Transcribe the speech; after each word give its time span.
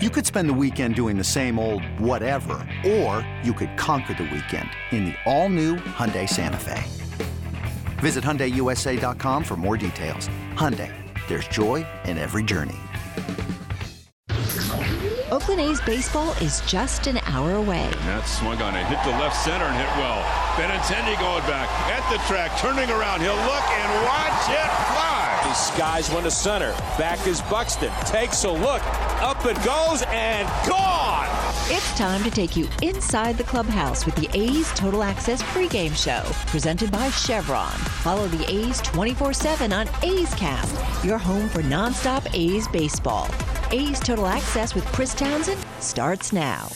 You 0.00 0.10
could 0.10 0.24
spend 0.24 0.48
the 0.48 0.54
weekend 0.54 0.94
doing 0.94 1.18
the 1.18 1.24
same 1.24 1.58
old 1.58 1.82
whatever, 1.98 2.64
or 2.86 3.28
you 3.42 3.52
could 3.52 3.76
conquer 3.76 4.14
the 4.14 4.30
weekend 4.32 4.70
in 4.92 5.06
the 5.06 5.14
all-new 5.26 5.74
Hyundai 5.74 6.28
Santa 6.28 6.56
Fe. 6.56 6.84
Visit 7.98 8.22
HyundaiUSA.com 8.22 9.42
for 9.42 9.56
more 9.56 9.76
details. 9.76 10.28
Hyundai, 10.54 10.94
there's 11.26 11.48
joy 11.48 11.84
in 12.04 12.16
every 12.16 12.44
journey. 12.44 12.76
Oakland 15.32 15.60
A's 15.60 15.80
baseball 15.80 16.30
is 16.34 16.60
just 16.60 17.08
an 17.08 17.18
hour 17.26 17.56
away. 17.56 17.90
That 18.06 18.22
swung 18.22 18.62
on 18.62 18.76
it, 18.76 18.86
hit 18.86 19.02
the 19.02 19.18
left 19.18 19.34
center 19.42 19.64
and 19.64 19.74
hit 19.74 19.90
well. 19.98 20.22
Benintendi 20.54 21.18
going 21.18 21.42
back 21.50 21.68
at 21.90 22.06
the 22.06 22.22
track, 22.30 22.56
turning 22.60 22.88
around. 22.88 23.20
He'll 23.20 23.34
look 23.34 23.66
and 23.66 24.06
watch 24.06 24.46
it 24.46 24.70
fly. 24.94 25.27
He 25.46 25.54
skies 25.54 26.10
one 26.10 26.24
to 26.24 26.30
center. 26.30 26.72
Back 26.98 27.26
is 27.26 27.40
Buxton. 27.42 27.92
Takes 28.04 28.44
a 28.44 28.50
look. 28.50 28.82
Up 29.22 29.44
it 29.46 29.56
goes 29.64 30.02
and 30.08 30.48
gone. 30.68 31.26
It's 31.70 31.96
time 31.98 32.22
to 32.24 32.30
take 32.30 32.56
you 32.56 32.66
inside 32.82 33.36
the 33.36 33.44
clubhouse 33.44 34.04
with 34.04 34.14
the 34.16 34.28
A's 34.32 34.72
Total 34.72 35.02
Access 35.02 35.42
pregame 35.42 35.94
show, 35.96 36.22
presented 36.50 36.90
by 36.90 37.10
Chevron. 37.10 37.72
Follow 38.02 38.26
the 38.28 38.50
A's 38.50 38.80
24 38.80 39.32
7 39.32 39.72
on 39.72 39.88
A's 40.02 40.34
Cast, 40.34 41.04
your 41.04 41.18
home 41.18 41.48
for 41.48 41.62
nonstop 41.62 42.26
A's 42.34 42.66
baseball. 42.68 43.28
A's 43.70 44.00
Total 44.00 44.26
Access 44.26 44.74
with 44.74 44.84
Chris 44.86 45.14
Townsend 45.14 45.64
starts 45.80 46.32
now. 46.32 46.68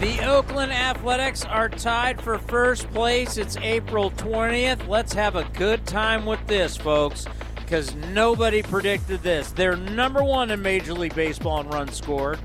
The 0.00 0.26
Oakland 0.26 0.72
Athletics 0.72 1.44
are 1.44 1.68
tied 1.68 2.22
for 2.22 2.38
first 2.38 2.90
place. 2.92 3.36
It's 3.36 3.58
April 3.58 4.10
20th. 4.12 4.88
Let's 4.88 5.12
have 5.12 5.36
a 5.36 5.44
good 5.52 5.84
time 5.86 6.24
with 6.24 6.44
this, 6.46 6.76
folks 6.76 7.26
because 7.70 7.94
nobody 7.94 8.64
predicted 8.64 9.22
this. 9.22 9.52
They're 9.52 9.76
number 9.76 10.24
one 10.24 10.50
in 10.50 10.60
Major 10.60 10.92
League 10.92 11.14
Baseball 11.14 11.60
in 11.60 11.68
runs 11.68 11.96
scored. 11.96 12.40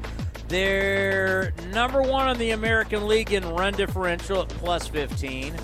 They're 0.49 1.51
number 1.73 2.03
one 2.03 2.29
in 2.29 2.38
the 2.38 2.51
American 2.51 3.07
League 3.07 3.34
in 3.34 3.43
run 3.43 3.73
differential 3.73 4.43
at 4.43 4.49
plus 4.49 4.87
15. 4.87 5.55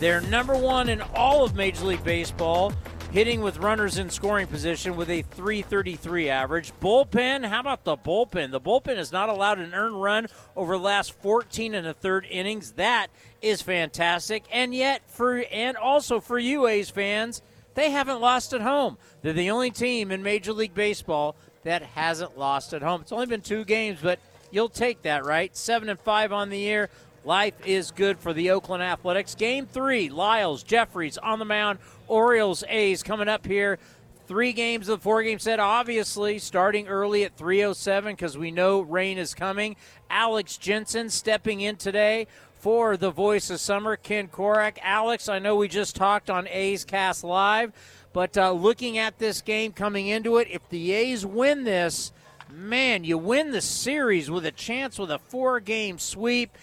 They're 0.00 0.20
number 0.22 0.56
one 0.56 0.88
in 0.88 1.00
all 1.14 1.44
of 1.44 1.54
Major 1.54 1.84
League 1.84 2.02
Baseball, 2.02 2.72
hitting 3.12 3.40
with 3.40 3.58
runners 3.58 3.98
in 3.98 4.10
scoring 4.10 4.48
position 4.48 4.96
with 4.96 5.08
a 5.08 5.22
333 5.22 6.28
average. 6.28 6.72
Bullpen, 6.80 7.46
how 7.46 7.60
about 7.60 7.84
the 7.84 7.96
bullpen? 7.96 8.50
The 8.50 8.60
bullpen 8.60 8.96
has 8.96 9.12
not 9.12 9.28
allowed 9.28 9.60
an 9.60 9.74
earned 9.74 10.02
run 10.02 10.26
over 10.56 10.76
the 10.76 10.82
last 10.82 11.12
14 11.22 11.76
and 11.76 11.86
a 11.86 11.94
third 11.94 12.26
innings. 12.28 12.72
That 12.72 13.06
is 13.40 13.62
fantastic. 13.62 14.42
And 14.50 14.74
yet, 14.74 15.08
for 15.08 15.44
and 15.52 15.76
also 15.76 16.18
for 16.18 16.36
you 16.36 16.66
A's 16.66 16.90
fans, 16.90 17.42
they 17.74 17.90
haven't 17.90 18.20
lost 18.20 18.52
at 18.52 18.60
home. 18.60 18.98
They're 19.22 19.32
the 19.32 19.50
only 19.50 19.70
team 19.70 20.10
in 20.10 20.22
Major 20.22 20.52
League 20.52 20.74
Baseball 20.74 21.36
that 21.64 21.82
hasn't 21.82 22.38
lost 22.38 22.72
at 22.72 22.82
home. 22.82 23.00
It's 23.00 23.12
only 23.12 23.26
been 23.26 23.40
two 23.40 23.64
games, 23.64 23.98
but 24.02 24.18
you'll 24.50 24.68
take 24.68 25.02
that, 25.02 25.24
right? 25.24 25.54
Seven 25.56 25.88
and 25.88 25.98
five 25.98 26.32
on 26.32 26.50
the 26.50 26.58
year. 26.58 26.90
Life 27.24 27.54
is 27.64 27.90
good 27.90 28.18
for 28.18 28.34
the 28.34 28.50
Oakland 28.50 28.82
Athletics. 28.82 29.34
Game 29.34 29.66
three, 29.66 30.10
Lyles, 30.10 30.62
Jefferies 30.62 31.16
on 31.16 31.38
the 31.38 31.44
mound. 31.46 31.78
Orioles, 32.06 32.62
A's 32.68 33.02
coming 33.02 33.28
up 33.28 33.46
here. 33.46 33.78
Three 34.26 34.52
games 34.52 34.88
of 34.88 35.00
the 35.00 35.02
four 35.02 35.22
game 35.22 35.38
set, 35.38 35.58
obviously, 35.58 36.38
starting 36.38 36.86
early 36.88 37.24
at 37.24 37.36
307 37.36 38.14
because 38.14 38.38
we 38.38 38.50
know 38.50 38.80
rain 38.80 39.18
is 39.18 39.34
coming. 39.34 39.76
Alex 40.08 40.56
Jensen 40.56 41.10
stepping 41.10 41.60
in 41.60 41.76
today 41.76 42.26
for 42.64 42.96
the 42.96 43.10
voice 43.10 43.50
of 43.50 43.60
summer, 43.60 43.94
Ken 43.94 44.26
Korach. 44.26 44.78
Alex, 44.80 45.28
I 45.28 45.38
know 45.38 45.54
we 45.54 45.68
just 45.68 45.94
talked 45.94 46.30
on 46.30 46.48
A's 46.48 46.82
Cast 46.82 47.22
Live, 47.22 47.74
but 48.14 48.38
uh, 48.38 48.52
looking 48.52 48.96
at 48.96 49.18
this 49.18 49.42
game 49.42 49.70
coming 49.70 50.06
into 50.06 50.38
it, 50.38 50.48
if 50.50 50.66
the 50.70 50.92
A's 50.92 51.26
win 51.26 51.64
this, 51.64 52.10
man, 52.50 53.04
you 53.04 53.18
win 53.18 53.50
the 53.50 53.60
series 53.60 54.30
with 54.30 54.46
a 54.46 54.50
chance 54.50 54.98
with 54.98 55.10
a 55.10 55.18
four 55.18 55.60
game 55.60 55.98
sweep. 55.98 56.56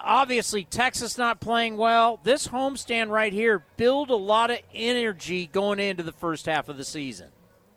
Obviously, 0.00 0.62
Texas 0.62 1.18
not 1.18 1.40
playing 1.40 1.76
well. 1.76 2.20
This 2.22 2.46
homestand 2.46 3.08
right 3.08 3.32
here 3.32 3.64
build 3.76 4.10
a 4.10 4.14
lot 4.14 4.52
of 4.52 4.58
energy 4.72 5.48
going 5.48 5.80
into 5.80 6.04
the 6.04 6.12
first 6.12 6.46
half 6.46 6.68
of 6.68 6.76
the 6.76 6.84
season. 6.84 7.30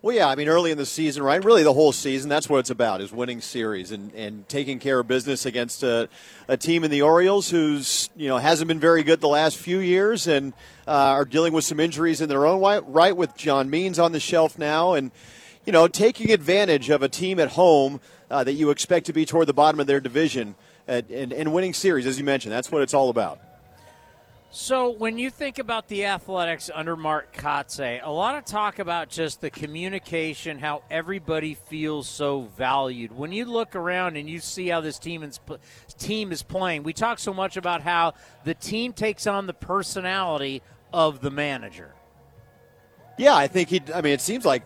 Well, 0.05 0.15
yeah, 0.15 0.27
I 0.27 0.35
mean, 0.35 0.49
early 0.49 0.69
in 0.69 0.77
the 0.77 0.85
season, 0.85 1.23
right? 1.23 1.43
Really, 1.43 1.63
the 1.63 1.73
whole 1.73 1.91
season. 1.91 2.29
That's 2.29 2.47
what 2.47 2.59
it's 2.59 2.69
about: 2.69 3.01
is 3.01 3.11
winning 3.11 3.41
series 3.41 3.91
and, 3.91 4.13
and 4.13 4.47
taking 4.47 4.77
care 4.77 4.99
of 4.99 5.07
business 5.07 5.47
against 5.47 5.81
a, 5.81 6.09
a 6.47 6.55
team 6.55 6.83
in 6.83 6.91
the 6.91 7.01
Orioles 7.01 7.49
who's 7.49 8.11
you 8.15 8.27
know 8.27 8.37
hasn't 8.37 8.67
been 8.67 8.79
very 8.79 9.01
good 9.01 9.19
the 9.19 9.27
last 9.27 9.57
few 9.57 9.79
years 9.79 10.27
and 10.27 10.53
uh, 10.87 10.91
are 10.91 11.25
dealing 11.25 11.53
with 11.53 11.63
some 11.63 11.79
injuries 11.79 12.21
in 12.21 12.29
their 12.29 12.45
own 12.45 12.61
right. 12.85 13.17
With 13.17 13.35
John 13.35 13.71
Means 13.71 13.97
on 13.97 14.11
the 14.11 14.19
shelf 14.19 14.59
now, 14.59 14.93
and 14.93 15.09
you 15.65 15.73
know 15.73 15.87
taking 15.87 16.29
advantage 16.29 16.91
of 16.91 17.01
a 17.01 17.09
team 17.09 17.39
at 17.39 17.53
home 17.53 17.99
uh, 18.29 18.43
that 18.43 18.53
you 18.53 18.69
expect 18.69 19.07
to 19.07 19.13
be 19.13 19.25
toward 19.25 19.47
the 19.47 19.55
bottom 19.55 19.79
of 19.79 19.87
their 19.87 19.99
division 19.99 20.53
and, 20.87 21.09
and, 21.09 21.33
and 21.33 21.51
winning 21.51 21.73
series, 21.73 22.05
as 22.05 22.19
you 22.19 22.23
mentioned. 22.23 22.51
That's 22.51 22.71
what 22.71 22.83
it's 22.83 22.93
all 22.93 23.09
about. 23.09 23.39
So, 24.57 24.89
when 24.89 25.17
you 25.17 25.31
think 25.31 25.59
about 25.59 25.89
the 25.89 26.05
athletics 26.05 26.71
under 26.73 26.95
Mark 26.95 27.35
Kotsay, 27.35 27.99
a 28.01 28.09
lot 28.09 28.37
of 28.37 28.45
talk 28.45 28.79
about 28.79 29.09
just 29.09 29.41
the 29.41 29.49
communication, 29.49 30.59
how 30.59 30.83
everybody 30.89 31.55
feels 31.55 32.07
so 32.07 32.43
valued. 32.57 33.11
When 33.11 33.33
you 33.33 33.43
look 33.43 33.75
around 33.75 34.15
and 34.15 34.29
you 34.29 34.39
see 34.39 34.69
how 34.69 34.79
this 34.79 34.97
team 34.97 35.23
is, 35.23 35.41
team 35.97 36.31
is 36.31 36.41
playing, 36.41 36.83
we 36.83 36.93
talk 36.93 37.19
so 37.19 37.33
much 37.33 37.57
about 37.57 37.81
how 37.81 38.13
the 38.45 38.53
team 38.53 38.93
takes 38.93 39.27
on 39.27 39.45
the 39.45 39.53
personality 39.53 40.61
of 40.93 41.19
the 41.19 41.31
manager. 41.31 41.93
Yeah, 43.17 43.35
I 43.35 43.47
think 43.47 43.67
he. 43.67 43.81
I 43.93 43.99
mean, 43.99 44.13
it 44.13 44.21
seems 44.21 44.45
like 44.45 44.63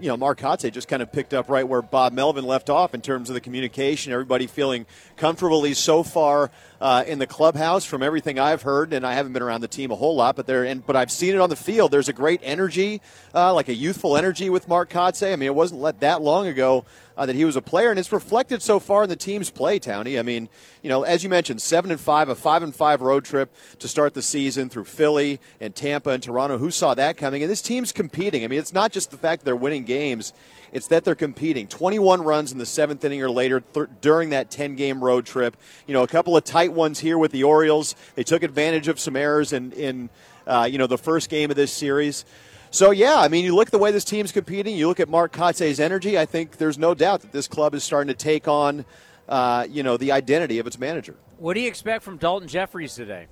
you 0.00 0.08
know, 0.08 0.16
Mark 0.16 0.40
Kotsay 0.40 0.72
just 0.72 0.88
kind 0.88 1.02
of 1.02 1.12
picked 1.12 1.34
up 1.34 1.48
right 1.48 1.66
where 1.66 1.82
Bob 1.82 2.12
Melvin 2.12 2.44
left 2.44 2.70
off 2.70 2.94
in 2.94 3.00
terms 3.00 3.30
of 3.30 3.34
the 3.34 3.40
communication. 3.40 4.12
Everybody 4.12 4.46
feeling 4.46 4.86
comfortably 5.16 5.74
so 5.74 6.02
far 6.02 6.50
uh, 6.80 7.04
in 7.06 7.18
the 7.18 7.26
clubhouse 7.26 7.84
from 7.84 8.02
everything 8.02 8.38
I've 8.38 8.62
heard, 8.62 8.92
and 8.92 9.06
I 9.06 9.12
haven't 9.12 9.34
been 9.34 9.42
around 9.42 9.60
the 9.60 9.68
team 9.68 9.90
a 9.90 9.94
whole 9.94 10.16
lot, 10.16 10.36
but 10.36 10.46
there, 10.46 10.64
and 10.64 10.84
but 10.84 10.96
I've 10.96 11.10
seen 11.10 11.34
it 11.34 11.40
on 11.40 11.50
the 11.50 11.56
field. 11.56 11.90
There's 11.90 12.08
a 12.08 12.12
great 12.12 12.40
energy, 12.42 13.02
uh, 13.34 13.52
like 13.52 13.68
a 13.68 13.74
youthful 13.74 14.16
energy 14.16 14.48
with 14.48 14.66
Mark 14.66 14.88
Kotsay. 14.90 15.32
I 15.32 15.36
mean, 15.36 15.48
it 15.48 15.54
wasn't 15.54 15.82
let 15.82 16.00
that 16.00 16.22
long 16.22 16.46
ago 16.46 16.86
uh, 17.16 17.26
that 17.26 17.36
he 17.36 17.44
was 17.44 17.54
a 17.54 17.60
player, 17.60 17.90
and 17.90 17.98
it's 17.98 18.12
reflected 18.12 18.62
so 18.62 18.80
far 18.80 19.02
in 19.02 19.10
the 19.10 19.16
team's 19.16 19.50
play. 19.50 19.78
Townie, 19.78 20.18
I 20.18 20.22
mean, 20.22 20.48
you 20.80 20.88
know, 20.88 21.02
as 21.02 21.22
you 21.22 21.28
mentioned, 21.28 21.60
seven 21.60 21.90
and 21.90 22.00
five, 22.00 22.30
a 22.30 22.34
five 22.34 22.62
and 22.62 22.74
five 22.74 23.02
road 23.02 23.26
trip 23.26 23.54
to 23.78 23.86
start 23.86 24.14
the 24.14 24.22
season 24.22 24.70
through 24.70 24.84
Philly 24.84 25.38
and 25.60 25.74
Tampa 25.74 26.10
and 26.10 26.22
Toronto. 26.22 26.56
Who 26.56 26.70
saw 26.70 26.94
that 26.94 27.18
coming? 27.18 27.42
And 27.42 27.50
this 27.50 27.60
team's 27.60 27.92
competing. 27.92 28.42
I 28.42 28.48
mean, 28.48 28.58
it's 28.58 28.72
not 28.72 28.90
just 28.90 29.10
the 29.10 29.18
fact 29.18 29.40
that 29.40 29.44
they're 29.44 29.54
winning 29.54 29.84
games; 29.84 30.32
it's 30.72 30.86
that 30.88 31.04
they're 31.04 31.14
competing. 31.14 31.66
21 31.66 32.22
runs 32.22 32.52
in 32.52 32.58
the 32.58 32.66
seventh 32.66 33.04
inning 33.04 33.22
or 33.22 33.30
later 33.30 33.60
th- 33.60 33.88
during 34.00 34.30
that 34.30 34.50
10 34.50 34.76
game 34.76 35.02
road 35.02 35.26
trip. 35.26 35.56
You 35.86 35.94
know, 35.94 36.02
a 36.02 36.08
couple 36.08 36.36
of 36.36 36.44
tight 36.44 36.69
ones 36.72 37.00
here 37.00 37.18
with 37.18 37.32
the 37.32 37.44
Orioles. 37.44 37.94
They 38.14 38.24
took 38.24 38.42
advantage 38.42 38.88
of 38.88 38.98
some 38.98 39.16
errors 39.16 39.52
in 39.52 39.72
in 39.72 40.10
uh, 40.46 40.68
you 40.70 40.78
know 40.78 40.86
the 40.86 40.98
first 40.98 41.28
game 41.28 41.50
of 41.50 41.56
this 41.56 41.72
series. 41.72 42.24
So 42.70 42.92
yeah, 42.92 43.18
I 43.18 43.28
mean, 43.28 43.44
you 43.44 43.54
look 43.54 43.68
at 43.68 43.72
the 43.72 43.78
way 43.78 43.90
this 43.90 44.04
team's 44.04 44.30
competing. 44.30 44.76
You 44.76 44.86
look 44.86 45.00
at 45.00 45.08
Mark 45.08 45.32
Kotsay's 45.32 45.80
energy. 45.80 46.18
I 46.18 46.26
think 46.26 46.58
there's 46.58 46.78
no 46.78 46.94
doubt 46.94 47.22
that 47.22 47.32
this 47.32 47.48
club 47.48 47.74
is 47.74 47.82
starting 47.82 48.08
to 48.08 48.14
take 48.14 48.46
on, 48.46 48.84
uh, 49.28 49.66
you 49.68 49.82
know, 49.82 49.96
the 49.96 50.12
identity 50.12 50.60
of 50.60 50.66
its 50.68 50.78
manager. 50.78 51.16
What 51.38 51.54
do 51.54 51.60
you 51.60 51.68
expect 51.68 52.04
from 52.04 52.18
Daulton 52.18 52.46
Jefferies 52.46 52.94
today? 52.94 53.26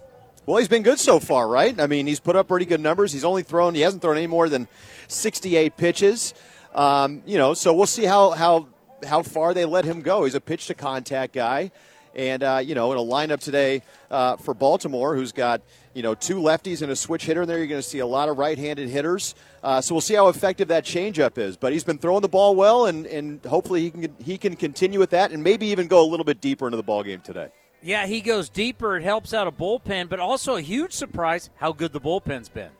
Well, 0.44 0.56
he's 0.56 0.66
been 0.69 0.82
good 0.82 0.98
so 0.98 1.21
far, 1.21 1.47
right? 1.47 1.78
I 1.78 1.87
mean, 1.87 2.06
he's 2.06 2.21
put 2.21 2.34
up 2.34 2.48
pretty 2.48 2.65
good 2.65 2.81
numbers. 2.81 3.12
He's 3.12 3.25
only 3.25 3.43
thrown, 3.43 3.75
he 3.75 3.82
hasn't 3.82 4.03
thrown 4.03 4.16
any 4.16 4.27
more 4.27 4.48
than 4.48 4.66
68 5.06 5.77
pitches. 5.77 6.34
Um, 6.75 7.22
you 7.27 7.38
know, 7.38 7.54
so 7.54 7.75
we'll 7.75 7.87
see 7.87 8.04
how 8.04 8.31
how 8.31 8.69
how 9.06 9.22
far 9.22 9.54
they 9.54 9.65
let 9.65 9.84
him 9.84 10.00
go. 10.00 10.25
He's 10.25 10.34
a 10.34 10.41
pitch 10.41 10.66
to 10.66 10.75
contact 10.75 11.34
guy. 11.34 11.71
And, 12.15 12.43
uh, 12.43 12.61
you 12.65 12.75
know, 12.75 12.93
in 12.93 12.99
a 12.99 13.03
lineup 13.03 13.41
today 13.41 13.83
uh, 14.11 14.37
for 14.37 14.55
Baltimore, 14.55 15.15
who's 15.15 15.33
got, 15.33 15.63
you 15.95 16.03
know, 16.03 16.15
two 16.15 16.37
lefties 16.37 16.83
and 16.83 16.91
a 16.91 16.97
switch 16.97 17.25
hitter 17.25 17.43
in 17.43 17.49
there, 17.49 17.59
you're 17.59 17.67
going 17.67 17.83
to 17.83 17.89
see 17.89 17.99
a 17.99 18.07
lot 18.07 18.29
of 18.29 18.39
right 18.39 18.59
handed 18.59 18.89
hitters. 18.89 19.35
Uh, 19.63 19.81
so 19.81 19.95
we'll 19.95 20.01
see 20.01 20.15
how 20.15 20.29
effective 20.29 20.69
that 20.69 20.85
changeup 20.85 21.39
is. 21.39 21.57
But 21.57 21.73
he's 21.73 21.85
been 21.85 21.99
throwing 21.99 22.23
the 22.23 22.29
ball 22.29 22.55
well, 22.57 22.87
and, 22.87 23.07
and 23.07 23.45
hopefully 23.45 23.83
he 23.83 23.91
can, 23.91 24.17
he 24.23 24.39
can 24.39 24.57
continue 24.57 24.99
with 24.99 25.11
that 25.11 25.33
and 25.33 25.43
maybe 25.43 25.66
even 25.66 25.87
go 25.87 26.05
a 26.05 26.09
little 26.09 26.25
bit 26.25 26.41
deeper 26.41 26.66
into 26.66 26.77
the 26.77 26.83
ball 26.83 27.03
game 27.03 27.21
today. 27.21 27.49
Yeah, 27.83 28.07
he 28.07 28.21
goes 28.21 28.49
deeper. 28.49 28.97
It 28.97 29.04
helps 29.04 29.33
out 29.33 29.47
a 29.47 29.53
bullpen, 29.53 30.09
but 30.09 30.19
also 30.19 30.57
a 30.57 30.61
huge 30.61 30.93
surprise 30.93 31.51
how 31.57 31.72
good 31.72 31.93
the 31.93 32.01
bullpen's 32.01 32.49
been. 32.49 32.71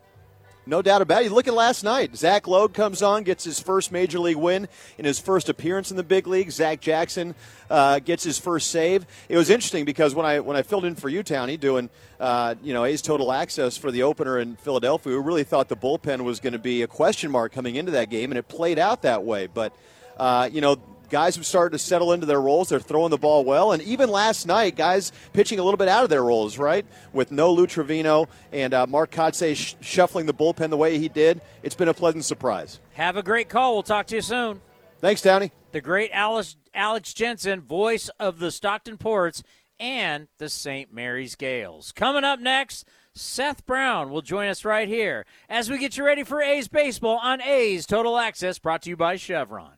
No 0.69 0.83
doubt 0.83 1.01
about 1.01 1.23
it. 1.23 1.33
Look 1.33 1.49
at 1.49 1.55
last 1.55 1.83
night. 1.83 2.15
Zach 2.15 2.47
Logue 2.47 2.75
comes 2.75 3.01
on, 3.01 3.23
gets 3.23 3.43
his 3.43 3.59
first 3.59 3.91
major 3.91 4.19
league 4.19 4.37
win 4.37 4.69
in 4.99 5.07
his 5.07 5.19
first 5.19 5.49
appearance 5.49 5.91
in 5.91 5.97
the 5.97 6.03
big 6.03 6.27
league. 6.27 6.51
Zach 6.51 6.83
Jackson 6.83 7.35
uh, 7.71 8.01
gets 8.01 8.23
his 8.23 8.39
first 8.39 8.71
save. 8.71 9.07
It 9.31 9.39
was 9.39 9.49
interesting 9.49 9.87
because 9.87 10.15
when 10.15 10.27
I 10.27 10.41
when 10.41 10.59
I 10.59 10.63
filled 10.63 10.85
in 10.85 10.95
for 10.95 11.09
you, 11.09 11.23
Townie, 11.23 11.59
doing 11.59 11.89
uh, 12.21 12.55
you 12.63 12.75
know 12.75 12.85
A's 12.85 13.01
total 13.01 13.33
access 13.33 13.79
for 13.79 13.91
the 13.91 14.03
opener 14.03 14.39
in 14.39 14.57
Philadelphia, 14.57 15.15
we 15.15 15.19
really 15.19 15.43
thought 15.43 15.71
the 15.71 15.77
bullpen 15.77 16.21
was 16.21 16.39
going 16.39 16.53
to 16.53 16.59
be 16.59 16.83
a 16.83 16.87
question 16.87 17.31
mark 17.31 17.51
coming 17.51 17.77
into 17.77 17.93
that 17.93 18.11
game, 18.11 18.31
and 18.31 18.39
it 18.39 18.47
played 18.47 18.79
out 18.79 19.01
that 19.03 19.25
way. 19.25 19.47
But 19.47 19.73
uh, 20.19 20.51
you 20.53 20.61
know 20.61 20.77
guys 21.11 21.37
have 21.37 21.47
started 21.47 21.73
to 21.73 21.79
settle 21.79 22.13
into 22.13 22.27
their 22.27 22.41
roles. 22.41 22.69
They're 22.69 22.81
throwing 22.81 23.11
the 23.11 23.19
ball 23.19 23.45
well. 23.45 23.73
And 23.73 23.83
even 23.83 24.11
last 24.11 24.47
night, 24.47 24.77
guys 24.77 25.13
pitching 25.33 25.59
a 25.59 25.63
little 25.63 25.79
bit 25.79 25.89
out 25.89 26.05
of 26.05 26.11
their 26.11 26.23
roles, 26.25 26.59
right? 26.59 26.87
With 27.13 27.31
no 27.33 27.53
Lou 27.53 27.67
Trivino 27.67 28.29
and 28.53 28.75
uh, 28.75 28.87
Mark 28.87 29.11
Kotsay 29.11 29.57
sh- 29.57 29.75
shuffling 29.81 30.27
the 30.27 30.35
bullpen 30.35 30.71
the 30.71 30.77
way 30.77 30.99
he 30.99 31.09
did. 31.09 31.41
It's 31.63 31.75
been 31.75 31.89
a 31.89 31.95
pleasant 31.95 32.25
surprise. 32.25 32.81
Have 32.95 33.17
a 33.17 33.23
great 33.23 33.49
call. 33.49 33.75
We'll 33.75 33.83
talk 33.83 34.07
to 34.09 34.17
you 34.17 34.23
soon. 34.23 34.61
Thanks, 35.01 35.21
Townie. 35.23 35.51
the 35.73 35.81
great 35.81 36.11
Alex, 36.13 36.57
Alex 36.75 37.15
Jensen, 37.15 37.61
voice 37.61 38.09
of 38.19 38.39
the 38.41 38.51
Stockton 38.51 38.99
Ports 38.99 39.43
and 39.79 40.27
the 40.39 40.49
St. 40.49 40.93
Mary's 40.93 41.37
Gaels. 41.37 41.93
Coming 41.95 42.25
up 42.25 42.41
next, 42.41 42.85
Seth 43.15 43.65
Brown 43.65 44.11
will 44.11 44.23
join 44.23 44.49
us 44.49 44.65
right 44.65 44.89
here 44.89 45.25
as 45.49 45.71
we 45.71 45.79
get 45.79 45.97
you 45.97 46.05
ready 46.05 46.25
for 46.25 46.43
A's 46.43 46.67
baseball 46.67 47.19
on 47.23 47.41
A's 47.43 47.87
Total 47.87 48.19
Access, 48.19 48.59
brought 48.59 48.83
to 48.83 48.91
you 48.91 48.97
by 48.97 49.15
Chevron. 49.17 49.78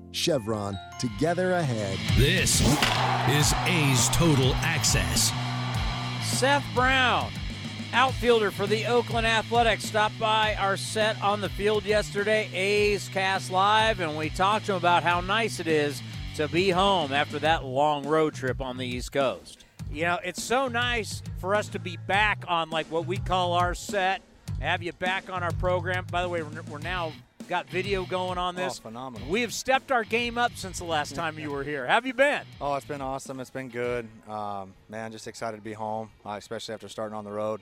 Chevron, 0.11 0.77
together 0.99 1.53
ahead. 1.53 1.97
This 2.17 2.61
is 3.29 3.53
A's 3.65 4.09
Total 4.09 4.53
Access. 4.55 5.31
Seth 6.23 6.65
Brown, 6.73 7.31
outfielder 7.93 8.51
for 8.51 8.67
the 8.67 8.85
Oakland 8.85 9.27
Athletics, 9.27 9.83
stopped 9.83 10.17
by 10.19 10.55
our 10.55 10.77
set 10.77 11.21
on 11.21 11.41
the 11.41 11.49
field 11.49 11.85
yesterday, 11.85 12.49
A's 12.53 13.09
Cast 13.09 13.51
Live, 13.51 13.99
and 13.99 14.17
we 14.17 14.29
talked 14.29 14.65
to 14.67 14.73
him 14.73 14.77
about 14.77 15.03
how 15.03 15.21
nice 15.21 15.59
it 15.59 15.67
is 15.67 16.01
to 16.35 16.47
be 16.47 16.69
home 16.69 17.11
after 17.11 17.39
that 17.39 17.63
long 17.65 18.05
road 18.07 18.33
trip 18.33 18.61
on 18.61 18.77
the 18.77 18.85
East 18.85 19.11
Coast. 19.11 19.65
You 19.91 20.03
know, 20.03 20.19
it's 20.23 20.41
so 20.41 20.67
nice 20.67 21.21
for 21.39 21.53
us 21.53 21.67
to 21.69 21.79
be 21.79 21.97
back 21.97 22.45
on 22.47 22.69
like 22.69 22.87
what 22.87 23.05
we 23.05 23.17
call 23.17 23.53
our 23.53 23.73
set, 23.73 24.21
have 24.61 24.81
you 24.81 24.93
back 24.93 25.29
on 25.29 25.43
our 25.43 25.51
program. 25.53 26.05
By 26.09 26.21
the 26.21 26.29
way, 26.29 26.41
we're, 26.43 26.61
we're 26.63 26.79
now 26.79 27.11
got 27.47 27.69
video 27.69 28.05
going 28.05 28.37
on 28.37 28.55
this. 28.55 28.79
Oh, 28.79 28.89
phenomenal. 28.89 29.27
We 29.29 29.41
have 29.41 29.53
stepped 29.53 29.91
our 29.91 30.03
game 30.03 30.37
up 30.37 30.55
since 30.55 30.79
the 30.79 30.85
last 30.85 31.15
time 31.15 31.37
you 31.37 31.51
were 31.51 31.63
here. 31.63 31.85
Have 31.85 32.05
you 32.05 32.13
been? 32.13 32.41
Oh, 32.59 32.75
it's 32.75 32.85
been 32.85 33.01
awesome. 33.01 33.39
It's 33.39 33.49
been 33.49 33.69
good. 33.69 34.07
Um, 34.27 34.73
man, 34.89 35.11
just 35.11 35.27
excited 35.27 35.57
to 35.57 35.63
be 35.63 35.73
home, 35.73 36.09
uh, 36.25 36.35
especially 36.37 36.73
after 36.73 36.89
starting 36.89 37.15
on 37.15 37.23
the 37.23 37.31
road. 37.31 37.61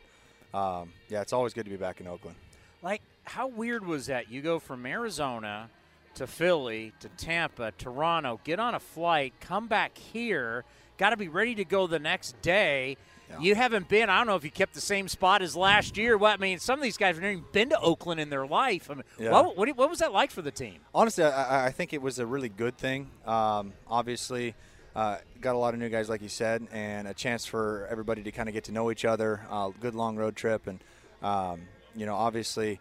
Um, 0.53 0.91
yeah, 1.09 1.21
it's 1.21 1.33
always 1.33 1.53
good 1.53 1.65
to 1.65 1.71
be 1.71 1.77
back 1.77 2.01
in 2.01 2.07
Oakland. 2.07 2.35
Like, 2.81 3.01
how 3.23 3.47
weird 3.47 3.85
was 3.85 4.07
that? 4.07 4.31
You 4.31 4.41
go 4.41 4.59
from 4.59 4.85
Arizona 4.85 5.69
to 6.15 6.27
Philly 6.27 6.93
to 7.01 7.09
Tampa, 7.09 7.71
Toronto, 7.77 8.39
get 8.43 8.59
on 8.59 8.75
a 8.75 8.79
flight, 8.79 9.33
come 9.39 9.67
back 9.67 9.97
here, 9.97 10.63
got 10.97 11.11
to 11.11 11.17
be 11.17 11.27
ready 11.27 11.55
to 11.55 11.65
go 11.65 11.87
the 11.87 11.99
next 11.99 12.41
day. 12.41 12.97
Yeah. 13.29 13.39
You 13.39 13.55
haven't 13.55 13.87
been. 13.89 14.09
I 14.09 14.17
don't 14.17 14.27
know 14.27 14.35
if 14.35 14.43
you 14.43 14.51
kept 14.51 14.73
the 14.73 14.81
same 14.81 15.07
spot 15.07 15.41
as 15.41 15.55
last 15.55 15.97
year. 15.97 16.17
Well, 16.17 16.33
I 16.33 16.37
mean, 16.37 16.59
some 16.59 16.79
of 16.79 16.83
these 16.83 16.97
guys 16.97 17.15
have 17.15 17.21
never 17.21 17.33
even 17.33 17.45
been 17.51 17.69
to 17.69 17.79
Oakland 17.79 18.19
in 18.19 18.29
their 18.29 18.47
life. 18.47 18.89
I 18.89 18.95
mean, 18.95 19.03
Yeah. 19.19 19.31
what, 19.31 19.55
what, 19.57 19.69
what 19.77 19.89
was 19.89 19.99
that 19.99 20.11
like 20.11 20.31
for 20.31 20.41
the 20.41 20.51
team? 20.51 20.75
Honestly, 20.95 21.23
I, 21.23 21.67
I 21.67 21.71
think 21.71 21.93
it 21.93 22.01
was 22.01 22.17
a 22.19 22.25
really 22.25 22.49
good 22.49 22.77
thing. 22.77 23.11
Um, 23.25 23.73
obviously, 23.87 24.55
uh, 24.95 25.17
got 25.41 25.53
a 25.55 25.57
lot 25.57 25.73
of 25.73 25.79
new 25.79 25.89
guys, 25.89 26.09
like 26.09 26.21
you 26.21 26.29
said, 26.29 26.67
and 26.71 27.07
a 27.07 27.13
chance 27.13 27.45
for 27.45 27.87
everybody 27.91 28.23
to 28.23 28.31
kind 28.31 28.49
of 28.49 28.53
get 28.53 28.63
to 28.65 28.71
know 28.71 28.89
each 28.91 29.05
other. 29.05 29.41
Uh, 29.49 29.69
good 29.79 29.93
long 29.95 30.15
road 30.15 30.35
trip, 30.35 30.65
and 30.67 30.79
um, 31.21 31.61
you 31.95 32.05
know, 32.05 32.15
obviously 32.15 32.79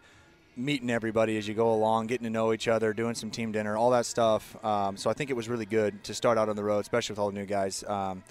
meeting 0.57 0.89
everybody 0.89 1.37
as 1.37 1.47
you 1.47 1.53
go 1.53 1.71
along, 1.73 2.07
getting 2.07 2.25
to 2.25 2.29
know 2.29 2.51
each 2.51 2.67
other, 2.67 2.91
doing 2.93 3.15
some 3.15 3.29
team 3.31 3.51
dinner, 3.51 3.77
all 3.77 3.91
that 3.91 4.05
stuff. 4.05 4.61
Um, 4.65 4.97
so 4.97 5.09
I 5.09 5.13
think 5.13 5.29
it 5.29 5.35
was 5.35 5.47
really 5.47 5.65
good 5.65 6.03
to 6.05 6.13
start 6.13 6.37
out 6.37 6.49
on 6.49 6.55
the 6.57 6.63
road, 6.63 6.79
especially 6.79 7.13
with 7.13 7.19
all 7.19 7.31
the 7.31 7.37
new 7.39 7.45
guys. 7.45 7.83
Um, 7.85 8.23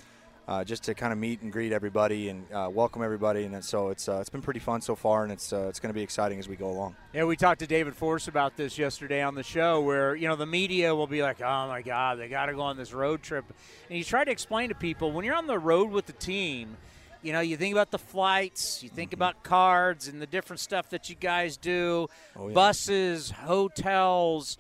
uh, 0.49 0.65
just 0.65 0.83
to 0.85 0.95
kind 0.95 1.13
of 1.13 1.19
meet 1.19 1.43
and 1.43 1.53
greet 1.53 1.73
everybody 1.73 2.31
and 2.31 2.51
uh, 2.53 2.69
welcome 2.73 3.03
everybody, 3.03 3.45
and 3.45 3.63
so 3.63 3.91
it's 3.91 4.09
uh, 4.09 4.17
it's 4.19 4.31
been 4.31 4.41
pretty 4.41 4.61
fun 4.61 4.81
so 4.81 4.97
far, 4.97 5.23
and 5.23 5.31
it's 5.31 5.53
uh, 5.53 5.67
it's 5.69 5.79
going 5.79 5.91
to 5.91 5.95
be 5.95 6.03
exciting 6.03 6.39
as 6.39 6.49
we 6.49 6.57
go 6.57 6.71
along. 6.71 6.97
Yeah, 7.13 7.25
we 7.25 7.37
talked 7.37 7.61
to 7.61 7.67
David 7.67 7.95
Forst 7.95 8.29
about 8.29 8.57
this 8.57 8.79
yesterday 8.79 9.23
on 9.23 9.35
the 9.35 9.43
show, 9.43 9.83
where 9.83 10.17
you 10.17 10.27
know 10.27 10.37
the 10.37 10.47
media 10.47 10.95
will 10.95 11.07
be 11.07 11.23
like, 11.23 11.43
"Oh 11.43 11.69
my 11.69 11.83
God, 11.83 12.19
they 12.19 12.29
got 12.29 12.47
to 12.47 12.55
go 12.55 12.63
on 12.63 12.79
this 12.79 12.95
road 12.95 13.23
trip," 13.23 13.45
and 13.91 13.99
you 13.99 14.05
try 14.05 14.25
to 14.25 14.31
explain 14.31 14.71
to 14.71 14.75
people 14.75 15.13
when 15.13 15.25
you're 15.27 15.37
on 15.37 15.47
the 15.47 15.59
road 15.59 15.91
with 15.91 16.07
the 16.07 16.15
team, 16.15 16.79
you 17.23 17.35
know, 17.35 17.41
you 17.41 17.59
think 17.59 17.75
about 17.75 17.91
the 17.91 17.99
flights, 17.99 18.83
you 18.83 18.89
think 18.89 19.13
about 19.13 19.43
cards 19.43 20.09
and 20.09 20.23
the 20.23 20.27
different 20.27 20.61
stuff 20.61 20.89
that 20.91 21.11
you 21.11 21.15
guys 21.15 21.59
do, 21.59 22.09
Oh, 22.37 22.49
yeah. 22.49 22.55
buses, 22.55 23.31
hotels. 23.33 24.57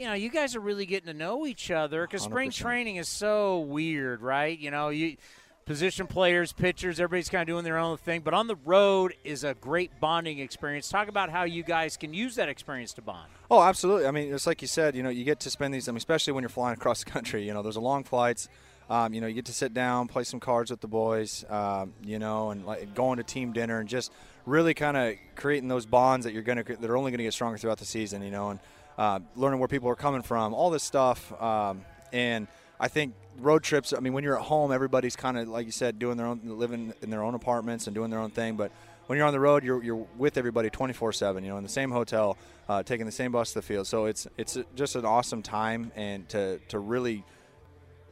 You 0.00 0.06
know, 0.06 0.14
you 0.14 0.30
guys 0.30 0.56
are 0.56 0.60
really 0.60 0.86
getting 0.86 1.08
to 1.08 1.12
know 1.12 1.46
each 1.46 1.70
other 1.70 2.06
because 2.06 2.22
spring 2.22 2.50
training 2.50 2.96
is 2.96 3.06
so 3.06 3.58
weird, 3.58 4.22
right? 4.22 4.58
You 4.58 4.70
know, 4.70 4.88
you 4.88 5.18
position 5.66 6.06
players, 6.06 6.54
pitchers, 6.54 6.98
everybody's 6.98 7.28
kind 7.28 7.42
of 7.42 7.48
doing 7.48 7.64
their 7.64 7.76
own 7.76 7.98
thing. 7.98 8.22
But 8.22 8.32
on 8.32 8.46
the 8.46 8.56
road 8.64 9.12
is 9.24 9.44
a 9.44 9.52
great 9.52 10.00
bonding 10.00 10.38
experience. 10.38 10.88
Talk 10.88 11.08
about 11.08 11.28
how 11.28 11.42
you 11.44 11.62
guys 11.62 11.98
can 11.98 12.14
use 12.14 12.36
that 12.36 12.48
experience 12.48 12.94
to 12.94 13.02
bond. 13.02 13.28
Oh, 13.50 13.60
absolutely. 13.60 14.06
I 14.06 14.10
mean, 14.10 14.32
it's 14.32 14.46
like 14.46 14.62
you 14.62 14.68
said. 14.68 14.96
You 14.96 15.02
know, 15.02 15.10
you 15.10 15.22
get 15.22 15.38
to 15.40 15.50
spend 15.50 15.74
these. 15.74 15.86
I 15.86 15.92
mean, 15.92 15.98
especially 15.98 16.32
when 16.32 16.40
you're 16.40 16.48
flying 16.48 16.78
across 16.78 17.04
the 17.04 17.10
country. 17.10 17.46
You 17.46 17.52
know, 17.52 17.62
those 17.62 17.76
are 17.76 17.80
long 17.80 18.02
flights. 18.02 18.48
Um, 18.88 19.12
you 19.12 19.20
know, 19.20 19.26
you 19.26 19.34
get 19.34 19.44
to 19.44 19.52
sit 19.52 19.74
down, 19.74 20.08
play 20.08 20.24
some 20.24 20.40
cards 20.40 20.70
with 20.70 20.80
the 20.80 20.88
boys. 20.88 21.44
Um, 21.50 21.92
you 22.02 22.18
know, 22.18 22.52
and 22.52 22.64
like 22.64 22.94
going 22.94 23.18
to 23.18 23.22
team 23.22 23.52
dinner 23.52 23.80
and 23.80 23.88
just 23.88 24.12
really 24.46 24.72
kind 24.72 24.96
of 24.96 25.16
creating 25.36 25.68
those 25.68 25.84
bonds 25.84 26.24
that 26.24 26.32
you're 26.32 26.42
gonna 26.42 26.64
that 26.64 26.84
are 26.88 26.96
only 26.96 27.10
gonna 27.10 27.22
get 27.22 27.34
stronger 27.34 27.58
throughout 27.58 27.78
the 27.78 27.84
season. 27.84 28.22
You 28.22 28.30
know, 28.30 28.48
and 28.48 28.60
uh, 29.00 29.18
learning 29.34 29.58
where 29.58 29.68
people 29.68 29.88
are 29.88 29.96
coming 29.96 30.20
from, 30.20 30.52
all 30.52 30.68
this 30.68 30.82
stuff. 30.82 31.32
Um, 31.42 31.80
and 32.12 32.46
I 32.78 32.88
think 32.88 33.14
road 33.38 33.62
trips. 33.62 33.94
I 33.94 34.00
mean, 34.00 34.12
when 34.12 34.22
you're 34.22 34.36
at 34.36 34.44
home, 34.44 34.72
everybody's 34.72 35.16
kind 35.16 35.38
of 35.38 35.48
like 35.48 35.64
you 35.64 35.72
said, 35.72 35.98
doing 35.98 36.18
their 36.18 36.26
own, 36.26 36.40
living 36.44 36.92
in 37.00 37.08
their 37.08 37.22
own 37.22 37.34
apartments 37.34 37.86
and 37.86 37.94
doing 37.94 38.10
their 38.10 38.20
own 38.20 38.30
thing. 38.30 38.56
But 38.56 38.72
when 39.06 39.16
you're 39.16 39.26
on 39.26 39.32
the 39.32 39.40
road, 39.40 39.64
you're, 39.64 39.82
you're 39.82 40.06
with 40.18 40.36
everybody 40.36 40.68
24/7. 40.68 41.42
You 41.42 41.48
know, 41.48 41.56
in 41.56 41.62
the 41.62 41.68
same 41.70 41.90
hotel, 41.90 42.36
uh, 42.68 42.82
taking 42.82 43.06
the 43.06 43.12
same 43.12 43.32
bus 43.32 43.54
to 43.54 43.60
the 43.60 43.62
field. 43.62 43.86
So 43.86 44.04
it's 44.04 44.28
it's 44.36 44.58
just 44.76 44.96
an 44.96 45.06
awesome 45.06 45.42
time, 45.42 45.92
and 45.96 46.28
to 46.28 46.58
to 46.68 46.78
really 46.78 47.24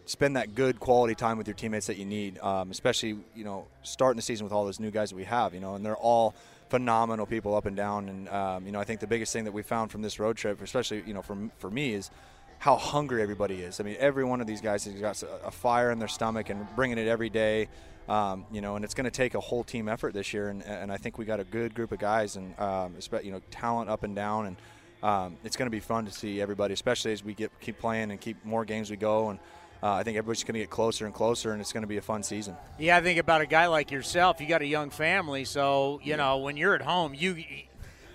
spend 0.06 0.36
that 0.36 0.54
good 0.54 0.80
quality 0.80 1.14
time 1.14 1.36
with 1.36 1.46
your 1.46 1.54
teammates 1.54 1.88
that 1.88 1.98
you 1.98 2.06
need, 2.06 2.38
um, 2.38 2.70
especially 2.70 3.18
you 3.34 3.44
know 3.44 3.66
starting 3.82 4.16
the 4.16 4.22
season 4.22 4.44
with 4.44 4.54
all 4.54 4.64
those 4.64 4.80
new 4.80 4.90
guys 4.90 5.10
that 5.10 5.16
we 5.16 5.24
have. 5.24 5.52
You 5.52 5.60
know, 5.60 5.74
and 5.74 5.84
they're 5.84 5.96
all 5.96 6.34
phenomenal 6.68 7.26
people 7.26 7.54
up 7.54 7.66
and 7.66 7.76
down. 7.76 8.08
And 8.08 8.28
um, 8.28 8.66
you 8.66 8.72
know, 8.72 8.80
I 8.80 8.84
think 8.84 9.00
the 9.00 9.06
biggest 9.06 9.32
thing 9.32 9.44
that 9.44 9.52
we 9.52 9.62
found 9.62 9.90
from 9.90 10.02
this 10.02 10.18
road 10.18 10.36
trip, 10.36 10.60
especially 10.62 11.02
you 11.06 11.14
know 11.14 11.22
for 11.22 11.36
for 11.58 11.70
me, 11.70 11.94
is 11.94 12.10
how 12.58 12.76
hungry 12.76 13.22
everybody 13.22 13.56
is. 13.56 13.80
I 13.80 13.84
mean, 13.84 13.96
every 13.98 14.24
one 14.24 14.40
of 14.40 14.46
these 14.46 14.60
guys 14.60 14.84
has 14.84 15.00
got 15.00 15.22
a 15.44 15.50
fire 15.50 15.90
in 15.90 15.98
their 15.98 16.08
stomach 16.08 16.50
and 16.50 16.66
bringing 16.74 16.98
it 16.98 17.06
every 17.06 17.30
day. 17.30 17.68
Um, 18.08 18.46
you 18.50 18.62
know, 18.62 18.76
and 18.76 18.84
it's 18.84 18.94
going 18.94 19.04
to 19.04 19.10
take 19.10 19.34
a 19.34 19.40
whole 19.40 19.62
team 19.62 19.86
effort 19.86 20.14
this 20.14 20.32
year, 20.32 20.48
and, 20.48 20.62
and 20.62 20.90
I 20.90 20.96
think 20.96 21.18
we 21.18 21.26
got 21.26 21.40
a 21.40 21.44
good 21.44 21.74
group 21.74 21.92
of 21.92 21.98
guys 21.98 22.36
and 22.36 22.58
um, 22.58 22.94
you 23.22 23.30
know 23.30 23.40
talent 23.50 23.90
up 23.90 24.02
and 24.02 24.16
down, 24.16 24.46
and 24.46 24.56
um, 25.02 25.36
it's 25.44 25.56
going 25.56 25.66
to 25.66 25.70
be 25.70 25.80
fun 25.80 26.06
to 26.06 26.10
see 26.10 26.40
everybody, 26.40 26.72
especially 26.72 27.12
as 27.12 27.22
we 27.22 27.34
get 27.34 27.52
keep 27.60 27.78
playing 27.78 28.10
and 28.10 28.20
keep 28.20 28.42
more 28.44 28.64
games 28.64 28.90
we 28.90 28.96
go, 28.96 29.28
and 29.28 29.38
uh, 29.82 29.92
I 29.92 30.02
think 30.02 30.16
everybody's 30.16 30.44
going 30.44 30.54
to 30.54 30.60
get 30.60 30.70
closer 30.70 31.06
and 31.06 31.14
closer, 31.14 31.52
and 31.52 31.60
it's 31.60 31.72
going 31.72 31.82
to 31.82 31.88
be 31.88 31.98
a 31.98 32.02
fun 32.02 32.22
season. 32.22 32.56
Yeah, 32.78 32.96
I 32.96 33.00
think 33.00 33.18
about 33.18 33.40
a 33.40 33.46
guy 33.46 33.66
like 33.66 33.90
yourself. 33.90 34.40
You 34.40 34.46
got 34.46 34.62
a 34.62 34.66
young 34.66 34.90
family, 34.90 35.44
so 35.44 36.00
you 36.02 36.16
know 36.16 36.38
when 36.38 36.56
you're 36.56 36.74
at 36.74 36.82
home, 36.82 37.14
you 37.14 37.44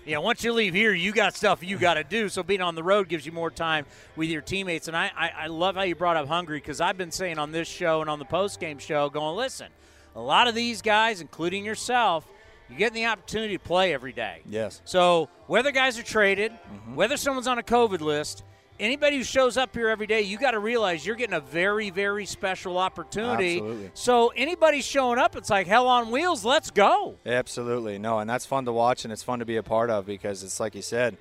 you 0.06 0.12
know, 0.12 0.20
once 0.20 0.44
you 0.44 0.52
leave 0.52 0.74
here, 0.74 0.92
you 0.92 1.12
got 1.12 1.34
stuff 1.34 1.62
you 1.62 1.78
got 1.78 1.94
to 1.94 2.04
do. 2.04 2.28
So 2.28 2.42
being 2.42 2.60
on 2.60 2.74
the 2.74 2.82
road 2.82 3.08
gives 3.08 3.24
you 3.24 3.32
more 3.32 3.50
time 3.50 3.86
with 4.16 4.28
your 4.28 4.42
teammates. 4.42 4.86
And 4.86 4.96
I, 4.96 5.10
I, 5.16 5.32
I 5.44 5.46
love 5.46 5.76
how 5.76 5.82
you 5.82 5.94
brought 5.94 6.16
up 6.16 6.28
hungry 6.28 6.58
because 6.58 6.80
I've 6.80 6.98
been 6.98 7.10
saying 7.10 7.38
on 7.38 7.52
this 7.52 7.68
show 7.68 8.02
and 8.02 8.10
on 8.10 8.18
the 8.18 8.24
post 8.26 8.60
game 8.60 8.78
show, 8.78 9.08
going, 9.08 9.34
listen, 9.36 9.68
a 10.14 10.20
lot 10.20 10.46
of 10.46 10.54
these 10.54 10.82
guys, 10.82 11.20
including 11.20 11.64
yourself, 11.64 12.26
you're 12.68 12.78
getting 12.78 13.02
the 13.02 13.06
opportunity 13.06 13.56
to 13.56 13.62
play 13.62 13.94
every 13.94 14.12
day. 14.12 14.40
Yes. 14.46 14.82
So 14.84 15.30
whether 15.46 15.70
guys 15.70 15.98
are 15.98 16.02
traded, 16.02 16.52
mm-hmm. 16.52 16.94
whether 16.94 17.16
someone's 17.16 17.46
on 17.46 17.58
a 17.58 17.62
COVID 17.62 18.00
list, 18.00 18.44
anybody 18.78 19.16
who 19.16 19.24
shows 19.24 19.56
up 19.56 19.74
here 19.74 19.88
every 19.88 20.06
day, 20.06 20.22
you 20.22 20.38
got 20.38 20.52
to 20.52 20.58
realize 20.58 21.04
you're 21.06 21.16
getting 21.16 21.34
a 21.34 21.40
very, 21.40 21.90
very 21.90 22.26
special 22.26 22.78
opportunity. 22.78 23.56
Absolutely. 23.56 23.90
So 23.94 24.28
anybody 24.36 24.82
showing 24.82 25.18
up, 25.18 25.36
it's 25.36 25.50
like 25.50 25.66
hell 25.66 25.88
on 25.88 26.10
wheels. 26.10 26.44
Let's 26.44 26.70
go. 26.70 27.16
Absolutely. 27.24 27.98
No, 27.98 28.18
and 28.18 28.28
that's 28.28 28.46
fun 28.46 28.64
to 28.64 28.72
watch 28.72 29.04
and 29.04 29.12
it's 29.12 29.22
fun 29.22 29.38
to 29.38 29.44
be 29.44 29.56
a 29.56 29.62
part 29.62 29.90
of 29.90 30.06
because 30.06 30.42
it's 30.42 30.60
like 30.60 30.74
you 30.74 30.82
said, 30.82 31.16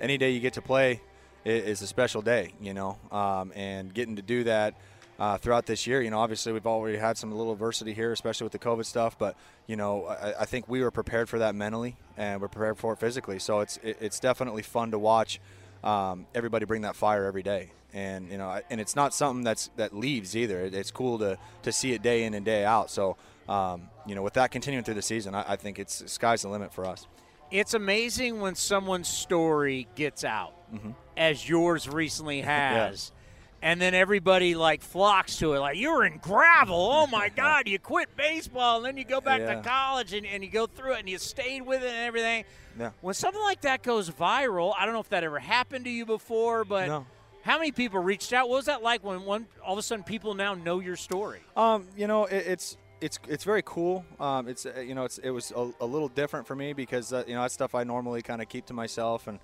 any 0.00 0.18
day 0.18 0.30
you 0.30 0.40
get 0.40 0.54
to 0.54 0.62
play 0.62 1.00
is 1.44 1.82
a 1.82 1.86
special 1.86 2.22
day, 2.22 2.52
you 2.60 2.74
know, 2.74 2.98
um, 3.10 3.52
and 3.54 3.92
getting 3.92 4.16
to 4.16 4.22
do 4.22 4.44
that– 4.44 4.74
uh, 5.18 5.36
throughout 5.36 5.66
this 5.66 5.86
year. 5.86 6.00
You 6.00 6.10
know, 6.10 6.18
obviously 6.18 6.52
we've 6.52 6.66
already 6.66 6.98
had 6.98 7.18
some 7.18 7.32
little 7.32 7.52
adversity 7.52 7.92
here, 7.92 8.12
especially 8.12 8.44
with 8.44 8.52
the 8.52 8.58
COVID 8.58 8.84
stuff. 8.84 9.18
But 9.18 9.36
you 9.66 9.76
know, 9.76 10.06
I, 10.06 10.42
I 10.42 10.44
think 10.44 10.68
we 10.68 10.82
were 10.82 10.90
prepared 10.90 11.28
for 11.28 11.40
that 11.40 11.54
mentally, 11.54 11.96
and 12.16 12.40
we're 12.40 12.48
prepared 12.48 12.78
for 12.78 12.92
it 12.92 12.98
physically. 12.98 13.38
So 13.38 13.60
it's 13.60 13.78
it, 13.82 13.98
it's 14.00 14.20
definitely 14.20 14.62
fun 14.62 14.90
to 14.92 14.98
watch 14.98 15.40
um, 15.84 16.26
everybody 16.34 16.64
bring 16.64 16.82
that 16.82 16.96
fire 16.96 17.24
every 17.24 17.42
day. 17.42 17.70
And 17.94 18.30
you 18.30 18.38
know, 18.38 18.60
and 18.70 18.80
it's 18.80 18.94
not 18.94 19.14
something 19.14 19.44
that's 19.44 19.70
that 19.76 19.94
leaves 19.94 20.36
either. 20.36 20.60
It's 20.60 20.90
cool 20.90 21.18
to 21.20 21.38
to 21.62 21.72
see 21.72 21.92
it 21.92 22.02
day 22.02 22.24
in 22.24 22.34
and 22.34 22.44
day 22.44 22.64
out. 22.64 22.90
So 22.90 23.16
um, 23.48 23.88
you 24.06 24.14
know, 24.14 24.22
with 24.22 24.34
that 24.34 24.50
continuing 24.50 24.84
through 24.84 24.94
the 24.94 25.02
season, 25.02 25.34
I, 25.34 25.52
I 25.52 25.56
think 25.56 25.78
it's 25.78 26.10
sky's 26.10 26.42
the 26.42 26.48
limit 26.48 26.72
for 26.72 26.84
us. 26.84 27.06
It's 27.50 27.72
amazing 27.72 28.40
when 28.40 28.54
someone's 28.56 29.08
story 29.08 29.88
gets 29.94 30.22
out, 30.22 30.52
mm-hmm. 30.72 30.90
as 31.16 31.48
yours 31.48 31.88
recently 31.88 32.40
has. 32.42 33.10
yeah 33.12 33.18
and 33.62 33.80
then 33.80 33.94
everybody 33.94 34.54
like 34.54 34.82
flocks 34.82 35.38
to 35.38 35.54
it 35.54 35.60
like 35.60 35.76
you 35.76 35.90
were 35.92 36.04
in 36.04 36.18
gravel 36.18 36.90
oh 36.92 37.06
my 37.06 37.28
god 37.36 37.66
you 37.68 37.78
quit 37.78 38.08
baseball 38.16 38.78
and 38.78 38.86
then 38.86 38.96
you 38.96 39.04
go 39.04 39.20
back 39.20 39.40
yeah. 39.40 39.54
to 39.54 39.62
college 39.62 40.12
and, 40.12 40.26
and 40.26 40.44
you 40.44 40.50
go 40.50 40.66
through 40.66 40.92
it 40.94 41.00
and 41.00 41.08
you 41.08 41.18
stayed 41.18 41.62
with 41.62 41.82
it 41.82 41.88
and 41.88 42.06
everything 42.06 42.44
yeah. 42.78 42.90
when 43.00 43.14
something 43.14 43.42
like 43.42 43.60
that 43.62 43.82
goes 43.82 44.10
viral 44.10 44.72
i 44.78 44.84
don't 44.84 44.94
know 44.94 45.00
if 45.00 45.08
that 45.08 45.24
ever 45.24 45.38
happened 45.38 45.84
to 45.84 45.90
you 45.90 46.06
before 46.06 46.64
but 46.64 46.88
no. 46.88 47.06
how 47.42 47.58
many 47.58 47.72
people 47.72 48.00
reached 48.00 48.32
out 48.32 48.48
what 48.48 48.56
was 48.56 48.66
that 48.66 48.82
like 48.82 49.02
when 49.04 49.24
one 49.24 49.46
all 49.64 49.72
of 49.72 49.78
a 49.78 49.82
sudden 49.82 50.04
people 50.04 50.34
now 50.34 50.54
know 50.54 50.80
your 50.80 50.96
story 50.96 51.40
um, 51.56 51.86
you 51.96 52.06
know 52.06 52.24
it, 52.26 52.46
it's 52.46 52.76
it's 53.00 53.18
it's 53.28 53.44
very 53.44 53.62
cool. 53.64 54.04
Um, 54.18 54.48
it's 54.48 54.66
uh, 54.66 54.80
you 54.80 54.94
know 54.94 55.04
it's 55.04 55.18
it 55.18 55.30
was 55.30 55.52
a, 55.54 55.70
a 55.80 55.86
little 55.86 56.08
different 56.08 56.46
for 56.46 56.56
me 56.56 56.72
because 56.72 57.12
uh, 57.12 57.24
you 57.26 57.34
know 57.34 57.42
that 57.42 57.52
stuff 57.52 57.74
I 57.74 57.84
normally 57.84 58.22
kind 58.22 58.42
of 58.42 58.48
keep 58.48 58.66
to 58.66 58.74
myself 58.74 59.28
and 59.28 59.38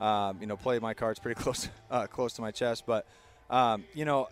um, 0.00 0.38
you 0.40 0.46
know 0.46 0.56
play 0.56 0.78
my 0.78 0.94
cards 0.94 1.18
pretty 1.18 1.40
close 1.42 1.68
uh, 1.90 2.06
close 2.06 2.34
to 2.34 2.42
my 2.42 2.50
chest. 2.50 2.84
But 2.86 3.06
um, 3.50 3.84
you 3.94 4.04
know, 4.04 4.28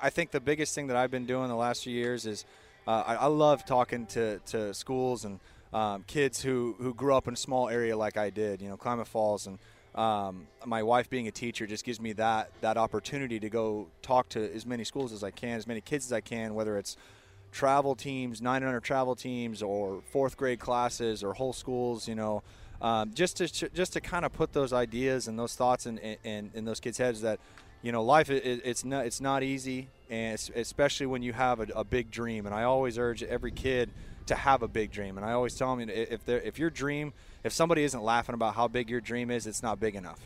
I 0.00 0.10
think 0.10 0.30
the 0.30 0.40
biggest 0.40 0.74
thing 0.74 0.86
that 0.88 0.96
I've 0.96 1.10
been 1.10 1.26
doing 1.26 1.48
the 1.48 1.56
last 1.56 1.84
few 1.84 1.94
years 1.94 2.26
is 2.26 2.44
uh, 2.86 3.02
I, 3.06 3.14
I, 3.16 3.26
love 3.26 3.64
talking 3.64 4.06
to, 4.06 4.38
to 4.46 4.72
schools 4.72 5.24
and 5.24 5.40
um, 5.72 6.04
kids 6.06 6.42
who, 6.42 6.74
who 6.78 6.94
grew 6.94 7.14
up 7.14 7.28
in 7.28 7.34
a 7.34 7.36
small 7.36 7.68
area 7.68 7.96
like 7.96 8.16
I 8.16 8.30
did, 8.30 8.60
you 8.60 8.68
know, 8.68 8.76
Klamath 8.76 9.08
Falls. 9.08 9.46
And 9.46 9.58
um, 9.94 10.46
my 10.64 10.82
wife 10.82 11.08
being 11.08 11.28
a 11.28 11.30
teacher 11.30 11.66
just 11.66 11.84
gives 11.84 12.00
me 12.00 12.12
that, 12.14 12.50
that 12.60 12.76
opportunity 12.76 13.38
to 13.40 13.48
go 13.48 13.86
talk 14.02 14.28
to 14.30 14.54
as 14.54 14.66
many 14.66 14.84
schools 14.84 15.12
as 15.12 15.22
I 15.22 15.30
can, 15.30 15.56
as 15.56 15.66
many 15.66 15.80
kids 15.80 16.06
as 16.06 16.12
I 16.12 16.20
can, 16.20 16.54
whether 16.54 16.78
it's 16.78 16.96
travel 17.52 17.94
teams, 17.94 18.40
900 18.40 18.80
travel 18.80 19.14
teams, 19.14 19.62
or 19.62 20.02
fourth 20.10 20.36
grade 20.36 20.60
classes, 20.60 21.22
or 21.22 21.34
whole 21.34 21.52
schools, 21.52 22.08
you 22.08 22.14
know. 22.14 22.42
Um, 22.82 23.12
just 23.12 23.36
to 23.36 23.68
just 23.68 23.92
to 23.92 24.00
kind 24.00 24.24
of 24.24 24.32
put 24.32 24.54
those 24.54 24.72
ideas 24.72 25.28
and 25.28 25.38
those 25.38 25.54
thoughts 25.54 25.84
in, 25.84 25.98
in, 25.98 26.50
in 26.54 26.64
those 26.64 26.80
kids' 26.80 26.96
heads 26.96 27.20
that 27.20 27.38
you 27.82 27.92
know, 27.92 28.02
life 28.02 28.30
it, 28.30 28.62
it's 28.64 28.84
not 28.84 29.06
it's 29.06 29.20
not 29.20 29.42
easy, 29.42 29.88
and 30.10 30.38
especially 30.54 31.06
when 31.06 31.22
you 31.22 31.32
have 31.32 31.60
a, 31.60 31.66
a, 31.74 31.84
big 31.84 32.10
dream. 32.10 32.46
And 32.46 32.54
I 32.54 32.64
always 32.64 32.98
urge 32.98 33.22
every 33.22 33.52
kid 33.52 33.90
to 34.30 34.36
have 34.36 34.62
a 34.62 34.68
big 34.68 34.90
dream. 34.90 35.18
And 35.18 35.26
I 35.26 35.32
always 35.32 35.54
tell 35.54 35.76
them 35.76 35.88
if 35.88 36.28
if 36.28 36.58
your 36.58 36.70
dream, 36.70 37.12
if 37.44 37.52
somebody 37.52 37.84
isn't 37.84 38.02
laughing 38.02 38.34
about 38.34 38.54
how 38.54 38.68
big 38.68 38.88
your 38.88 39.00
dream 39.00 39.30
is, 39.30 39.46
it's 39.46 39.62
not 39.62 39.78
big 39.78 39.94
enough. 39.94 40.20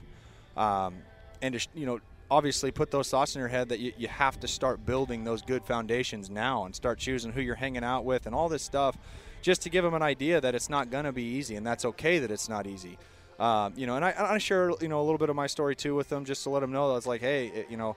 Um, 0.56 0.94
and 1.42 1.58
to, 1.58 1.68
you 1.74 1.86
know, 1.86 2.00
obviously 2.30 2.70
put 2.70 2.90
those 2.90 3.10
thoughts 3.10 3.34
in 3.34 3.40
your 3.40 3.48
head 3.48 3.68
that 3.70 3.80
you, 3.80 3.92
you 3.96 4.08
have 4.08 4.38
to 4.40 4.48
start 4.48 4.84
building 4.86 5.24
those 5.24 5.42
good 5.42 5.64
foundations 5.64 6.30
now 6.30 6.64
and 6.64 6.74
start 6.74 6.98
choosing 6.98 7.32
who 7.32 7.40
you're 7.40 7.54
hanging 7.54 7.84
out 7.84 8.04
with 8.04 8.26
and 8.26 8.34
all 8.34 8.48
this 8.48 8.62
stuff, 8.62 8.96
just 9.42 9.62
to 9.62 9.70
give 9.70 9.84
them 9.84 9.94
an 9.94 10.02
idea 10.02 10.40
that 10.40 10.54
it's 10.54 10.70
not 10.70 10.90
to 10.90 11.12
be 11.12 11.22
easy 11.22 11.56
and 11.56 11.66
that's 11.66 11.84
okay 11.84 12.18
that 12.18 12.30
it's 12.30 12.48
not 12.48 12.66
easy. 12.66 12.98
Um, 13.38 13.72
you 13.76 13.86
know, 13.86 13.96
and 13.96 14.04
I, 14.04 14.14
I 14.18 14.38
share 14.38 14.70
you 14.80 14.88
know 14.88 15.00
a 15.00 15.04
little 15.04 15.18
bit 15.18 15.28
of 15.30 15.36
my 15.36 15.48
story 15.48 15.74
too 15.74 15.94
with 15.94 16.08
them, 16.08 16.24
just 16.24 16.44
to 16.44 16.50
let 16.50 16.60
them 16.60 16.70
know 16.72 16.90
that 16.92 16.98
it's 16.98 17.06
like, 17.06 17.20
hey, 17.20 17.48
it, 17.48 17.66
you 17.70 17.76
know, 17.76 17.96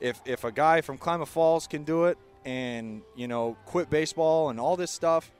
if 0.00 0.20
if 0.24 0.44
a 0.44 0.52
guy 0.52 0.80
from 0.80 0.96
Klamath 0.96 1.28
Falls 1.28 1.66
can 1.66 1.82
do 1.82 2.04
it 2.04 2.18
and 2.44 3.02
you 3.16 3.26
know 3.26 3.56
quit 3.66 3.90
baseball 3.90 4.50
and 4.50 4.60
all 4.60 4.76
this 4.76 4.92
stuff, 4.92 5.32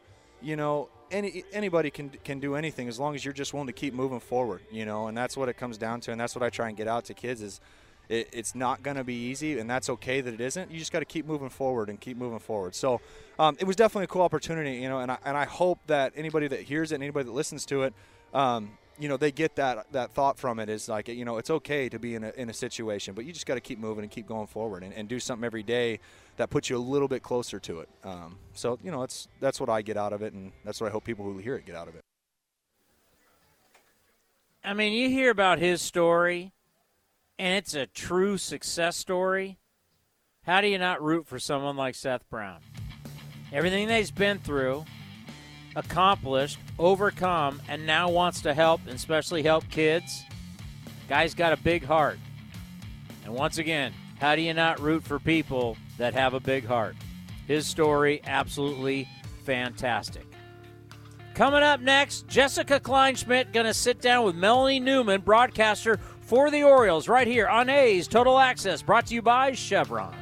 you 0.42 0.56
know, 0.56 0.88
any 1.10 1.44
anybody 1.52 1.90
can 1.90 2.10
can 2.24 2.40
do 2.40 2.54
anything 2.54 2.88
as 2.88 2.98
long 2.98 3.14
as 3.14 3.24
you're 3.24 3.34
just 3.34 3.52
willing 3.52 3.68
to 3.68 3.72
keep 3.72 3.94
moving 3.94 4.20
forward, 4.20 4.62
you 4.70 4.84
know, 4.84 5.06
and 5.08 5.16
that's 5.16 5.36
what 5.36 5.48
it 5.48 5.54
comes 5.54 5.78
down 5.78 6.00
to, 6.02 6.12
and 6.12 6.20
that's 6.20 6.34
what 6.34 6.42
I 6.42 6.50
try 6.50 6.68
and 6.68 6.76
get 6.76 6.88
out 6.88 7.04
to 7.06 7.14
kids 7.14 7.42
is. 7.42 7.60
It, 8.08 8.28
it's 8.32 8.54
not 8.54 8.84
going 8.84 8.96
to 8.96 9.02
be 9.02 9.14
easy, 9.14 9.58
and 9.58 9.68
that's 9.68 9.90
okay 9.90 10.20
that 10.20 10.32
it 10.32 10.40
isn't. 10.40 10.70
You 10.70 10.78
just 10.78 10.92
got 10.92 11.00
to 11.00 11.04
keep 11.04 11.26
moving 11.26 11.48
forward 11.48 11.88
and 11.88 12.00
keep 12.00 12.16
moving 12.16 12.38
forward. 12.38 12.76
So, 12.76 13.00
um, 13.36 13.56
it 13.58 13.64
was 13.64 13.74
definitely 13.74 14.04
a 14.04 14.06
cool 14.06 14.22
opportunity, 14.22 14.74
you 14.76 14.88
know, 14.88 15.00
and 15.00 15.10
I, 15.10 15.18
and 15.24 15.36
I 15.36 15.44
hope 15.44 15.80
that 15.88 16.12
anybody 16.14 16.46
that 16.46 16.60
hears 16.60 16.92
it, 16.92 16.94
and 16.94 17.02
anybody 17.02 17.24
that 17.24 17.32
listens 17.32 17.66
to 17.66 17.82
it, 17.82 17.94
um, 18.32 18.78
you 18.98 19.08
know 19.08 19.16
they 19.16 19.30
get 19.30 19.56
that 19.56 19.92
that 19.92 20.12
thought 20.12 20.38
from 20.38 20.58
it. 20.58 20.68
Is 20.68 20.88
like 20.88 21.08
you 21.08 21.24
know 21.24 21.38
it's 21.38 21.50
okay 21.50 21.88
to 21.88 21.98
be 21.98 22.14
in 22.14 22.24
a, 22.24 22.32
in 22.36 22.50
a 22.50 22.52
situation 22.52 23.14
but 23.14 23.24
you 23.24 23.32
just 23.32 23.46
got 23.46 23.54
to 23.54 23.60
keep 23.60 23.78
moving 23.78 24.04
and 24.04 24.10
keep 24.10 24.26
going 24.26 24.46
forward 24.46 24.82
and, 24.82 24.92
and, 24.94 25.08
do 25.08 25.20
something 25.20 25.44
every 25.44 25.62
day 25.62 26.00
that 26.36 26.50
puts 26.50 26.68
you 26.68 26.76
a 26.76 26.78
little 26.78 27.08
bit 27.08 27.22
closer 27.22 27.58
to 27.60 27.80
it. 27.80 27.88
Um, 28.04 28.38
so 28.54 28.78
you 28.82 28.90
know 28.90 29.00
that's 29.00 29.28
that's 29.40 29.60
what 29.60 29.68
i 29.68 29.82
get 29.82 29.96
out 29.96 30.12
of 30.12 30.22
it 30.22 30.32
and 30.32 30.52
that's 30.64 30.80
what 30.80 30.88
i 30.88 30.90
hope 30.90 31.04
people 31.04 31.24
who 31.24 31.38
hear 31.38 31.56
it 31.56 31.66
get 31.66 31.76
out 31.76 31.88
of 31.88 31.94
it. 31.94 32.02
I 34.64 34.74
mean 34.74 34.92
you 34.92 35.08
hear 35.08 35.30
about 35.30 35.58
his 35.58 35.82
story 35.82 36.52
and 37.38 37.56
it's 37.56 37.74
a 37.74 37.86
true 37.86 38.38
success 38.38 38.96
story. 38.96 39.58
How 40.44 40.60
do 40.60 40.68
you 40.68 40.78
not 40.78 41.02
root 41.02 41.26
for 41.26 41.38
someone 41.38 41.76
like 41.76 41.94
seth 41.94 42.28
brown? 42.30 42.60
Everything 43.52 43.88
he's 43.88 44.10
been 44.10 44.38
through 44.38 44.84
accomplished, 45.76 46.58
overcome, 46.78 47.62
and 47.68 47.86
now 47.86 48.10
wants 48.10 48.40
to 48.40 48.52
help, 48.52 48.80
and 48.86 48.94
especially 48.94 49.44
help 49.44 49.68
kids. 49.68 50.24
Guy's 51.08 51.34
got 51.34 51.52
a 51.52 51.56
big 51.56 51.84
heart. 51.84 52.18
And 53.24 53.32
once 53.32 53.58
again, 53.58 53.92
how 54.18 54.34
do 54.34 54.42
you 54.42 54.54
not 54.54 54.80
root 54.80 55.04
for 55.04 55.20
people 55.20 55.76
that 55.98 56.14
have 56.14 56.34
a 56.34 56.40
big 56.40 56.64
heart? 56.64 56.96
His 57.46 57.66
story, 57.66 58.20
absolutely 58.24 59.08
fantastic. 59.44 60.26
Coming 61.34 61.62
up 61.62 61.80
next, 61.80 62.26
Jessica 62.26 62.80
Kleinschmidt 62.80 63.52
going 63.52 63.66
to 63.66 63.74
sit 63.74 64.00
down 64.00 64.24
with 64.24 64.34
Melanie 64.34 64.80
Newman, 64.80 65.20
broadcaster 65.20 66.00
for 66.22 66.50
the 66.50 66.62
Orioles, 66.62 67.08
right 67.08 67.26
here 67.26 67.46
on 67.46 67.68
A's 67.68 68.08
Total 68.08 68.38
Access, 68.38 68.82
brought 68.82 69.06
to 69.06 69.14
you 69.14 69.22
by 69.22 69.52
Chevron. 69.52 70.14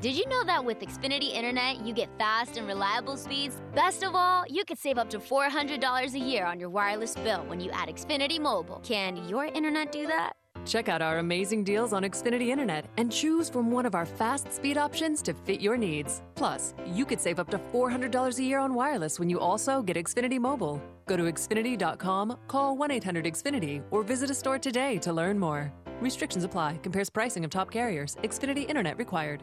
Did 0.00 0.16
you 0.16 0.26
know 0.28 0.44
that 0.44 0.64
with 0.64 0.80
Xfinity 0.80 1.34
Internet, 1.34 1.84
you 1.84 1.92
get 1.92 2.08
fast 2.16 2.56
and 2.56 2.66
reliable 2.66 3.18
speeds? 3.18 3.60
Best 3.74 4.02
of 4.02 4.14
all, 4.14 4.44
you 4.48 4.64
could 4.64 4.78
save 4.78 4.96
up 4.96 5.10
to 5.10 5.18
$400 5.18 6.14
a 6.14 6.18
year 6.18 6.46
on 6.46 6.58
your 6.58 6.70
wireless 6.70 7.14
bill 7.16 7.44
when 7.48 7.60
you 7.60 7.70
add 7.72 7.90
Xfinity 7.90 8.40
Mobile. 8.40 8.80
Can 8.82 9.28
your 9.28 9.44
internet 9.44 9.92
do 9.92 10.06
that? 10.06 10.32
Check 10.64 10.88
out 10.88 11.02
our 11.02 11.18
amazing 11.18 11.64
deals 11.64 11.92
on 11.92 12.02
Xfinity 12.02 12.48
Internet 12.48 12.86
and 12.96 13.12
choose 13.12 13.50
from 13.50 13.70
one 13.70 13.84
of 13.84 13.94
our 13.94 14.06
fast 14.06 14.50
speed 14.50 14.78
options 14.78 15.20
to 15.20 15.34
fit 15.34 15.60
your 15.60 15.76
needs. 15.76 16.22
Plus, 16.34 16.72
you 16.86 17.04
could 17.04 17.20
save 17.20 17.38
up 17.38 17.50
to 17.50 17.58
$400 17.58 18.38
a 18.38 18.42
year 18.42 18.58
on 18.58 18.72
wireless 18.72 19.18
when 19.18 19.28
you 19.28 19.38
also 19.38 19.82
get 19.82 19.98
Xfinity 19.98 20.38
Mobile. 20.38 20.80
Go 21.04 21.18
to 21.18 21.24
Xfinity.com, 21.24 22.38
call 22.48 22.74
1 22.74 22.90
800 22.90 23.26
Xfinity, 23.26 23.82
or 23.90 24.02
visit 24.02 24.30
a 24.30 24.34
store 24.34 24.58
today 24.58 24.96
to 24.98 25.12
learn 25.12 25.38
more. 25.38 25.70
Restrictions 26.00 26.44
apply. 26.44 26.78
Compares 26.82 27.10
pricing 27.10 27.44
of 27.44 27.50
top 27.50 27.70
carriers. 27.70 28.16
Xfinity 28.22 28.66
Internet 28.66 28.96
required. 28.96 29.42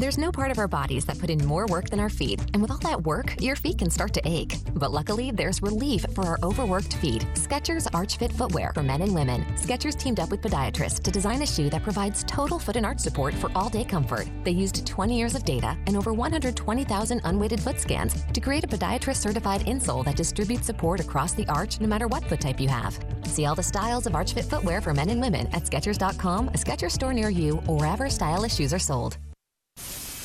There's 0.00 0.16
no 0.16 0.32
part 0.32 0.50
of 0.50 0.58
our 0.58 0.66
bodies 0.66 1.04
that 1.04 1.18
put 1.18 1.28
in 1.28 1.44
more 1.44 1.66
work 1.66 1.90
than 1.90 2.00
our 2.00 2.08
feet, 2.08 2.40
and 2.54 2.62
with 2.62 2.70
all 2.70 2.78
that 2.78 3.02
work, 3.02 3.38
your 3.38 3.54
feet 3.54 3.76
can 3.76 3.90
start 3.90 4.14
to 4.14 4.22
ache. 4.24 4.56
But 4.72 4.92
luckily, 4.92 5.30
there's 5.30 5.60
relief 5.60 6.06
for 6.14 6.24
our 6.24 6.38
overworked 6.42 6.94
feet. 6.94 7.26
Skechers 7.34 7.86
Arch 7.92 8.16
Fit 8.16 8.32
footwear 8.32 8.72
for 8.72 8.82
men 8.82 9.02
and 9.02 9.14
women. 9.14 9.44
Skechers 9.56 9.98
teamed 9.98 10.18
up 10.18 10.30
with 10.30 10.40
podiatrists 10.40 11.02
to 11.02 11.10
design 11.10 11.42
a 11.42 11.46
shoe 11.46 11.68
that 11.68 11.82
provides 11.82 12.24
total 12.24 12.58
foot 12.58 12.76
and 12.76 12.86
arch 12.86 12.98
support 12.98 13.34
for 13.34 13.52
all-day 13.54 13.84
comfort. 13.84 14.26
They 14.42 14.52
used 14.52 14.86
20 14.86 15.18
years 15.18 15.34
of 15.34 15.44
data 15.44 15.76
and 15.86 15.98
over 15.98 16.14
120,000 16.14 17.20
unweighted 17.24 17.60
foot 17.60 17.78
scans 17.78 18.24
to 18.32 18.40
create 18.40 18.64
a 18.64 18.68
podiatrist-certified 18.68 19.66
insole 19.66 20.02
that 20.06 20.16
distributes 20.16 20.64
support 20.64 21.00
across 21.00 21.34
the 21.34 21.46
arch 21.48 21.78
no 21.78 21.86
matter 21.86 22.08
what 22.08 22.24
foot 22.24 22.40
type 22.40 22.58
you 22.58 22.68
have. 22.68 22.98
See 23.24 23.44
all 23.44 23.54
the 23.54 23.62
styles 23.62 24.06
of 24.06 24.14
Arch 24.14 24.32
Fit 24.32 24.46
footwear 24.46 24.80
for 24.80 24.94
men 24.94 25.10
and 25.10 25.20
women 25.20 25.46
at 25.48 25.64
Skechers.com, 25.64 26.48
a 26.48 26.52
Skechers 26.52 26.92
store 26.92 27.12
near 27.12 27.28
you, 27.28 27.62
or 27.66 27.76
wherever 27.76 28.08
stylish 28.08 28.54
shoes 28.54 28.72
are 28.72 28.78
sold. 28.78 29.18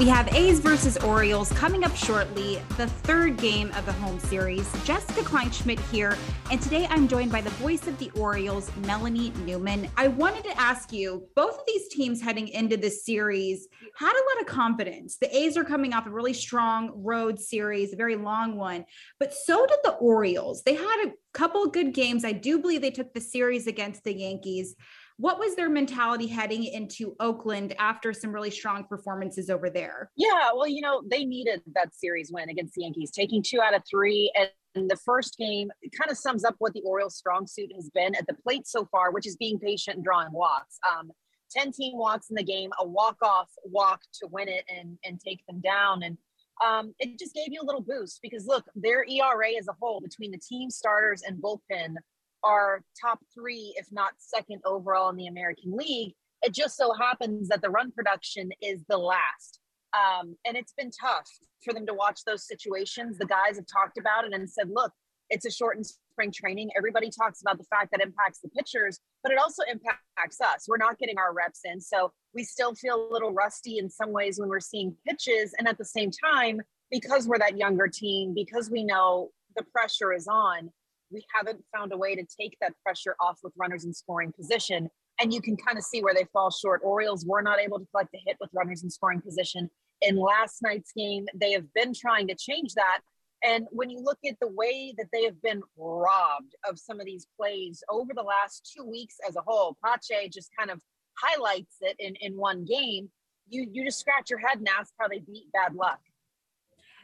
We 0.00 0.08
have 0.08 0.34
A's 0.34 0.60
versus 0.60 0.96
Orioles 0.96 1.52
coming 1.52 1.84
up 1.84 1.94
shortly, 1.94 2.58
the 2.78 2.86
third 2.86 3.36
game 3.36 3.70
of 3.72 3.84
the 3.84 3.92
home 3.92 4.18
series. 4.18 4.66
Jessica 4.82 5.20
Kleinschmidt 5.20 5.78
here, 5.90 6.16
and 6.50 6.58
today 6.62 6.86
I'm 6.88 7.06
joined 7.06 7.30
by 7.30 7.42
the 7.42 7.50
voice 7.50 7.86
of 7.86 7.98
the 7.98 8.10
Orioles, 8.12 8.74
Melanie 8.86 9.30
Newman. 9.44 9.90
I 9.98 10.08
wanted 10.08 10.44
to 10.44 10.58
ask 10.58 10.90
you 10.90 11.28
both 11.36 11.52
of 11.58 11.64
these 11.66 11.88
teams 11.88 12.22
heading 12.22 12.48
into 12.48 12.78
this 12.78 13.04
series 13.04 13.68
had 13.94 14.12
a 14.12 14.24
lot 14.34 14.40
of 14.40 14.46
confidence. 14.46 15.18
The 15.20 15.36
A's 15.36 15.58
are 15.58 15.64
coming 15.64 15.92
off 15.92 16.06
a 16.06 16.10
really 16.10 16.32
strong 16.32 16.92
road 16.94 17.38
series, 17.38 17.92
a 17.92 17.96
very 17.96 18.16
long 18.16 18.56
one, 18.56 18.86
but 19.18 19.34
so 19.34 19.66
did 19.66 19.80
the 19.84 19.92
Orioles. 19.96 20.62
They 20.62 20.76
had 20.76 21.08
a 21.08 21.12
couple 21.34 21.66
good 21.66 21.92
games. 21.92 22.24
I 22.24 22.32
do 22.32 22.58
believe 22.58 22.80
they 22.80 22.90
took 22.90 23.12
the 23.12 23.20
series 23.20 23.66
against 23.66 24.04
the 24.04 24.16
Yankees. 24.16 24.76
What 25.20 25.38
was 25.38 25.54
their 25.54 25.68
mentality 25.68 26.26
heading 26.26 26.64
into 26.64 27.14
Oakland 27.20 27.74
after 27.78 28.14
some 28.14 28.32
really 28.32 28.50
strong 28.50 28.84
performances 28.84 29.50
over 29.50 29.68
there? 29.68 29.89
Yeah, 30.16 30.50
well, 30.54 30.66
you 30.66 30.80
know, 30.80 31.02
they 31.10 31.24
needed 31.24 31.62
that 31.74 31.94
series 31.94 32.30
win 32.32 32.48
against 32.48 32.74
the 32.74 32.82
Yankees, 32.82 33.10
taking 33.10 33.42
two 33.42 33.60
out 33.60 33.74
of 33.74 33.82
three. 33.88 34.32
And 34.36 34.90
the 34.90 34.96
first 35.04 35.36
game 35.36 35.70
kind 35.98 36.10
of 36.10 36.16
sums 36.16 36.44
up 36.44 36.54
what 36.58 36.72
the 36.72 36.82
Orioles' 36.82 37.16
strong 37.16 37.46
suit 37.46 37.70
has 37.74 37.90
been 37.90 38.14
at 38.14 38.26
the 38.26 38.34
plate 38.34 38.66
so 38.66 38.86
far, 38.86 39.10
which 39.10 39.26
is 39.26 39.36
being 39.36 39.58
patient 39.58 39.96
and 39.96 40.04
drawing 40.04 40.32
walks. 40.32 40.78
Um, 40.88 41.10
10 41.50 41.72
team 41.72 41.96
walks 41.96 42.30
in 42.30 42.36
the 42.36 42.44
game, 42.44 42.70
a 42.78 42.86
walk 42.86 43.16
off 43.22 43.48
walk 43.64 44.00
to 44.20 44.28
win 44.30 44.48
it 44.48 44.64
and, 44.68 44.96
and 45.04 45.20
take 45.20 45.44
them 45.46 45.60
down. 45.60 46.02
And 46.02 46.16
um, 46.64 46.94
it 46.98 47.18
just 47.18 47.34
gave 47.34 47.48
you 47.48 47.60
a 47.62 47.66
little 47.66 47.80
boost 47.80 48.20
because 48.22 48.46
look, 48.46 48.64
their 48.74 49.04
ERA 49.04 49.52
as 49.58 49.68
a 49.68 49.76
whole 49.80 50.00
between 50.00 50.30
the 50.30 50.38
team 50.38 50.70
starters 50.70 51.22
and 51.26 51.42
bullpen 51.42 51.96
are 52.44 52.82
top 53.00 53.20
three, 53.34 53.74
if 53.76 53.86
not 53.90 54.12
second 54.18 54.60
overall 54.64 55.10
in 55.10 55.16
the 55.16 55.26
American 55.26 55.76
League. 55.76 56.14
It 56.42 56.54
just 56.54 56.76
so 56.76 56.92
happens 56.94 57.48
that 57.48 57.60
the 57.60 57.70
run 57.70 57.92
production 57.92 58.50
is 58.62 58.82
the 58.88 58.96
last. 58.96 59.60
Um, 59.94 60.36
and 60.46 60.56
it's 60.56 60.72
been 60.72 60.90
tough 60.90 61.28
for 61.64 61.74
them 61.74 61.86
to 61.86 61.94
watch 61.94 62.20
those 62.24 62.46
situations. 62.46 63.18
The 63.18 63.26
guys 63.26 63.56
have 63.56 63.66
talked 63.66 63.98
about 63.98 64.24
it 64.24 64.32
and 64.32 64.48
said, 64.48 64.70
look, 64.72 64.92
it's 65.30 65.46
a 65.46 65.50
shortened 65.50 65.86
spring 65.86 66.32
training. 66.32 66.70
Everybody 66.76 67.10
talks 67.10 67.40
about 67.40 67.58
the 67.58 67.64
fact 67.64 67.90
that 67.92 68.00
impacts 68.00 68.40
the 68.40 68.48
pitchers, 68.48 68.98
but 69.22 69.32
it 69.32 69.38
also 69.38 69.62
impacts 69.70 70.40
us. 70.40 70.66
We're 70.68 70.76
not 70.76 70.98
getting 70.98 71.18
our 71.18 71.32
reps 71.32 71.60
in. 71.64 71.80
So 71.80 72.12
we 72.34 72.44
still 72.44 72.74
feel 72.74 73.08
a 73.08 73.12
little 73.12 73.32
rusty 73.32 73.78
in 73.78 73.88
some 73.88 74.12
ways 74.12 74.38
when 74.38 74.48
we're 74.48 74.60
seeing 74.60 74.96
pitches. 75.06 75.54
And 75.58 75.68
at 75.68 75.78
the 75.78 75.84
same 75.84 76.10
time, 76.10 76.60
because 76.90 77.28
we're 77.28 77.38
that 77.38 77.56
younger 77.56 77.86
team, 77.86 78.34
because 78.34 78.70
we 78.70 78.84
know 78.84 79.30
the 79.56 79.64
pressure 79.72 80.12
is 80.12 80.26
on, 80.26 80.70
we 81.12 81.24
haven't 81.34 81.62
found 81.74 81.92
a 81.92 81.96
way 81.96 82.14
to 82.14 82.24
take 82.40 82.56
that 82.60 82.72
pressure 82.84 83.16
off 83.20 83.38
with 83.42 83.52
runners 83.56 83.84
in 83.84 83.92
scoring 83.92 84.32
position. 84.32 84.88
And 85.20 85.32
you 85.32 85.42
can 85.42 85.56
kind 85.56 85.76
of 85.76 85.84
see 85.84 86.02
where 86.02 86.14
they 86.14 86.24
fall 86.32 86.50
short. 86.50 86.80
Orioles 86.82 87.26
were 87.26 87.42
not 87.42 87.58
able 87.58 87.78
to 87.78 87.86
collect 87.90 88.14
a 88.14 88.18
hit 88.26 88.36
with 88.40 88.50
runners 88.54 88.82
in 88.82 88.90
scoring 88.90 89.20
position. 89.20 89.68
In 90.00 90.16
last 90.16 90.62
night's 90.62 90.92
game, 90.92 91.26
they 91.34 91.52
have 91.52 91.72
been 91.74 91.92
trying 91.92 92.26
to 92.28 92.34
change 92.34 92.74
that. 92.74 93.00
And 93.42 93.66
when 93.70 93.90
you 93.90 94.00
look 94.00 94.18
at 94.28 94.38
the 94.40 94.48
way 94.48 94.94
that 94.98 95.06
they 95.12 95.24
have 95.24 95.40
been 95.42 95.62
robbed 95.76 96.54
of 96.68 96.78
some 96.78 97.00
of 97.00 97.06
these 97.06 97.26
plays 97.38 97.82
over 97.88 98.12
the 98.14 98.22
last 98.22 98.70
two 98.76 98.84
weeks 98.84 99.16
as 99.26 99.36
a 99.36 99.42
whole, 99.46 99.76
Pache 99.84 100.28
just 100.28 100.50
kind 100.58 100.70
of 100.70 100.80
highlights 101.18 101.76
it 101.80 101.96
in, 101.98 102.16
in 102.16 102.36
one 102.36 102.64
game. 102.64 103.10
You, 103.48 103.66
you 103.70 103.84
just 103.84 104.00
scratch 104.00 104.30
your 104.30 104.38
head 104.38 104.58
and 104.58 104.68
ask 104.68 104.92
how 104.98 105.08
they 105.08 105.18
beat 105.18 105.50
bad 105.52 105.74
luck. 105.74 106.00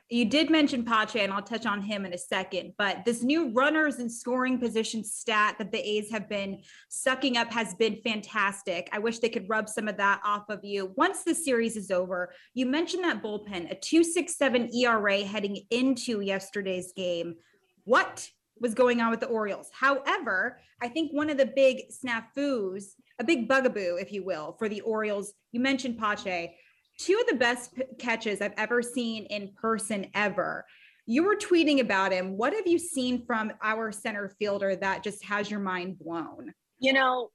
You 0.09 0.25
did 0.25 0.51
mention 0.51 0.85
Pache, 0.85 1.21
and 1.21 1.33
I'll 1.33 1.43
touch 1.43 1.67
on 1.67 1.83
him 1.83 2.07
in 2.07 2.13
a 2.13 2.19
second. 2.19 2.75
But 2.79 3.05
this 3.05 3.25
new 3.25 3.51
runners 3.51 3.97
and 3.97 4.11
scoring 4.11 4.57
position 4.59 5.03
stat 5.03 5.57
that 5.59 5.73
the 5.73 5.79
A's 5.79 6.13
have 6.13 6.29
been 6.29 6.63
sucking 6.89 7.37
up 7.37 7.53
has 7.53 7.75
been 7.75 7.99
fantastic. 8.05 8.89
I 8.93 9.01
wish 9.01 9.19
they 9.19 9.29
could 9.29 9.49
rub 9.49 9.69
some 9.69 9.89
of 9.89 9.97
that 9.97 10.21
off 10.25 10.49
of 10.49 10.65
you 10.65 10.93
once 10.97 11.25
the 11.25 11.35
series 11.35 11.77
is 11.77 11.91
over. 11.91 12.33
You 12.55 12.67
mentioned 12.67 13.03
that 13.03 13.21
bullpen, 13.21 13.69
a 13.71 13.75
267 13.75 14.73
ERA 14.77 15.25
heading 15.25 15.63
into 15.71 16.21
yesterday's 16.21 16.93
game. 16.93 17.35
What 17.83 18.31
was 18.61 18.75
going 18.75 19.01
on 19.01 19.11
with 19.11 19.21
the 19.21 19.27
Orioles? 19.27 19.71
However, 19.73 20.61
I 20.81 20.87
think 20.89 21.13
one 21.13 21.31
of 21.31 21.37
the 21.37 21.47
big 21.47 21.91
snafus, 21.91 22.85
a 23.19 23.25
big 23.25 23.49
bugaboo, 23.49 23.97
if 23.97 24.13
you 24.13 24.25
will, 24.25 24.55
for 24.57 24.69
the 24.69 24.83
Orioles, 24.83 25.33
you 25.51 25.59
mentioned 25.59 25.99
Pache 25.99 26.57
two 26.99 27.19
of 27.21 27.27
the 27.27 27.37
best 27.37 27.75
p- 27.75 27.85
catches 27.99 28.41
I've 28.41 28.55
ever 28.57 28.83
seen 28.83 29.25
in 29.27 29.53
person 29.61 30.07
ever. 30.15 30.65
You 31.07 31.25
were 31.25 31.37
tweeting 31.37 31.81
about 31.81 32.13
him. 32.13 32.37
What 32.37 32.53
have 32.53 32.67
you 32.67 32.79
seen 32.79 33.25
from 33.27 33.53
our 33.63 33.93
center 33.93 34.29
fielder 34.39 34.75
that 34.77 35.05
just 35.05 35.25
has 35.25 35.51
your 35.51 35.61
mind 35.61 35.99
blown? 35.99 36.53
You 36.79 36.93
know, 36.93 37.31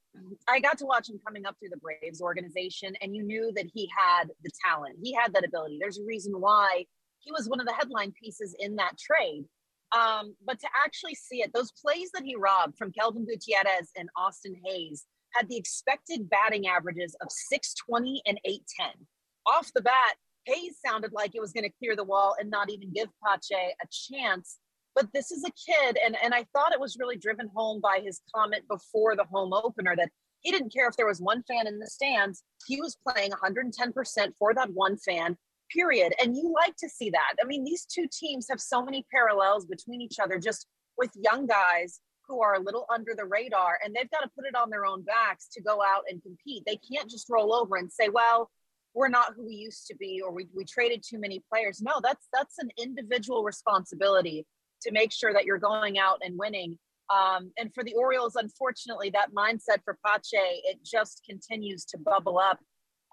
I 0.47 0.59
got 0.59 0.77
to 0.79 0.85
watch 0.85 1.09
him 1.09 1.19
coming 1.25 1.45
up 1.45 1.55
through 1.59 1.69
the 1.69 1.77
Braves 1.77 2.21
organization, 2.21 2.93
and 3.01 3.15
you 3.15 3.23
knew 3.23 3.51
that 3.55 3.65
he 3.73 3.89
had 3.97 4.25
the 4.43 4.51
talent. 4.63 4.97
He 5.01 5.13
had 5.13 5.33
that 5.33 5.45
ability. 5.45 5.77
There's 5.79 5.99
a 5.99 6.05
reason 6.05 6.33
why 6.33 6.85
he 7.19 7.31
was 7.31 7.47
one 7.47 7.59
of 7.59 7.65
the 7.65 7.73
headline 7.73 8.11
pieces 8.11 8.55
in 8.59 8.75
that 8.75 8.97
trade. 8.97 9.45
Um, 9.93 10.35
but 10.45 10.59
to 10.59 10.67
actually 10.83 11.15
see 11.15 11.41
it, 11.41 11.51
those 11.53 11.71
plays 11.71 12.09
that 12.13 12.23
he 12.23 12.35
robbed 12.35 12.77
from 12.77 12.91
Kelvin 12.91 13.25
Gutierrez 13.25 13.89
and 13.97 14.09
Austin 14.15 14.55
Hays 14.65 15.05
had 15.33 15.47
the 15.49 15.57
expected 15.57 16.29
batting 16.29 16.67
averages 16.67 17.15
of 17.21 17.27
620 17.31 18.21
and 18.25 18.39
810 18.45 19.07
off 19.45 19.71
the 19.73 19.81
bat, 19.81 20.15
Hays 20.45 20.77
sounded 20.83 21.11
like 21.13 21.35
it 21.35 21.41
was 21.41 21.53
going 21.53 21.63
to 21.63 21.77
clear 21.77 21.95
the 21.95 22.03
wall 22.03 22.35
and 22.39 22.49
not 22.49 22.71
even 22.71 22.91
give 22.93 23.09
Pache 23.23 23.55
a 23.55 23.87
chance. 23.91 24.57
But 24.95 25.07
this 25.13 25.31
is 25.31 25.45
a 25.45 25.51
kid, 25.51 25.97
and, 26.05 26.17
and 26.21 26.33
I 26.33 26.45
thought 26.51 26.73
it 26.73 26.79
was 26.79 26.97
really 26.99 27.15
driven 27.15 27.49
home 27.55 27.79
by 27.79 28.01
his 28.03 28.19
comment 28.35 28.63
before 28.67 29.15
the 29.15 29.23
home 29.23 29.53
opener 29.53 29.95
that 29.95 30.09
he 30.41 30.51
didn't 30.51 30.73
care 30.73 30.87
if 30.87 30.97
there 30.97 31.07
was 31.07 31.21
one 31.21 31.43
fan 31.43 31.67
in 31.67 31.79
the 31.79 31.87
stands. 31.87 32.43
He 32.67 32.81
was 32.81 32.97
playing 33.07 33.31
110% 33.31 34.33
for 34.37 34.53
that 34.53 34.73
one 34.73 34.97
fan, 34.97 35.37
period. 35.71 36.13
And 36.21 36.35
you 36.35 36.53
like 36.53 36.75
to 36.77 36.89
see 36.89 37.09
that. 37.11 37.35
I 37.41 37.45
mean, 37.45 37.63
these 37.63 37.85
two 37.85 38.07
teams 38.11 38.47
have 38.49 38.59
so 38.59 38.83
many 38.83 39.05
parallels 39.11 39.65
between 39.65 40.01
each 40.01 40.19
other, 40.19 40.39
just 40.39 40.67
with 40.97 41.11
young 41.15 41.45
guys 41.45 42.01
who 42.27 42.41
are 42.41 42.55
a 42.55 42.59
little 42.59 42.85
under 42.89 43.13
the 43.15 43.25
radar 43.25 43.77
and 43.83 43.93
they've 43.93 44.09
got 44.09 44.21
to 44.21 44.31
put 44.35 44.45
it 44.45 44.55
on 44.55 44.69
their 44.69 44.85
own 44.85 45.03
backs 45.03 45.47
to 45.53 45.61
go 45.61 45.81
out 45.81 46.03
and 46.09 46.23
compete. 46.23 46.63
They 46.65 46.77
can't 46.77 47.09
just 47.09 47.29
roll 47.29 47.53
over 47.53 47.75
and 47.75 47.91
say, 47.91 48.09
well, 48.09 48.49
we're 48.93 49.07
not 49.07 49.33
who 49.35 49.45
we 49.45 49.55
used 49.55 49.87
to 49.87 49.95
be 49.95 50.21
or 50.23 50.31
we, 50.31 50.47
we 50.55 50.65
traded 50.65 51.03
too 51.07 51.19
many 51.19 51.41
players. 51.51 51.81
No, 51.81 51.99
that's 52.03 52.27
that's 52.33 52.57
an 52.59 52.69
individual 52.77 53.43
responsibility 53.43 54.45
to 54.81 54.91
make 54.91 55.11
sure 55.11 55.33
that 55.33 55.45
you're 55.45 55.59
going 55.59 55.99
out 55.99 56.19
and 56.21 56.37
winning. 56.37 56.77
Um, 57.13 57.51
and 57.57 57.73
for 57.73 57.83
the 57.83 57.93
Orioles, 57.93 58.35
unfortunately, 58.35 59.09
that 59.11 59.33
mindset 59.33 59.83
for 59.83 59.97
Pache, 60.05 60.61
it 60.63 60.79
just 60.85 61.21
continues 61.27 61.85
to 61.85 61.97
bubble 61.97 62.39
up. 62.39 62.59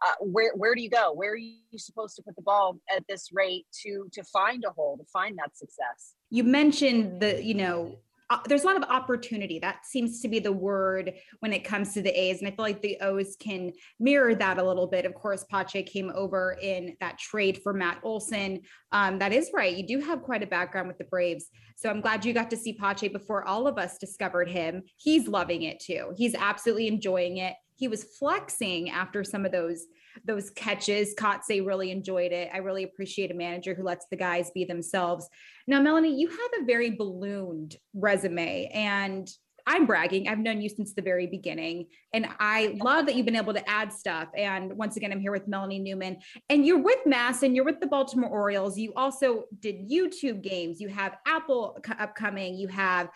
Uh, 0.07 0.13
where 0.21 0.53
where 0.55 0.75
do 0.77 0.81
you 0.81 0.91
go? 0.91 1.13
Where 1.13 1.33
are 1.33 1.37
you 1.37 1.57
supposed 1.77 2.15
to 2.17 2.23
put 2.23 2.37
the 2.37 2.43
ball 2.43 2.79
at 2.95 3.03
this 3.09 3.31
rate 3.33 3.67
to 3.85 4.09
to 4.13 4.23
find 4.25 4.65
a 4.65 4.71
hole, 4.71 4.97
to 4.97 5.05
find 5.13 5.37
that 5.39 5.57
success? 5.57 6.15
You 6.31 6.45
mentioned 6.45 7.21
the, 7.21 7.43
you 7.43 7.55
know, 7.55 7.99
there's 8.47 8.65
a 8.65 8.67
lot 8.67 8.77
of 8.77 8.83
opportunity. 8.85 9.59
That 9.59 9.87
seems 9.87 10.21
to 10.21 10.29
be 10.29 10.39
the 10.39 10.53
word 10.53 11.15
when 11.41 11.53
it 11.53 11.65
comes 11.65 11.95
to 11.95 12.03
the 12.03 12.11
A's. 12.11 12.41
And 12.41 12.49
I 12.49 12.51
feel 12.51 12.65
like 12.65 12.83
the 12.83 12.99
O's 13.01 13.37
can 13.37 13.73
mirror 13.99 14.35
that 14.35 14.59
a 14.59 14.63
little 14.63 14.87
bit. 14.87 15.07
Of 15.07 15.15
course, 15.15 15.45
Pache 15.51 15.83
came 15.85 16.13
over 16.15 16.59
in 16.61 16.97
that 17.01 17.19
trade 17.19 17.61
for 17.63 17.73
Matt 17.73 18.01
Olson. 18.03 18.61
Um, 18.93 19.19
that 19.19 19.33
is 19.33 19.51
right. 19.55 19.75
You 19.75 19.87
do 19.87 20.01
have 20.01 20.23
quite 20.23 20.43
a 20.43 20.47
background 20.47 20.89
with 20.89 20.99
the 20.99 21.05
Braves. 21.05 21.47
So 21.77 21.89
I'm 21.89 22.01
glad 22.01 22.25
you 22.25 22.35
got 22.35 22.51
to 22.51 22.57
see 22.57 22.75
Pache 22.75 23.09
before 23.09 23.45
all 23.45 23.67
of 23.67 23.79
us 23.79 23.99
discovered 23.99 24.49
him. 24.49 24.83
He's 24.97 25.27
loving 25.29 25.63
it 25.63 25.81
too. 25.81 26.13
He's 26.17 26.35
absolutely 26.35 26.89
enjoying 26.89 27.39
it. 27.39 27.55
He 27.79 27.89
was 27.89 28.05
flexing 28.05 28.91
after 28.91 29.25
some 29.25 29.47
of 29.47 29.53
those 29.53 29.87
those 30.25 30.51
catches. 30.51 31.15
Kotsay 31.15 31.65
really 31.65 31.93
enjoyed 31.93 32.33
it. 32.33 32.51
I 32.53 32.59
really 32.59 32.83
appreciate 32.83 33.31
a 33.31 33.35
manager 33.35 33.75
who 33.75 33.85
lets 33.85 34.07
the 34.11 34.17
guys 34.17 34.51
be 34.51 34.65
themselves. 34.65 35.29
Now, 35.69 35.81
Melanie, 35.81 36.19
you 36.19 36.29
have 36.29 36.51
a 36.61 36.65
very 36.65 36.91
ballooned 36.91 37.77
resume 37.95 38.69
and 38.75 39.29
I'm 39.69 39.85
bragging. 39.85 40.29
I've 40.29 40.39
known 40.39 40.63
you 40.63 40.71
since 40.71 40.95
the 40.95 41.03
very 41.03 41.27
beginning. 41.27 41.89
And 42.15 42.27
I 42.41 42.79
love 42.83 43.05
that 43.05 43.15
you've 43.15 43.27
been 43.27 43.37
able 43.37 43.53
to 43.53 43.69
add 43.69 43.93
stuff. 43.93 44.29
And 44.35 44.73
once 44.79 44.97
again, 44.97 45.13
I'm 45.13 45.21
here 45.21 45.31
with 45.31 45.47
Melanie 45.47 45.79
Newman. 45.79 46.17
And 46.49 46.67
you're 46.67 46.83
with 46.83 47.01
MASN 47.07 47.43
and 47.43 47.55
you're 47.55 47.67
with 47.67 47.79
the 47.79 47.87
Baltimore 47.87 48.31
Orioles. 48.31 48.79
You 48.79 48.95
also 48.97 49.45
did 49.61 49.91
YouTube 49.91 50.41
games. 50.41 50.81
You 50.81 50.89
have 50.89 51.19
Apple 51.27 51.79
upcoming. 51.99 52.55
You 52.57 52.69
have 52.69 53.11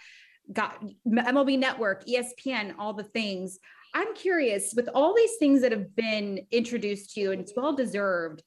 got 0.53 0.85
MLB 1.09 1.59
Network, 1.59 2.05
ESPN, 2.05 2.75
all 2.79 2.93
the 2.93 3.05
things. 3.05 3.59
I'm 3.95 4.15
curious 4.15 4.73
with 4.75 4.89
all 4.95 5.15
these 5.15 5.37
things 5.39 5.61
that 5.63 5.73
have 5.73 5.95
been 5.95 6.47
introduced 6.51 7.15
to 7.15 7.21
you, 7.21 7.33
and 7.33 7.41
it's 7.41 7.53
well 7.57 7.75
deserved. 7.75 8.43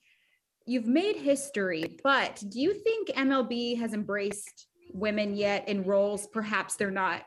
You've 0.66 0.88
made 0.88 1.18
history, 1.18 1.98
but 2.04 2.44
do 2.50 2.60
you 2.60 2.74
think 2.74 3.10
MLB 3.10 3.78
has 3.80 3.94
embraced 3.94 4.68
women 4.92 5.36
yet 5.36 5.68
in 5.68 5.84
roles 5.84 6.28
perhaps 6.28 6.76
they're 6.76 6.90
not 6.90 7.22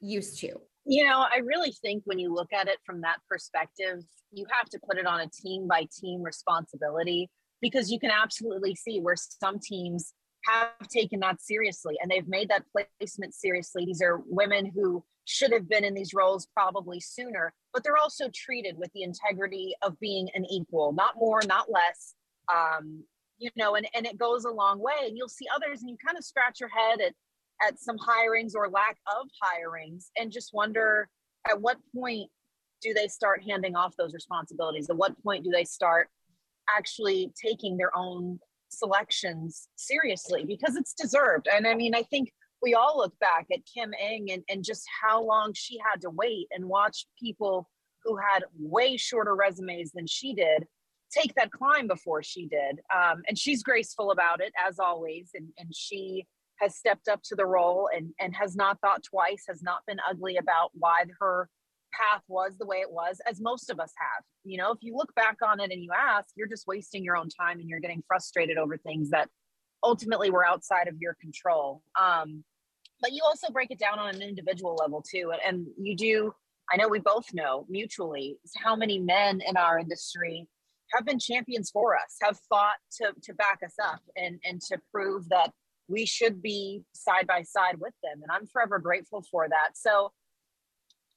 used 0.00 0.38
to? 0.40 0.54
You 0.86 1.06
know, 1.06 1.26
I 1.30 1.38
really 1.38 1.72
think 1.72 2.02
when 2.06 2.18
you 2.18 2.32
look 2.32 2.52
at 2.54 2.68
it 2.68 2.78
from 2.86 3.02
that 3.02 3.18
perspective, 3.28 4.02
you 4.32 4.46
have 4.50 4.68
to 4.70 4.80
put 4.88 4.96
it 4.96 5.06
on 5.06 5.20
a 5.20 5.28
team 5.28 5.68
by 5.68 5.86
team 6.00 6.22
responsibility 6.22 7.28
because 7.60 7.90
you 7.90 8.00
can 8.00 8.10
absolutely 8.10 8.74
see 8.74 9.00
where 9.00 9.16
some 9.16 9.58
teams 9.58 10.14
have 10.44 10.88
taken 10.88 11.20
that 11.20 11.40
seriously 11.40 11.96
and 12.00 12.10
they've 12.10 12.28
made 12.28 12.48
that 12.48 12.64
placement 12.72 13.34
seriously. 13.34 13.84
These 13.84 14.02
are 14.02 14.22
women 14.26 14.70
who 14.74 15.04
should 15.24 15.52
have 15.52 15.68
been 15.68 15.84
in 15.84 15.94
these 15.94 16.14
roles 16.14 16.46
probably 16.54 17.00
sooner, 17.00 17.52
but 17.72 17.84
they're 17.84 17.96
also 17.96 18.28
treated 18.34 18.76
with 18.78 18.90
the 18.94 19.02
integrity 19.02 19.74
of 19.82 19.98
being 20.00 20.28
an 20.34 20.44
equal, 20.50 20.92
not 20.92 21.14
more, 21.16 21.40
not 21.46 21.70
less. 21.70 22.14
Um, 22.52 23.04
you 23.38 23.50
know, 23.56 23.74
and, 23.76 23.88
and 23.94 24.06
it 24.06 24.18
goes 24.18 24.44
a 24.44 24.50
long 24.50 24.80
way. 24.80 25.06
And 25.06 25.16
you'll 25.16 25.28
see 25.28 25.46
others, 25.54 25.80
and 25.80 25.90
you 25.90 25.96
kind 26.04 26.18
of 26.18 26.24
scratch 26.24 26.60
your 26.60 26.68
head 26.68 27.00
at 27.00 27.14
at 27.62 27.78
some 27.78 27.98
hirings 27.98 28.52
or 28.54 28.68
lack 28.70 28.96
of 29.06 29.28
hirings, 29.42 30.06
and 30.18 30.32
just 30.32 30.54
wonder 30.54 31.08
at 31.50 31.60
what 31.60 31.76
point 31.94 32.30
do 32.80 32.94
they 32.94 33.06
start 33.06 33.42
handing 33.46 33.76
off 33.76 33.94
those 33.96 34.14
responsibilities? 34.14 34.88
At 34.88 34.96
what 34.96 35.20
point 35.22 35.44
do 35.44 35.50
they 35.50 35.64
start 35.64 36.08
actually 36.74 37.32
taking 37.40 37.76
their 37.76 37.94
own 37.96 38.38
selections 38.70 39.68
seriously? 39.76 40.44
Because 40.44 40.76
it's 40.76 40.94
deserved. 40.94 41.48
And 41.52 41.66
I 41.66 41.74
mean, 41.74 41.94
I 41.94 42.02
think 42.02 42.32
we 42.62 42.74
all 42.74 42.98
look 42.98 43.18
back 43.18 43.46
at 43.52 43.60
Kim 43.72 43.92
Ng 44.00 44.30
and, 44.30 44.42
and 44.48 44.64
just 44.64 44.84
how 45.02 45.22
long 45.22 45.52
she 45.54 45.78
had 45.78 46.00
to 46.02 46.10
wait 46.10 46.48
and 46.50 46.66
watch 46.66 47.06
people 47.18 47.68
who 48.04 48.16
had 48.16 48.44
way 48.58 48.96
shorter 48.96 49.34
resumes 49.34 49.92
than 49.92 50.06
she 50.06 50.34
did 50.34 50.66
take 51.10 51.34
that 51.34 51.50
climb 51.50 51.86
before 51.86 52.22
she 52.22 52.46
did. 52.46 52.80
Um, 52.94 53.22
and 53.28 53.36
she's 53.36 53.62
graceful 53.62 54.10
about 54.10 54.40
it, 54.40 54.52
as 54.66 54.78
always. 54.78 55.30
And, 55.34 55.48
and 55.58 55.74
she 55.74 56.26
has 56.60 56.76
stepped 56.76 57.08
up 57.08 57.20
to 57.24 57.34
the 57.34 57.46
role 57.46 57.88
and, 57.94 58.10
and 58.20 58.34
has 58.36 58.54
not 58.54 58.80
thought 58.80 59.02
twice, 59.02 59.44
has 59.48 59.62
not 59.62 59.80
been 59.86 59.98
ugly 60.08 60.36
about 60.36 60.70
why 60.74 61.04
her 61.18 61.48
path 61.92 62.22
was 62.28 62.56
the 62.58 62.66
way 62.66 62.78
it 62.78 62.90
was, 62.90 63.20
as 63.28 63.40
most 63.40 63.70
of 63.70 63.80
us 63.80 63.92
have. 63.96 64.24
You 64.44 64.58
know, 64.58 64.72
if 64.72 64.78
you 64.80 64.96
look 64.96 65.14
back 65.14 65.36
on 65.44 65.60
it 65.60 65.70
and 65.70 65.82
you 65.82 65.90
ask, 65.96 66.28
you're 66.36 66.48
just 66.48 66.66
wasting 66.66 67.04
your 67.04 67.16
own 67.16 67.28
time 67.28 67.60
and 67.60 67.68
you're 67.68 67.80
getting 67.80 68.02
frustrated 68.06 68.58
over 68.58 68.76
things 68.76 69.10
that 69.10 69.28
ultimately 69.82 70.30
were 70.30 70.44
outside 70.44 70.88
of 70.88 70.96
your 71.00 71.16
control. 71.20 71.82
Um, 72.00 72.44
but 73.00 73.12
you 73.12 73.22
also 73.24 73.50
break 73.50 73.70
it 73.70 73.78
down 73.78 73.98
on 73.98 74.14
an 74.14 74.22
individual 74.22 74.74
level 74.74 75.02
too. 75.02 75.32
And 75.46 75.66
you 75.78 75.96
do, 75.96 76.34
I 76.72 76.76
know 76.76 76.88
we 76.88 76.98
both 76.98 77.32
know 77.32 77.66
mutually 77.68 78.38
how 78.58 78.76
many 78.76 78.98
men 78.98 79.40
in 79.46 79.56
our 79.56 79.78
industry 79.78 80.46
have 80.92 81.06
been 81.06 81.18
champions 81.18 81.70
for 81.70 81.94
us, 81.94 82.16
have 82.20 82.38
fought 82.48 82.76
to, 82.98 83.12
to 83.22 83.34
back 83.34 83.60
us 83.64 83.74
up 83.82 84.00
and, 84.16 84.38
and 84.44 84.60
to 84.62 84.78
prove 84.92 85.28
that 85.28 85.52
we 85.88 86.06
should 86.06 86.42
be 86.42 86.82
side 86.94 87.26
by 87.26 87.42
side 87.42 87.76
with 87.78 87.94
them. 88.02 88.20
And 88.22 88.30
I'm 88.30 88.46
forever 88.46 88.78
grateful 88.78 89.24
for 89.30 89.48
that. 89.48 89.70
So 89.74 90.12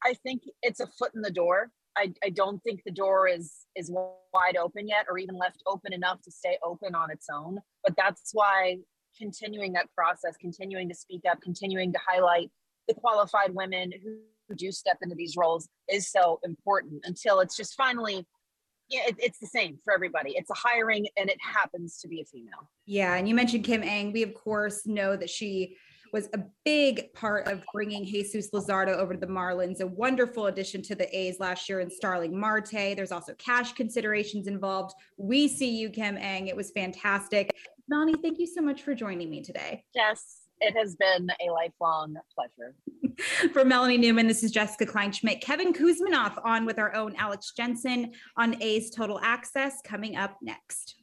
I 0.04 0.14
think 0.24 0.44
it's 0.62 0.80
a 0.80 0.88
foot 0.88 1.12
in 1.16 1.22
the 1.22 1.32
door. 1.32 1.70
I, 1.96 2.12
I 2.24 2.30
don't 2.30 2.62
think 2.64 2.82
the 2.84 2.92
door 2.92 3.28
is 3.28 3.54
is 3.76 3.92
wide 3.92 4.58
open 4.58 4.88
yet 4.88 5.06
or 5.10 5.18
even 5.18 5.38
left 5.38 5.62
open 5.68 5.94
enough 5.94 6.22
to 6.24 6.32
stay 6.32 6.58
open 6.64 6.96
on 6.96 7.12
its 7.12 7.28
own. 7.32 7.60
But 7.84 7.96
that's 7.96 8.32
why 8.34 8.78
continuing 9.18 9.74
that 9.74 9.94
process, 9.96 10.36
continuing 10.40 10.90
to 10.90 10.96
speak 10.96 11.22
up, 11.30 11.40
continuing 11.42 11.94
to 11.94 12.00
highlight 12.06 12.50
the 12.88 12.96
qualified 12.96 13.54
women 13.54 13.92
who, 14.04 14.18
who 14.50 14.56
do 14.56 14.72
step 14.72 14.98
into 15.02 15.16
these 15.16 15.36
roles 15.38 15.70
is 15.88 16.10
so 16.10 16.40
important 16.44 17.02
until 17.06 17.40
it's 17.40 17.56
just 17.56 17.76
finally 17.76 18.26
yeah, 18.90 19.02
it, 19.08 19.16
it's 19.18 19.40
the 19.40 19.48
same 19.48 19.78
for 19.84 19.94
everybody. 19.94 20.34
It's 20.36 20.50
a 20.50 20.56
hiring 20.56 21.08
and 21.18 21.30
it 21.30 21.38
happens 21.42 22.00
to 22.00 22.08
be 22.08 22.22
a 22.22 22.26
female. 22.26 22.70
Yeah. 22.86 23.16
And 23.16 23.28
you 23.28 23.34
mentioned 23.34 23.64
Kim 23.64 23.82
Ng. 23.82 24.12
We, 24.12 24.24
of 24.24 24.34
course, 24.34 24.86
know 24.86 25.16
that 25.16 25.30
she 25.30 25.78
was 26.14 26.30
a 26.34 26.40
big 26.64 27.12
part 27.14 27.48
of 27.48 27.64
bringing 27.74 28.06
Jesus 28.06 28.52
Luzardo 28.52 28.96
over 28.96 29.14
to 29.16 29.20
the 29.20 29.26
Marlins, 29.26 29.82
a 29.82 29.88
wonderful 29.88 30.46
addition 30.46 30.82
to 30.84 30.96
the 30.96 31.18
A's 31.18 31.40
last 31.40 31.68
year 31.68 31.80
in 31.80 31.90
Starling 31.90 32.40
Marte. 32.40 32.72
There's 32.72 33.12
also 33.12 33.34
cash 33.34 33.74
considerations 33.74 34.48
involved. 34.48 34.94
We 35.18 35.48
see 35.48 35.76
you, 35.76 35.90
Kim 35.90 36.16
Ng. 36.16 36.48
It 36.48 36.56
was 36.56 36.72
fantastic. 36.72 37.50
Melanie, 37.90 38.16
thank 38.22 38.40
you 38.40 38.48
so 38.48 38.62
much 38.62 38.84
for 38.84 38.94
joining 38.94 39.30
me 39.30 39.42
today. 39.42 39.84
Yes, 39.96 40.44
it 40.62 40.78
has 40.78 40.96
been 40.96 41.30
a 41.46 41.52
lifelong 41.52 42.16
pleasure. 42.34 42.76
For 43.54 43.64
Melanie 43.66 43.98
Newman, 43.98 44.28
this 44.28 44.44
is 44.44 44.52
Jessica 44.52 44.86
Kleinschmidt. 44.86 45.42
Kevin 45.42 45.74
Kouzmanoff 45.74 46.40
on 46.44 46.66
with 46.66 46.80
our 46.80 46.96
own 46.96 47.16
Alex 47.18 47.52
Jensen 47.56 48.12
on 48.38 48.62
A's 48.62 48.90
Total 48.90 49.20
Access 49.22 49.82
coming 49.84 50.16
up 50.16 50.38
next. 50.42 51.03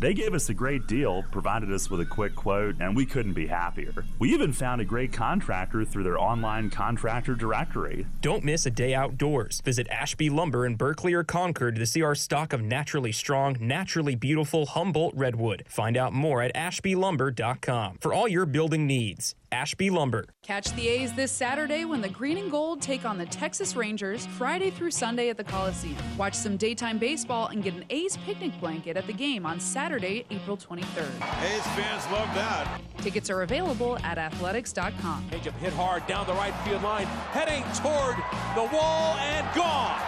They 0.00 0.14
gave 0.14 0.32
us 0.32 0.48
a 0.48 0.54
great 0.54 0.86
deal, 0.86 1.24
provided 1.30 1.70
us 1.70 1.90
with 1.90 2.00
a 2.00 2.06
quick 2.06 2.34
quote, 2.34 2.76
and 2.80 2.96
we 2.96 3.04
couldn't 3.04 3.34
be 3.34 3.46
happier. 3.46 4.06
We 4.18 4.32
even 4.32 4.50
found 4.50 4.80
a 4.80 4.84
great 4.86 5.12
contractor 5.12 5.84
through 5.84 6.04
their 6.04 6.18
online 6.18 6.70
contractor 6.70 7.34
directory. 7.34 8.06
Don't 8.22 8.42
miss 8.42 8.64
a 8.64 8.70
day 8.70 8.94
outdoors. 8.94 9.60
Visit 9.60 9.86
Ashby 9.88 10.30
Lumber 10.30 10.64
in 10.64 10.76
Berkeley 10.76 11.12
or 11.12 11.22
Concord 11.22 11.74
to 11.74 11.84
see 11.84 12.00
our 12.00 12.14
stock 12.14 12.54
of 12.54 12.62
naturally 12.62 13.12
strong, 13.12 13.58
naturally 13.60 14.14
beautiful 14.14 14.64
Humboldt 14.64 15.14
Redwood. 15.14 15.64
Find 15.68 15.98
out 15.98 16.14
more 16.14 16.40
at 16.40 16.54
ashbylumber.com 16.54 17.98
for 18.00 18.14
all 18.14 18.26
your 18.26 18.46
building 18.46 18.86
needs. 18.86 19.34
Ashby 19.52 19.90
Lumber. 19.90 20.26
Catch 20.42 20.72
the 20.72 20.88
A's 20.88 21.12
this 21.12 21.32
Saturday 21.32 21.84
when 21.84 22.00
the 22.00 22.08
Green 22.08 22.38
and 22.38 22.50
Gold 22.50 22.80
take 22.80 23.04
on 23.04 23.18
the 23.18 23.26
Texas 23.26 23.74
Rangers 23.74 24.26
Friday 24.26 24.70
through 24.70 24.92
Sunday 24.92 25.28
at 25.28 25.36
the 25.36 25.44
Coliseum. 25.44 25.96
Watch 26.16 26.34
some 26.34 26.56
daytime 26.56 26.98
baseball 26.98 27.48
and 27.48 27.62
get 27.62 27.74
an 27.74 27.84
A's 27.90 28.16
picnic 28.18 28.58
blanket 28.60 28.96
at 28.96 29.06
the 29.06 29.12
game 29.12 29.44
on 29.44 29.58
Saturday, 29.58 29.89
April 29.96 30.56
23rd. 30.56 31.42
A's 31.42 31.66
fans 31.74 32.04
love 32.12 32.32
that. 32.34 32.80
Tickets 32.98 33.30
are 33.30 33.42
available 33.42 33.98
at 33.98 34.18
athletics.com. 34.18 35.28
Changeup 35.30 35.54
hit 35.54 35.72
hard 35.72 36.06
down 36.06 36.26
the 36.26 36.34
right 36.34 36.54
field 36.64 36.82
line, 36.82 37.06
heading 37.32 37.62
toward 37.74 38.16
the 38.54 38.74
wall 38.76 39.16
and 39.18 39.46
gone. 39.54 40.00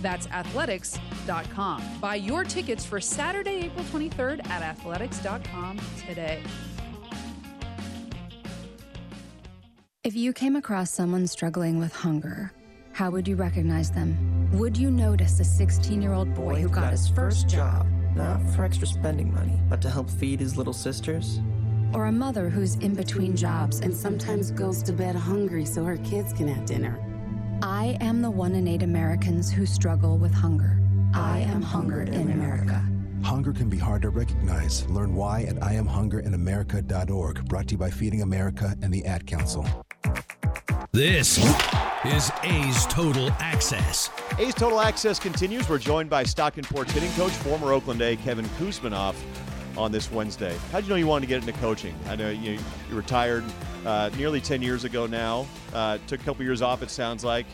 That's 0.00 0.26
athletics.com. 0.28 1.82
Buy 2.00 2.14
your 2.16 2.44
tickets 2.44 2.84
for 2.84 3.00
Saturday, 3.00 3.66
April 3.66 3.84
23rd 3.84 4.46
at 4.48 4.62
athletics.com 4.62 5.80
today. 6.06 6.42
If 10.04 10.14
you 10.14 10.32
came 10.32 10.54
across 10.54 10.90
someone 10.90 11.26
struggling 11.26 11.80
with 11.80 11.92
hunger, 11.92 12.52
how 12.96 13.10
would 13.10 13.28
you 13.28 13.36
recognize 13.36 13.90
them? 13.90 14.16
Would 14.52 14.74
you 14.74 14.90
notice 14.90 15.38
a 15.38 15.44
16 15.44 16.00
year 16.00 16.14
old 16.14 16.32
boy 16.34 16.62
who 16.62 16.68
got 16.70 16.92
his 16.92 17.06
first 17.06 17.46
job? 17.46 17.86
Not 18.14 18.40
for 18.52 18.64
extra 18.64 18.86
spending 18.86 19.34
money, 19.34 19.60
but 19.68 19.82
to 19.82 19.90
help 19.90 20.08
feed 20.08 20.40
his 20.40 20.56
little 20.56 20.72
sisters? 20.72 21.40
Or 21.92 22.06
a 22.06 22.12
mother 22.12 22.48
who's 22.48 22.76
in 22.76 22.94
between 22.94 23.36
jobs 23.36 23.80
and 23.80 23.94
sometimes 23.94 24.50
goes 24.50 24.82
to 24.84 24.94
bed 24.94 25.14
hungry 25.14 25.66
so 25.66 25.84
her 25.84 25.98
kids 25.98 26.32
can 26.32 26.48
have 26.48 26.64
dinner? 26.64 26.98
I 27.60 27.98
am 28.00 28.22
the 28.22 28.30
one 28.30 28.54
in 28.54 28.66
eight 28.66 28.82
Americans 28.82 29.50
who 29.50 29.66
struggle 29.66 30.16
with 30.16 30.32
hunger. 30.32 30.80
I 31.12 31.40
am 31.40 31.60
hunger 31.60 32.00
in 32.00 32.30
America. 32.30 32.82
Hunger 33.22 33.52
can 33.52 33.68
be 33.68 33.76
hard 33.76 34.02
to 34.02 34.08
recognize. 34.08 34.88
Learn 34.88 35.14
why 35.14 35.42
at 35.42 35.56
IamHungerInAmerica.org. 35.56 37.44
Brought 37.44 37.66
to 37.66 37.72
you 37.72 37.78
by 37.78 37.90
Feeding 37.90 38.22
America 38.22 38.74
and 38.80 38.90
the 38.90 39.04
Ad 39.04 39.26
Council. 39.26 39.85
This 40.96 41.36
is 42.06 42.32
A's 42.42 42.86
Total 42.86 43.30
Access. 43.32 44.08
A's 44.38 44.54
Total 44.54 44.80
Access 44.80 45.18
continues. 45.18 45.68
We're 45.68 45.76
joined 45.76 46.08
by 46.08 46.22
Stockton-Port's 46.22 46.90
hitting 46.92 47.12
coach, 47.12 47.32
former 47.32 47.74
Oakland 47.74 48.00
A, 48.00 48.16
Kevin 48.16 48.46
Kouzmanoff, 48.58 49.14
on 49.76 49.92
this 49.92 50.10
Wednesday. 50.10 50.56
How'd 50.72 50.84
you 50.84 50.88
know 50.88 50.96
you 50.96 51.06
wanted 51.06 51.26
to 51.26 51.28
get 51.28 51.46
into 51.46 51.52
coaching? 51.60 51.94
I 52.08 52.16
know 52.16 52.30
you, 52.30 52.52
you 52.52 52.96
retired 52.96 53.44
uh, 53.84 54.08
nearly 54.16 54.40
10 54.40 54.62
years 54.62 54.84
ago 54.84 55.04
now. 55.04 55.46
Uh, 55.74 55.98
took 56.06 56.22
a 56.22 56.24
couple 56.24 56.42
years 56.46 56.62
off, 56.62 56.82
it 56.82 56.88
sounds 56.88 57.22
like. 57.22 57.44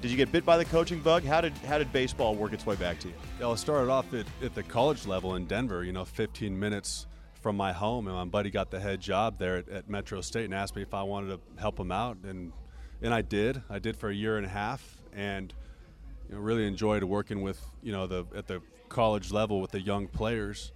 Did 0.00 0.10
you 0.10 0.16
get 0.16 0.32
bit 0.32 0.44
by 0.44 0.58
the 0.58 0.64
coaching 0.64 0.98
bug? 0.98 1.22
How 1.22 1.40
did 1.40 1.56
how 1.58 1.78
did 1.78 1.92
baseball 1.92 2.34
work 2.34 2.52
its 2.52 2.66
way 2.66 2.74
back 2.74 2.98
to 2.98 3.06
you? 3.06 3.14
Yeah, 3.38 3.42
well, 3.42 3.52
I 3.52 3.54
started 3.54 3.92
off 3.92 4.12
at, 4.12 4.26
at 4.42 4.56
the 4.56 4.64
college 4.64 5.06
level 5.06 5.36
in 5.36 5.46
Denver. 5.46 5.84
You 5.84 5.92
know, 5.92 6.04
15 6.04 6.58
minutes 6.58 7.06
from 7.42 7.56
my 7.56 7.72
home, 7.72 8.08
and 8.08 8.16
my 8.16 8.24
buddy 8.24 8.50
got 8.50 8.72
the 8.72 8.80
head 8.80 9.00
job 9.00 9.38
there 9.38 9.58
at, 9.58 9.68
at 9.68 9.88
Metro 9.88 10.20
State 10.20 10.46
and 10.46 10.54
asked 10.54 10.74
me 10.74 10.82
if 10.82 10.94
I 10.94 11.04
wanted 11.04 11.28
to 11.28 11.60
help 11.60 11.78
him 11.78 11.92
out, 11.92 12.16
and 12.24 12.52
and 13.02 13.12
I 13.12 13.22
did. 13.22 13.62
I 13.68 13.78
did 13.78 13.96
for 13.96 14.10
a 14.10 14.14
year 14.14 14.36
and 14.36 14.46
a 14.46 14.48
half, 14.48 14.96
and 15.14 15.52
you 16.28 16.34
know, 16.34 16.40
really 16.40 16.66
enjoyed 16.66 17.02
working 17.04 17.42
with 17.42 17.60
you 17.82 17.92
know 17.92 18.06
the 18.06 18.24
at 18.34 18.46
the 18.46 18.60
college 18.88 19.32
level 19.32 19.60
with 19.60 19.70
the 19.70 19.80
young 19.80 20.06
players. 20.06 20.72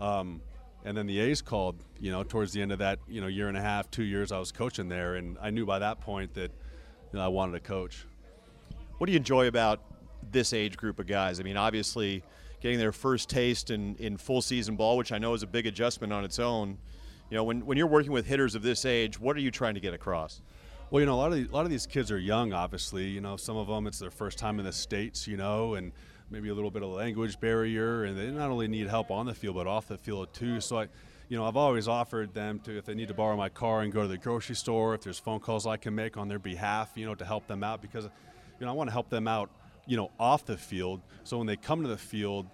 Um, 0.00 0.40
and 0.84 0.96
then 0.96 1.06
the 1.06 1.20
A's 1.20 1.40
called, 1.42 1.76
you 2.00 2.10
know, 2.10 2.24
towards 2.24 2.52
the 2.52 2.60
end 2.60 2.72
of 2.72 2.80
that, 2.80 2.98
you 3.08 3.20
know, 3.20 3.28
year 3.28 3.46
and 3.46 3.56
a 3.56 3.60
half, 3.60 3.88
two 3.90 4.02
years 4.02 4.32
I 4.32 4.38
was 4.40 4.50
coaching 4.50 4.88
there, 4.88 5.14
and 5.14 5.38
I 5.40 5.50
knew 5.50 5.64
by 5.64 5.78
that 5.78 6.00
point 6.00 6.34
that 6.34 6.50
you 7.12 7.18
know, 7.18 7.24
I 7.24 7.28
wanted 7.28 7.52
to 7.52 7.60
coach. 7.60 8.04
What 8.98 9.06
do 9.06 9.12
you 9.12 9.18
enjoy 9.18 9.46
about 9.46 9.80
this 10.30 10.52
age 10.52 10.76
group 10.76 10.98
of 10.98 11.06
guys? 11.06 11.38
I 11.38 11.42
mean, 11.44 11.56
obviously, 11.56 12.24
getting 12.60 12.78
their 12.78 12.92
first 12.92 13.28
taste 13.28 13.70
in, 13.70 13.96
in 13.96 14.16
full 14.16 14.42
season 14.42 14.76
ball, 14.76 14.96
which 14.96 15.12
I 15.12 15.18
know 15.18 15.34
is 15.34 15.42
a 15.42 15.46
big 15.46 15.66
adjustment 15.66 16.12
on 16.12 16.24
its 16.24 16.38
own. 16.38 16.78
You 17.30 17.36
know, 17.36 17.44
when, 17.44 17.64
when 17.64 17.78
you're 17.78 17.86
working 17.86 18.12
with 18.12 18.26
hitters 18.26 18.54
of 18.54 18.62
this 18.62 18.84
age, 18.84 19.18
what 19.18 19.36
are 19.36 19.40
you 19.40 19.50
trying 19.50 19.74
to 19.74 19.80
get 19.80 19.94
across? 19.94 20.40
Well, 20.92 21.00
you 21.00 21.06
know, 21.06 21.14
a 21.14 21.16
lot 21.16 21.28
of 21.28 21.38
these, 21.38 21.48
a 21.48 21.52
lot 21.52 21.64
of 21.64 21.70
these 21.70 21.86
kids 21.86 22.12
are 22.12 22.18
young. 22.18 22.52
Obviously, 22.52 23.06
you 23.06 23.22
know, 23.22 23.38
some 23.38 23.56
of 23.56 23.66
them 23.66 23.86
it's 23.86 23.98
their 23.98 24.10
first 24.10 24.36
time 24.36 24.58
in 24.58 24.66
the 24.66 24.74
states. 24.74 25.26
You 25.26 25.38
know, 25.38 25.72
and 25.72 25.90
maybe 26.28 26.50
a 26.50 26.54
little 26.54 26.70
bit 26.70 26.82
of 26.82 26.90
language 26.90 27.40
barrier, 27.40 28.04
and 28.04 28.14
they 28.14 28.26
not 28.26 28.50
only 28.50 28.68
need 28.68 28.88
help 28.88 29.10
on 29.10 29.24
the 29.24 29.32
field 29.32 29.54
but 29.54 29.66
off 29.66 29.88
the 29.88 29.96
field 29.96 30.34
too. 30.34 30.60
So 30.60 30.80
I, 30.80 30.88
you 31.30 31.38
know, 31.38 31.46
I've 31.46 31.56
always 31.56 31.88
offered 31.88 32.34
them 32.34 32.58
to 32.64 32.76
if 32.76 32.84
they 32.84 32.92
need 32.92 33.08
to 33.08 33.14
borrow 33.14 33.38
my 33.38 33.48
car 33.48 33.80
and 33.80 33.90
go 33.90 34.02
to 34.02 34.06
the 34.06 34.18
grocery 34.18 34.54
store, 34.54 34.94
if 34.94 35.00
there's 35.00 35.18
phone 35.18 35.40
calls 35.40 35.66
I 35.66 35.78
can 35.78 35.94
make 35.94 36.18
on 36.18 36.28
their 36.28 36.38
behalf, 36.38 36.90
you 36.94 37.06
know, 37.06 37.14
to 37.14 37.24
help 37.24 37.46
them 37.46 37.64
out 37.64 37.80
because, 37.80 38.04
you 38.04 38.66
know, 38.66 38.68
I 38.68 38.74
want 38.74 38.88
to 38.88 38.92
help 38.92 39.08
them 39.08 39.26
out, 39.26 39.48
you 39.86 39.96
know, 39.96 40.10
off 40.20 40.44
the 40.44 40.58
field. 40.58 41.00
So 41.24 41.38
when 41.38 41.46
they 41.46 41.56
come 41.56 41.80
to 41.80 41.88
the 41.88 41.96
field, 41.96 42.44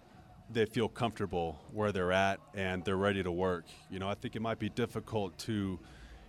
they 0.48 0.64
feel 0.64 0.88
comfortable 0.88 1.58
where 1.72 1.90
they're 1.90 2.12
at 2.12 2.38
and 2.54 2.84
they're 2.84 2.96
ready 2.96 3.24
to 3.24 3.32
work. 3.32 3.64
You 3.90 3.98
know, 3.98 4.08
I 4.08 4.14
think 4.14 4.36
it 4.36 4.42
might 4.42 4.60
be 4.60 4.68
difficult 4.68 5.36
to 5.38 5.80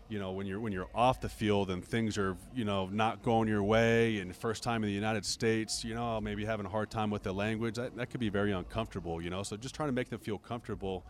you 0.10 0.17
know 0.17 0.32
when 0.32 0.48
you're 0.48 0.60
when 0.60 0.74
you're 0.74 0.89
off 0.93 1.22
the 1.22 1.30
field 1.30 1.69
and 1.69 1.86
things 1.86 2.17
are 2.17 2.36
you 2.54 2.65
know 2.65 2.88
not 2.88 3.22
going 3.22 3.48
your 3.48 3.63
way 3.63 4.17
and 4.17 4.36
first 4.36 4.63
time 4.63 4.84
in 4.84 4.89
the 4.89 4.93
United 4.93 5.24
States 5.24 5.84
you 5.84 5.93
know 5.93 6.19
maybe 6.19 6.43
having 6.43 6.65
a 6.65 6.69
hard 6.69 6.89
time 6.89 7.12
with 7.12 7.24
the 7.24 7.32
language 7.32 7.76
that, 7.76 7.95
that 7.95 8.10
could 8.10 8.19
be 8.19 8.30
very 8.30 8.52
uncomfortable 8.52 9.22
you 9.22 9.30
know? 9.30 9.43
So 9.43 9.56
just 9.56 9.76
trying 9.76 9.89
to 9.89 9.93
make 9.93 10.10
them 10.10 10.19
feel 10.19 10.39
comfortable 10.39 11.06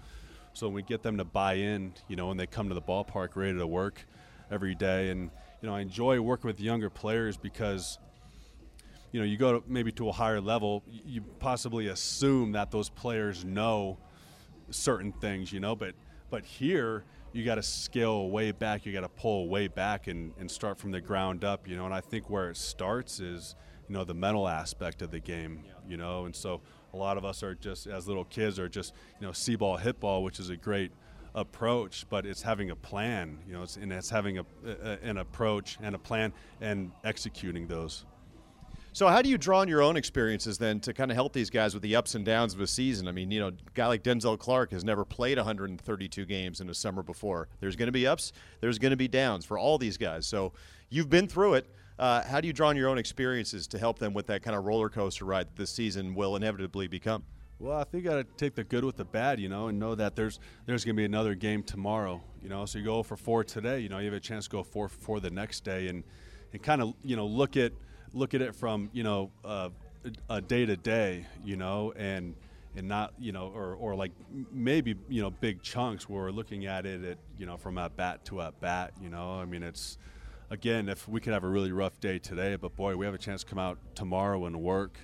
so 0.54 0.68
we 0.68 0.84
get 0.84 1.02
them 1.02 1.18
to 1.18 1.24
buy 1.24 1.54
in 1.54 1.94
you 2.10 2.18
know 2.18 2.28
when 2.28 2.38
they 2.38 2.46
come 2.46 2.68
to 2.68 2.76
the 2.76 2.82
ballpark 2.82 3.36
ready 3.36 3.58
to 3.58 3.66
work 3.66 4.06
every 4.52 4.76
day. 4.76 5.10
And 5.10 5.32
you 5.62 5.70
know 5.70 5.76
I 5.76 5.80
enjoy 5.80 6.20
working 6.20 6.48
with 6.48 6.60
younger 6.60 6.90
players 6.90 7.38
because 7.38 7.98
you 9.14 9.20
know 9.20 9.26
you 9.26 9.38
go 9.38 9.60
to 9.60 9.64
maybe 9.68 9.92
to 9.94 10.10
a 10.10 10.12
higher 10.12 10.42
level 10.42 10.84
you 10.88 11.22
possibly 11.40 11.88
assume 11.88 12.52
that 12.52 12.70
those 12.70 12.90
players 12.90 13.46
know 13.46 13.98
certain 14.72 15.14
things 15.14 15.54
you 15.54 15.62
know? 15.62 15.76
But 15.76 15.96
but 16.30 16.44
here 16.44 17.06
you 17.32 17.46
got 17.46 17.56
to 17.56 17.64
scale 17.64 18.30
way 18.30 18.52
back. 18.52 18.86
You 18.86 18.94
got 18.94 19.02
to 19.02 19.10
pull 19.10 19.48
way 19.48 19.68
back 19.68 20.08
and, 20.08 20.34
and 20.40 20.50
start 20.50 20.78
from 20.78 20.92
the 20.92 21.02
ground 21.02 21.44
up, 21.44 21.68
you 21.68 21.76
know. 21.76 21.86
And 21.86 21.94
I 21.94 22.02
think 22.02 22.30
where 22.30 22.50
it 22.50 22.58
starts 22.58 23.20
is, 23.20 23.56
you 23.88 23.94
know, 23.94 24.04
the 24.04 24.14
mental 24.14 24.48
aspect 24.48 25.02
of 25.02 25.12
the 25.12 25.20
game, 25.20 25.64
you 25.88 25.98
know. 25.98 26.26
And 26.26 26.36
so 26.36 26.62
a 26.94 26.98
lot 26.98 27.18
of 27.18 27.26
us 27.26 27.44
are 27.44 27.56
just, 27.56 27.88
as 27.88 28.08
little 28.08 28.26
kids, 28.26 28.60
are 28.60 28.70
just, 28.70 28.94
you 29.20 29.28
know, 29.28 29.34
see 29.34 29.56
ball, 29.56 29.78
hit 29.78 30.00
ball, 30.00 30.24
which 30.24 30.40
is 30.40 30.50
a 30.50 30.58
great 30.58 30.92
approach, 31.36 32.06
but 32.10 32.26
it's 32.26 32.42
having 32.42 32.72
a 32.72 32.76
plan, 32.76 33.38
you 33.48 33.54
know, 33.54 33.64
it's, 33.64 33.78
and 33.78 33.94
it's 33.94 34.10
having 34.10 34.40
a, 34.40 34.46
a, 34.66 34.98
an 35.04 35.18
approach 35.18 35.78
and 35.82 35.96
a 35.96 36.00
plan 36.00 36.34
and 36.62 36.92
executing 37.04 37.68
those. 37.68 38.06
So, 38.92 39.08
how 39.08 39.22
do 39.22 39.30
you 39.30 39.38
draw 39.38 39.60
on 39.60 39.68
your 39.68 39.82
own 39.82 39.98
experiences 39.98 40.58
then 40.58 40.80
to 40.82 40.94
kind 40.94 41.12
of 41.12 41.16
help 41.16 41.34
these 41.34 41.50
guys 41.50 41.74
with 41.74 41.84
the 41.84 41.96
ups 41.96 42.16
and 42.16 42.26
downs 42.26 42.56
of 42.56 42.60
a 42.60 42.68
season? 42.68 43.08
I 43.08 43.12
mean, 43.12 43.30
you 43.30 43.40
know, 43.40 43.50
a 43.50 43.54
guy 43.76 43.86
like 43.86 44.04
Denzel 44.04 44.38
Clarke 44.38 44.72
has 44.72 44.84
never 44.84 45.06
played 45.06 45.38
132 45.38 46.26
games 46.26 46.60
in 46.60 46.70
a 46.70 46.74
summer 46.74 47.04
before. 47.04 47.50
There's 47.60 47.76
going 47.76 47.88
to 47.88 47.92
be 47.94 48.08
ups, 48.08 48.34
there's 48.62 48.80
going 48.80 48.92
to 48.92 48.98
be 48.98 49.08
downs 49.08 49.46
for 49.46 49.60
all 49.60 49.78
these 49.78 49.98
guys. 49.98 50.26
So, 50.26 50.54
you've 50.90 51.10
been 51.10 51.28
through 51.28 51.56
it. 51.56 51.70
Uh, 52.00 52.24
how 52.24 52.42
do 52.42 52.48
you 52.48 52.54
draw 52.54 52.70
on 52.70 52.78
your 52.78 52.90
own 52.90 52.98
experiences 52.98 53.68
to 53.68 53.78
help 53.78 54.00
them 54.00 54.14
with 54.14 54.28
that 54.28 54.42
kind 54.42 54.56
of 54.56 54.64
roller 54.64 54.90
coaster 54.90 55.26
ride 55.26 55.48
that 55.48 55.56
this 55.56 55.70
season 55.70 56.16
will 56.16 56.36
inevitably 56.36 56.88
become? 56.88 57.24
Well, 57.60 57.78
I 57.78 57.84
think 57.84 58.06
you 58.06 58.10
got 58.10 58.16
to 58.16 58.24
take 58.38 58.56
the 58.56 58.64
good 58.64 58.86
with 58.86 58.96
the 58.96 59.04
bad, 59.04 59.40
you 59.40 59.50
know, 59.50 59.68
and 59.68 59.78
know 59.78 59.94
that 59.96 60.16
there's 60.16 60.40
there's 60.66 60.86
going 60.86 60.96
to 60.96 61.00
be 61.00 61.06
another 61.06 61.36
game 61.36 61.62
tomorrow, 61.62 62.22
you 62.42 62.48
know. 62.48 62.66
So 62.66 62.80
you 62.80 62.86
go 62.86 63.04
for 63.04 63.18
four 63.18 63.44
today, 63.44 63.82
you 63.82 63.90
know, 63.90 64.00
you 64.00 64.06
have 64.06 64.14
a 64.14 64.20
chance 64.22 64.46
to 64.46 64.50
go 64.50 64.64
four 64.64 64.88
for 64.88 65.20
the 65.20 65.30
next 65.30 65.66
day, 65.66 65.90
and 65.90 66.06
and 66.54 66.64
kind 66.64 66.82
of 66.82 66.94
you 67.04 67.18
know 67.18 67.28
look 67.28 67.56
at– 67.56 67.74
look 68.14 68.34
at 68.34 68.42
it 68.42 68.56
from 68.56 68.90
you 68.94 69.04
know 69.04 69.32
uh, 69.44 69.70
a 70.30 70.42
day 70.42 70.66
to 70.66 70.78
day, 70.78 71.26
you 71.44 71.56
know, 71.56 71.94
and 71.96 72.36
and 72.76 72.88
not 72.88 73.14
you 73.20 73.32
know 73.32 73.52
or, 73.54 73.76
or 73.76 73.96
like 73.96 74.12
maybe 74.52 74.96
you 75.08 75.22
know 75.22 75.32
big 75.32 75.62
chunks 75.62 76.08
where 76.08 76.24
we're 76.24 76.32
looking 76.32 76.66
at 76.66 76.86
it 76.86 77.04
at 77.04 77.18
you 77.38 77.46
know 77.46 77.58
from 77.58 77.78
at 77.78 77.96
bat 77.96 78.24
to 78.26 78.42
at 78.42 78.60
bat 78.60 78.94
you 79.02 79.10
know. 79.10 79.40
I 79.40 79.46
mean 79.46 79.64
it's 79.64 79.98
again 80.50 80.88
if 80.90 81.08
we 81.08 81.20
could 81.20 81.34
have 81.34 81.44
a 81.44 81.48
really 81.48 81.72
rough 81.72 82.00
day 82.00 82.20
today 82.20 82.56
but 82.56 82.76
boy 82.76 82.96
we 82.96 83.06
have 83.06 83.16
a 83.16 83.20
chance 83.20 83.44
to 83.44 83.50
come 83.50 83.60
out 83.60 83.78
tomorrow 83.96 84.46
and 84.46 84.62
work 84.62 85.00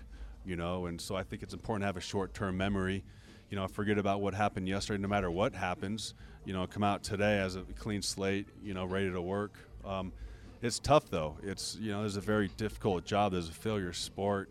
you 0.46 0.56
know. 0.56 0.86
And 0.86 1.02
so 1.02 1.16
i 1.16 1.24
think 1.24 1.42
it's 1.42 1.54
important 1.54 1.84
to 1.84 1.88
have 1.88 1.98
a 1.98 2.02
short-term 2.02 2.56
memory. 2.56 3.04
You 3.50 3.58
know 3.58 3.68
forget 3.68 3.98
about 3.98 4.22
what 4.22 4.34
happened 4.34 4.68
yesterday 4.68 5.02
no 5.02 5.08
matter 5.08 5.32
what 5.32 5.54
happens 5.54 6.14
you 6.46 6.54
know 6.54 6.68
come 6.68 6.84
out 6.84 7.04
today 7.04 7.40
as 7.40 7.56
a 7.56 7.62
clean 7.78 8.02
slate 8.02 8.48
you 8.64 8.74
know 8.74 8.86
ready 8.86 9.12
to 9.12 9.22
work. 9.22 9.58
Um, 9.84 10.14
it's 10.66 10.80
tough 10.80 11.10
though. 11.10 11.38
It's 11.44 11.78
you 11.80 11.92
know, 11.92 12.04
it's 12.04 12.16
a 12.16 12.22
very 12.22 12.50
difficult 12.58 13.06
job. 13.06 13.34
There's 13.34 13.50
a 13.50 13.54
failure 13.54 13.94
sport, 13.94 14.50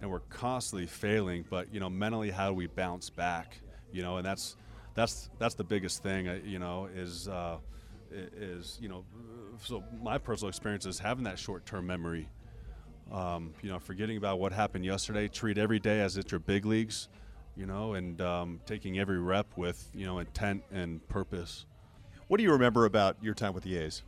and 0.00 0.10
we're 0.10 0.20
constantly 0.20 0.86
failing. 0.86 1.44
But 1.50 1.74
you 1.74 1.80
know, 1.80 1.90
mentally, 1.90 2.30
how 2.30 2.48
do 2.48 2.54
we 2.54 2.68
bounce 2.68 3.10
back? 3.10 3.58
You 3.92 4.02
know, 4.02 4.18
and 4.18 4.26
that's 4.26 4.56
that's 4.94 5.30
that's 5.38 5.56
the 5.56 5.64
biggest 5.64 6.02
thing. 6.02 6.28
Uh, 6.28 6.38
you 6.44 6.60
know, 6.60 6.88
is 6.94 7.26
uh, 7.28 7.58
is 8.12 8.78
you 8.80 8.88
know, 8.88 9.04
so 9.60 9.82
my 10.00 10.16
personal 10.16 10.48
experience 10.48 10.86
is 10.86 10.98
having 11.00 11.24
that 11.24 11.38
short-term 11.38 11.86
memory. 11.86 12.28
Um, 13.10 13.54
you 13.62 13.70
know, 13.70 13.78
forgetting 13.78 14.16
about 14.16 14.38
what 14.38 14.52
happened 14.52 14.84
yesterday. 14.84 15.26
Treat 15.28 15.58
every 15.58 15.80
day 15.80 16.00
as 16.00 16.16
it's 16.16 16.30
your 16.30 16.40
big 16.40 16.66
leagues. 16.66 17.08
You 17.56 17.66
know, 17.66 17.94
and 17.94 18.20
um, 18.20 18.60
taking 18.66 19.00
every 19.00 19.18
rep 19.18 19.46
with 19.56 19.90
you 19.92 20.06
know 20.06 20.20
intent 20.20 20.62
and 20.70 21.06
purpose. 21.08 21.66
What 22.28 22.36
do 22.36 22.44
you 22.44 22.52
remember 22.52 22.84
about 22.84 23.16
your 23.20 23.34
time 23.34 23.54
with 23.54 23.64
the 23.64 23.76
A's? 23.78 24.04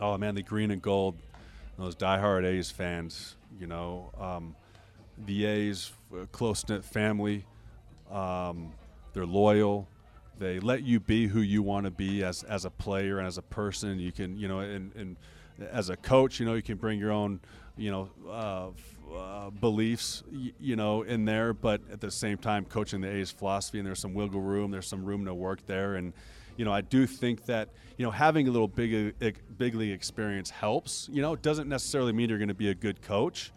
Oh 0.00 0.18
man, 0.18 0.34
the 0.34 0.42
green 0.42 0.70
and 0.70 0.82
gold, 0.82 1.16
those 1.78 1.96
diehard 1.96 2.44
A's 2.44 2.70
fans, 2.70 3.36
you 3.58 3.66
know, 3.66 4.10
um, 4.20 4.54
the 5.26 5.44
A's, 5.46 5.92
close 6.32 6.68
knit 6.68 6.84
family. 6.84 7.44
Um, 8.10 8.72
they're 9.12 9.26
loyal. 9.26 9.88
they 10.38 10.58
let 10.58 10.82
you 10.82 11.00
be 11.00 11.28
who 11.28 11.40
you 11.40 11.62
want 11.62 11.84
to 11.84 11.90
be 11.90 12.24
as 12.24 12.42
as 12.44 12.64
a 12.64 12.70
player 12.70 13.18
and 13.18 13.26
as 13.26 13.38
a 13.38 13.42
person. 13.42 13.98
You 13.98 14.12
can 14.12 14.36
you 14.36 14.48
know 14.48 14.60
and, 14.60 14.94
and 14.94 15.16
as 15.70 15.88
a 15.88 15.96
coach, 15.96 16.40
you 16.40 16.46
know 16.46 16.54
you 16.54 16.62
can 16.62 16.76
bring 16.76 16.98
your 16.98 17.12
own 17.12 17.40
you 17.76 17.90
know 17.90 18.10
uh, 18.28 19.16
uh, 19.16 19.50
beliefs 19.50 20.22
you 20.60 20.76
know 20.76 21.02
in 21.02 21.24
there, 21.24 21.52
but 21.52 21.80
at 21.92 22.00
the 22.00 22.10
same 22.10 22.38
time 22.38 22.64
coaching 22.64 23.00
the 23.00 23.10
A's 23.10 23.30
philosophy 23.30 23.78
and 23.78 23.86
there's 23.86 24.00
some 24.00 24.14
wiggle 24.14 24.40
room, 24.40 24.70
there's 24.70 24.88
some 24.88 25.04
room 25.04 25.24
to 25.24 25.34
work 25.34 25.66
there 25.66 25.94
and. 25.94 26.12
You 26.56 26.64
know, 26.64 26.72
I 26.72 26.80
do 26.80 27.06
think 27.06 27.46
that 27.46 27.68
you 27.96 28.04
know 28.04 28.10
having 28.10 28.48
a 28.48 28.50
little 28.50 28.68
big 28.68 29.14
big 29.58 29.74
league 29.74 29.92
experience 29.92 30.50
helps. 30.50 31.08
You 31.12 31.22
know, 31.22 31.32
it 31.32 31.42
doesn't 31.42 31.68
necessarily 31.68 32.12
mean 32.12 32.28
you're 32.28 32.38
going 32.38 32.48
to 32.48 32.54
be 32.54 32.70
a 32.70 32.74
good 32.74 33.02
coach, 33.02 33.52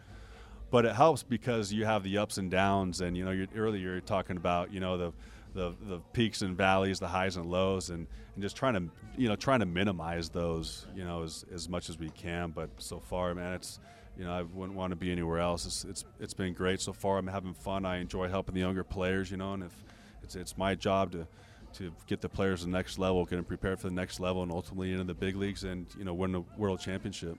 but 0.72 0.86
it 0.86 0.96
helps 0.96 1.24
because 1.24 1.72
you 1.72 1.86
have 1.86 2.04
the 2.04 2.18
ups 2.18 2.38
and 2.38 2.50
downs. 2.50 3.02
And 3.02 3.16
you 3.16 3.26
know, 3.26 3.32
you're, 3.32 3.48
earlier 3.56 3.92
you're 3.92 4.02
talking 4.02 4.38
about 4.38 4.74
you 4.74 4.80
know 4.80 4.98
the 4.98 5.14
the, 5.54 5.74
the 5.88 6.00
peaks 6.14 6.42
and 6.44 6.56
valleys, 6.56 7.00
the 7.00 7.08
highs 7.08 7.36
and 7.36 7.50
lows, 7.50 7.90
and, 7.90 8.06
and 8.36 8.44
just 8.44 8.56
trying 8.56 8.74
to 8.76 8.84
you 9.18 9.28
know 9.28 9.36
trying 9.36 9.60
to 9.60 9.66
minimize 9.66 10.30
those 10.30 10.86
you 10.96 11.04
know 11.04 11.24
as, 11.24 11.46
as 11.54 11.68
much 11.68 11.90
as 11.90 11.98
we 11.98 12.10
can. 12.10 12.52
But 12.52 12.70
so 12.78 13.00
far, 13.00 13.34
man, 13.34 13.54
it's 13.54 13.80
you 14.18 14.24
know 14.24 14.32
I 14.32 14.42
wouldn't 14.42 14.78
want 14.78 14.92
to 14.92 14.96
be 14.96 15.12
anywhere 15.12 15.40
else. 15.40 15.66
It's, 15.66 15.84
it's 15.86 16.06
it's 16.20 16.34
been 16.34 16.54
great 16.54 16.82
so 16.82 16.94
far. 16.94 17.18
I'm 17.18 17.28
having 17.28 17.54
fun. 17.54 17.86
I 17.86 17.98
enjoy 17.98 18.30
helping 18.30 18.56
the 18.56 18.62
younger 18.62 18.84
players, 18.84 19.30
you 19.30 19.38
know, 19.38 19.54
and 19.54 19.64
if 19.64 19.74
it's 20.24 20.36
it's 20.36 20.58
my 20.58 20.76
job 20.76 21.12
to 21.14 21.28
to 21.78 21.92
get 22.06 22.22
the 22.22 22.30
players 22.30 22.60
to 22.60 22.66
the 22.66 22.72
next 22.72 23.00
level, 23.00 23.24
get 23.26 23.38
them 23.38 23.46
prepared 23.46 23.80
for 23.80 23.90
the 23.90 23.96
next 23.96 24.20
level, 24.20 24.44
and 24.44 24.52
ultimately 24.52 24.92
into 24.92 25.04
the 25.04 25.14
big 25.14 25.36
leagues 25.36 25.64
and 25.64 25.88
you 25.98 26.06
know 26.06 26.14
win 26.14 26.32
the 26.32 26.42
world 26.58 26.80
championship 26.80 27.38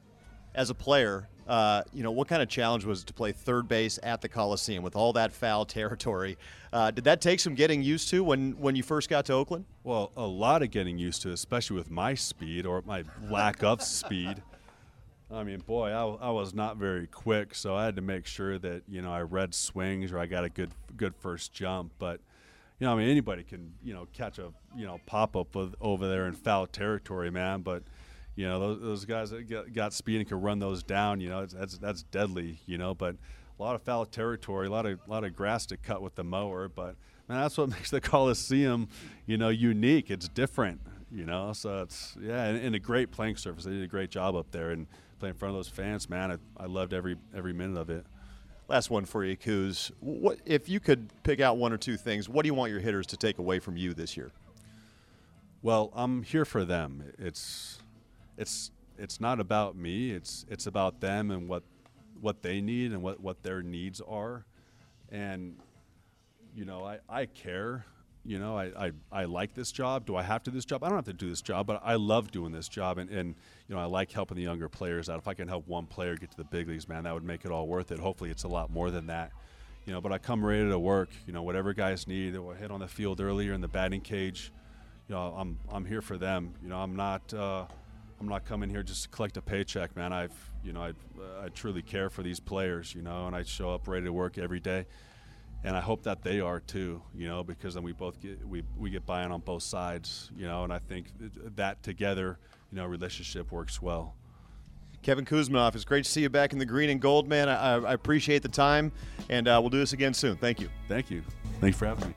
as 0.55 0.71
a 0.71 0.75
player, 0.75 1.29
uh, 1.47 1.83
you 1.93 2.03
know, 2.03 2.11
what 2.11 2.29
kind 2.29 2.43
of 2.43 2.49
challenge 2.49 2.85
was 2.85 3.03
it 3.03 3.07
to 3.07 3.15
play 3.15 3.33
third 3.33 3.69
base 3.69 3.99
at 4.03 4.21
the 4.21 4.29
Coliseum 4.29 4.83
with 4.83 4.97
all 4.97 5.13
that 5.13 5.33
foul 5.33 5.65
territory? 5.79 6.37
Uh, 6.73 6.91
did 6.91 7.05
that 7.05 7.21
take 7.21 7.41
some 7.41 7.55
getting 7.55 7.83
used 7.83 8.09
to 8.11 8.23
when, 8.25 8.53
when 8.59 8.77
you 8.77 8.83
first 8.83 9.09
got 9.09 9.25
to 9.27 9.33
Oakland? 9.33 9.65
Well, 9.85 10.13
a 10.17 10.27
lot 10.27 10.63
of 10.63 10.71
getting 10.71 10.99
used 10.99 11.23
to, 11.23 11.31
especially 11.31 11.77
with 11.77 11.91
my 11.91 12.15
speed 12.15 12.67
or 12.67 12.83
my 12.85 13.05
lack 13.31 13.63
of 13.63 13.83
speed. 13.83 14.43
I 15.31 15.45
mean, 15.45 15.61
boy, 15.61 15.91
I, 15.91 16.29
I, 16.29 16.31
was 16.31 16.55
not 16.55 16.79
very 16.79 17.07
quick, 17.07 17.55
so 17.55 17.77
I 17.77 17.85
had 17.85 17.97
to 17.97 18.03
make 18.03 18.27
sure 18.27 18.59
that 18.59 18.83
you 18.89 19.03
know 19.03 19.13
I 19.13 19.21
read 19.21 19.55
swings 19.55 20.11
or 20.11 20.19
I 20.19 20.25
got 20.25 20.45
a 20.45 20.49
good 20.49 20.71
good 20.97 21.15
first 21.15 21.53
jump. 21.53 21.93
But 21.99 22.21
you 22.79 22.87
know, 22.87 22.93
I 22.93 22.97
mean, 22.97 23.09
anybody 23.09 23.43
can 23.43 23.75
you 23.83 23.93
know 23.95 24.07
catch 24.13 24.39
a 24.39 24.53
you 24.77 24.87
know 24.87 25.01
pop 25.07 25.37
up 25.37 25.57
over 25.81 26.09
there 26.09 26.27
in 26.27 26.35
foul 26.35 26.67
territory, 26.67 27.31
man. 27.31 27.63
But 27.63 27.83
you 28.37 28.47
know 28.47 28.61
those, 28.61 28.81
those 28.81 29.05
guys 29.05 29.31
that 29.31 29.49
got, 29.49 29.73
got, 29.73 29.93
speed 29.93 30.19
and 30.21 30.29
can 30.29 30.41
run 30.41 30.59
those 30.61 30.83
down. 30.83 31.21
You 31.21 31.29
know 31.29 31.47
that's 31.47 31.79
that's 31.79 32.05
deadly. 32.05 32.61
You 32.67 32.79
know, 32.79 32.95
but 32.95 33.17
a 33.59 33.63
lot 33.63 33.75
of 33.75 33.83
foul 33.83 34.07
territory, 34.07 34.69
a 34.69 34.71
lot 34.71 34.87
of 34.87 35.01
lot 35.09 35.25
of 35.25 35.35
grass 35.35 35.67
to 35.67 35.77
cut 35.77 36.03
with 36.03 36.15
the 36.15 36.25
mower. 36.25 36.69
But 36.69 36.97
man, 37.29 37.41
that's 37.41 37.59
what 37.59 37.69
makes 37.71 37.91
the 37.91 38.01
Coliseum, 38.01 38.89
you 39.27 39.37
know, 39.37 39.49
unique. 39.49 40.11
It's 40.11 40.29
different. 40.29 40.81
You 41.11 41.25
know, 41.25 41.55
so 41.55 41.83
it's 41.83 42.17
yeah, 42.21 42.45
and, 42.45 42.63
and 42.63 42.75
a 42.75 42.79
great 42.79 43.11
playing 43.11 43.37
surface. 43.37 43.65
They 43.65 43.73
did 43.73 43.83
a 43.83 43.89
great 43.89 44.11
job 44.11 44.37
up 44.37 44.51
there 44.51 44.71
and 44.71 44.87
playing 45.19 45.35
in 45.35 45.39
front 45.39 45.51
of 45.51 45.59
those 45.59 45.69
fans. 45.69 46.09
Man, 46.09 46.31
I, 46.31 46.63
I 46.63 46.67
loved 46.67 46.93
every 46.93 47.17
every 47.35 47.53
minute 47.53 47.81
of 47.81 47.91
it. 47.91 48.07
Last 48.69 48.91
one 48.91 49.07
for 49.07 49.25
you, 49.25 49.35
Kuz. 49.35 49.91
What 50.01 50.41
if 50.45 50.69
you 50.69 50.79
could 50.79 51.11
pick 51.23 51.41
out 51.41 51.57
one 51.57 51.73
or 51.73 51.79
two 51.79 51.97
things? 51.97 52.29
What 52.29 52.43
do 52.43 52.49
you 52.49 52.55
want 52.55 52.71
your 52.71 52.81
hitters 52.81 53.07
to 53.09 53.17
take 53.17 53.39
away 53.39 53.61
from 53.61 53.79
you 53.79 53.95
this 53.95 54.15
year? 54.15 54.31
Well, 55.63 55.91
I'm 55.95 56.23
here 56.23 56.45
for 56.45 56.67
them. 56.67 57.03
It's 57.19 57.79
it's 58.37 58.71
it's 58.99 59.21
not 59.21 59.41
about 59.41 59.75
me. 59.75 60.11
It's 60.11 60.45
it's 60.51 60.67
about 60.67 61.01
them 61.01 61.31
and 61.31 61.49
what 61.49 61.63
what 62.21 62.43
they 62.43 62.61
need 62.61 62.93
and 62.93 63.03
what, 63.03 63.21
what 63.21 63.43
their 63.43 63.63
needs 63.63 64.03
are. 64.03 64.45
And 65.11 65.57
you 66.55 66.67
know, 66.67 66.85
I, 66.85 66.99
I 67.09 67.27
care. 67.27 67.87
You 68.25 68.39
know, 68.39 68.59
I, 68.59 68.89
I, 68.89 68.93
I 69.11 69.25
like 69.25 69.55
this 69.55 69.73
job. 69.73 70.05
Do 70.05 70.17
I 70.17 70.23
have 70.23 70.43
to 70.43 70.51
do 70.51 70.57
this 70.57 70.67
job? 70.67 70.85
I 70.85 70.89
don't 70.89 70.99
have 70.99 71.07
to 71.07 71.13
do 71.15 71.31
this 71.31 71.41
job, 71.41 71.67
but 71.67 71.81
I 71.83 71.95
love 71.95 72.31
doing 72.31 72.53
this 72.53 72.69
job 72.69 72.99
and, 72.99 73.09
and 73.09 73.35
you 73.69 73.75
know, 73.75 73.81
I 73.81 73.85
like 73.85 74.11
helping 74.11 74.37
the 74.37 74.43
younger 74.43 74.69
players 74.69 75.09
out. 75.11 75.19
If 75.19 75.29
I 75.29 75.35
can 75.35 75.47
help 75.47 75.69
one 75.69 75.87
player 75.87 76.17
get 76.17 76.31
to 76.31 76.37
the 76.37 76.45
big 76.45 76.69
leagues, 76.69 76.89
man, 76.89 77.05
that 77.05 77.13
would 77.13 77.25
make 77.25 77.45
it 77.45 77.51
all 77.51 77.69
worth 77.69 77.93
it. 77.93 77.99
Hopefully 77.99 78.31
it's 78.31 78.45
a 78.45 78.49
lot 78.49 78.71
more 78.71 78.91
than 78.91 79.07
that. 79.09 79.33
You 79.85 79.93
know, 79.93 80.01
but 80.01 80.13
I 80.13 80.19
come 80.19 80.45
ready 80.45 80.69
to 80.69 80.79
work, 80.79 81.11
you 81.27 81.33
know, 81.33 81.43
whatever 81.43 81.73
guys 81.75 82.07
need. 82.07 82.31
They 82.31 82.39
will 82.39 82.53
hit 82.53 82.71
on 82.71 82.81
the 82.81 82.89
field 82.89 83.21
earlier 83.21 83.53
in 83.53 83.61
the 83.61 83.69
batting 83.69 84.01
cage. 84.01 84.53
You 85.09 85.15
know, 85.15 85.35
I'm 85.37 85.59
I'm 85.71 85.85
here 85.85 86.03
for 86.03 86.19
them. 86.19 86.55
You 86.63 86.69
know, 86.69 86.79
I'm 86.79 86.97
not 86.97 87.33
uh, 87.33 87.67
I'm 88.21 88.29
not 88.29 88.45
coming 88.45 88.69
here 88.69 88.83
just 88.83 89.05
to 89.05 89.09
collect 89.09 89.37
a 89.37 89.43
paycheck, 89.43 89.97
man. 89.97 90.13
I've, 90.13 90.33
you 90.65 90.73
know, 90.73 90.83
I, 90.83 90.93
I 91.43 91.49
truly 91.51 91.83
care 91.83 92.11
for 92.11 92.23
these 92.23 92.41
players, 92.41 92.95
you 92.95 93.03
know, 93.03 93.27
and 93.27 93.37
I 93.37 93.45
show 93.45 93.71
up 93.71 93.87
ready 93.87 94.07
to 94.07 94.13
work 94.13 94.39
every 94.39 94.61
day, 94.61 94.87
and 95.63 95.77
I 95.77 95.81
hope 95.81 96.03
that 96.03 96.23
they 96.23 96.41
are 96.41 96.61
too, 96.61 97.01
you 97.15 97.29
know, 97.29 97.45
because 97.45 97.75
then 97.75 97.83
we 97.83 97.93
both 97.93 98.21
get 98.21 98.47
we 98.47 98.65
we 98.77 98.91
get 98.91 99.07
buy-in 99.07 99.31
on 99.31 99.41
both 99.41 99.63
sides, 99.63 100.31
you 100.37 100.47
know, 100.47 100.65
and 100.65 100.73
I 100.73 100.81
think 100.81 101.13
that 101.57 101.83
together, 101.83 102.39
you 102.71 102.77
know, 102.77 102.87
relationship 102.87 103.53
works 103.53 103.81
well. 103.81 104.15
Kevin 105.03 105.25
Kouzmanoff, 105.25 105.75
it's 105.75 105.85
great 105.85 106.05
to 106.05 106.11
see 106.11 106.23
you 106.23 106.29
back 106.29 106.53
in 106.53 106.59
the 106.59 106.67
green 106.67 106.91
and 106.91 107.01
gold, 107.01 107.29
man. 107.29 107.49
I, 107.49 107.77
I 107.77 107.93
appreciate 107.93 108.43
the 108.43 108.49
time, 108.49 108.93
and 109.29 109.47
uh, 109.47 109.59
we'll 109.61 109.71
do 109.71 109.79
this 109.79 109.93
again 109.93 110.13
soon. 110.13 110.37
Thank 110.37 110.61
you. 110.61 110.69
Thank 110.89 111.11
you. 111.11 111.23
Thanks 111.61 111.79
for 111.79 111.87
having 111.87 112.09
me. 112.09 112.15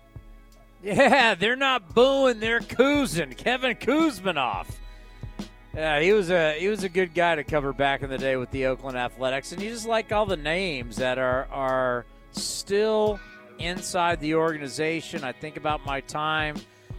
Yeah, 0.84 1.36
they're 1.40 1.56
not 1.56 1.94
booing, 1.94 2.40
they're 2.40 2.60
coozing. 2.60 3.32
Kevin 3.34 3.76
Kouzmanoff. 3.76 4.68
Yeah, 5.74 6.02
he 6.02 6.12
was 6.12 6.30
a 6.30 6.60
he 6.60 6.68
was 6.68 6.84
a 6.84 6.90
good 6.90 7.14
guy 7.14 7.36
to 7.36 7.46
cover 7.46 7.72
back 7.72 8.02
in 8.02 8.10
the 8.10 8.18
day 8.18 8.36
with 8.36 8.52
the 8.52 8.66
Oakland 8.66 8.98
Athletics, 8.98 9.54
and 9.54 9.62
you 9.62 9.70
just 9.70 9.88
like 9.88 10.12
all 10.12 10.26
the 10.26 10.36
names 10.36 10.98
that 10.98 11.18
are 11.18 11.48
are 11.50 12.06
still 12.32 13.22
inside 13.58 14.20
the 14.20 14.36
organization. 14.36 15.24
I 15.24 15.32
think 15.32 15.56
about 15.56 15.86
my 15.86 16.02
time 16.02 16.58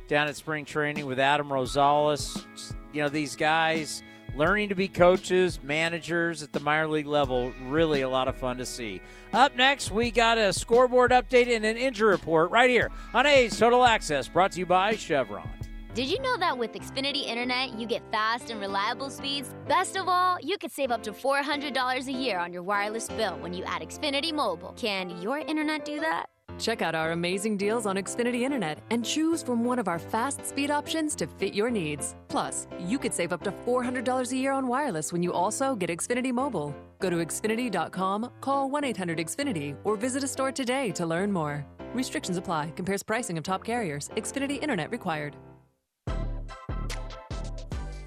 down 0.09 0.27
at 0.27 0.37
spring 0.37 0.65
training 0.65 1.05
with 1.05 1.19
Adam 1.19 1.49
Rosales. 1.49 2.47
You 2.93 3.03
know, 3.03 3.09
these 3.09 3.37
guys 3.37 4.03
learning 4.37 4.69
to 4.71 4.75
be 4.75 4.89
coaches, 4.89 5.61
managers 5.63 6.43
at 6.43 6.53
the 6.53 6.61
minor 6.61 6.89
league 6.89 7.07
level. 7.07 7.53
Really 7.63 8.03
a 8.03 8.09
lot 8.09 8.29
of 8.29 8.37
fun 8.37 8.59
to 8.59 8.67
see. 8.67 9.01
Up 9.33 9.57
next, 9.57 9.91
we 9.91 10.11
got 10.11 10.39
a 10.39 10.53
scoreboard 10.53 11.11
update 11.11 11.55
and 11.55 11.65
an 11.65 11.77
injury 11.77 12.11
report 12.11 12.51
right 12.51 12.71
here 12.71 12.91
on 13.15 13.27
A's 13.27 13.59
Total 13.59 13.85
Access, 13.85 14.29
brought 14.29 14.53
to 14.53 14.59
you 14.59 14.67
by 14.67 14.97
Chevron. 14.97 15.49
Did 15.95 16.07
you 16.07 16.19
know 16.21 16.39
that 16.39 16.57
with 16.57 16.73
Xfinity 16.73 17.27
Internet, 17.27 17.79
you 17.79 17.87
get 17.87 18.03
fast 18.11 18.49
and 18.49 18.59
reliable 18.59 19.11
speeds? 19.11 19.55
Best 19.69 19.95
of 19.95 20.09
all, 20.09 20.39
you 20.41 20.57
could 20.57 20.73
save 20.73 20.91
up 20.91 21.03
to 21.03 21.13
$400 21.13 22.07
a 22.07 22.13
year 22.13 22.39
on 22.39 22.51
your 22.51 22.63
wireless 22.63 23.09
bill 23.09 23.37
when 23.41 23.53
you 23.53 23.63
add 23.65 23.83
Xfinity 23.83 24.33
Mobile. 24.33 24.73
Can 24.75 25.21
your 25.21 25.39
internet 25.39 25.85
do 25.85 26.01
that? 26.01 26.32
Check 26.59 26.83
out 26.83 26.95
our 26.95 27.13
amazing 27.13 27.57
deals 27.57 27.87
on 27.87 27.97
Xfinity 27.97 28.43
Internet 28.43 28.79
and 28.91 29.05
choose 29.05 29.43
from 29.43 29.65
one 29.65 29.79
of 29.79 29.89
our 29.89 29.99
fast 29.99 30.47
speed 30.47 30.71
options 30.71 31.15
to 31.17 31.27
fit 31.27 31.55
your 31.55 31.71
needs. 31.71 32.15
Plus, 32.29 32.67
you 32.79 32.99
could 32.99 33.13
save 33.13 33.33
up 33.33 33.43
to 33.45 33.53
$400 33.67 34.33
a 34.33 34.37
year 34.37 34.53
on 34.53 34.67
wireless 34.67 35.13
when 35.13 35.23
you 35.23 35.33
also 35.33 35.75
get 35.75 35.91
Xfinity 35.91 36.33
Mobile. 36.33 36.75
Go 37.01 37.11
to 37.11 37.17
Xfinity.com, 37.17 38.31
call 38.41 38.71
1 38.71 38.85
800 38.85 39.19
Xfinity, 39.19 39.77
or 39.85 39.97
visit 39.97 40.23
a 40.25 40.29
store 40.29 40.53
today 40.53 40.93
to 40.93 41.05
learn 41.07 41.33
more. 41.33 41.67
Restrictions 41.95 42.37
apply. 42.37 42.73
Compares 42.77 43.03
pricing 43.03 43.37
of 43.39 43.45
top 43.45 43.65
carriers. 43.65 44.09
Xfinity 44.17 44.63
Internet 44.63 44.91
required. 44.91 45.37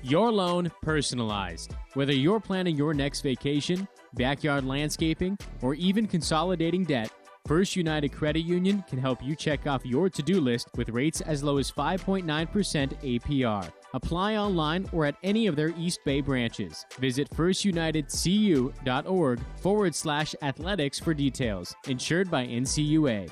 Your 0.01 0.31
loan 0.31 0.71
personalized. 0.84 1.73
Whether 1.95 2.13
you're 2.13 2.39
planning 2.39 2.75
your 2.75 2.93
next 2.93 3.21
vacation, 3.21 3.88
backyard 4.13 4.63
landscaping, 4.63 5.36
or 5.63 5.73
even 5.73 6.05
consolidating 6.05 6.84
debt, 6.84 7.12
First 7.45 7.75
United 7.75 8.12
Credit 8.12 8.39
Union 8.39 8.84
can 8.89 8.97
help 8.97 9.23
you 9.23 9.36
check 9.36 9.67
off 9.67 9.86
your 9.86 10.10
to 10.10 10.23
do 10.23 10.41
list 10.41 10.69
with 10.77 10.89
rates 10.89 11.21
as 11.21 11.43
low 11.43 11.60
as 11.60 11.71
5.9% 11.71 12.25
APR. 12.25 13.71
Apply 13.93 14.36
online 14.36 14.89
or 14.91 15.05
at 15.05 15.15
any 15.21 15.45
of 15.45 15.55
their 15.55 15.71
East 15.77 15.99
Bay 16.05 16.21
branches. 16.21 16.88
Visit 16.99 17.29
firstunitedcu.org 17.29 19.39
forward 19.62 19.93
slash 19.93 20.34
athletics 20.41 20.99
for 20.99 21.13
details. 21.13 21.75
Insured 21.88 22.31
by 22.31 22.47
NCUA. 22.47 23.29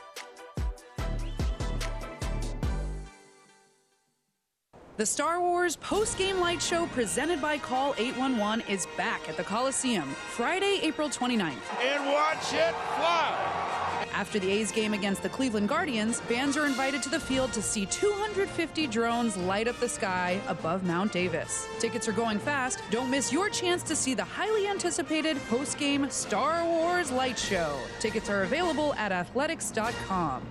The 4.95 5.07
Star 5.07 5.41
Wars 5.41 5.75
post 5.77 6.19
game 6.19 6.39
light 6.39 6.61
show 6.61 6.85
presented 6.87 7.41
by 7.41 7.57
Call 7.57 7.95
811 7.97 8.63
is 8.69 8.85
back 8.95 9.27
at 9.27 9.37
the 9.37 9.43
Coliseum 9.43 10.07
Friday, 10.35 10.81
April 10.83 11.09
29th. 11.09 11.55
And 11.81 12.05
watch 12.05 12.53
it 12.53 12.75
fly! 12.95 13.72
After 14.13 14.37
the 14.37 14.51
A's 14.51 14.71
game 14.71 14.93
against 14.93 15.23
the 15.23 15.29
Cleveland 15.29 15.67
Guardians, 15.67 16.21
fans 16.21 16.55
are 16.55 16.67
invited 16.67 17.01
to 17.03 17.09
the 17.09 17.19
field 17.19 17.51
to 17.53 17.63
see 17.63 17.87
250 17.87 18.85
drones 18.87 19.35
light 19.35 19.67
up 19.67 19.79
the 19.79 19.89
sky 19.89 20.39
above 20.47 20.83
Mount 20.83 21.11
Davis. 21.11 21.67
Tickets 21.79 22.07
are 22.07 22.11
going 22.13 22.37
fast. 22.37 22.79
Don't 22.91 23.09
miss 23.09 23.33
your 23.33 23.49
chance 23.49 23.81
to 23.83 23.95
see 23.95 24.13
the 24.13 24.23
highly 24.23 24.67
anticipated 24.67 25.37
post 25.49 25.79
game 25.79 26.07
Star 26.11 26.63
Wars 26.63 27.11
light 27.11 27.39
show. 27.39 27.79
Tickets 27.99 28.29
are 28.29 28.43
available 28.43 28.93
at 28.95 29.11
athletics.com. 29.11 30.45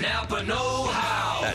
Napa 0.00 0.42
Know 0.44 0.54
How. 0.54 0.81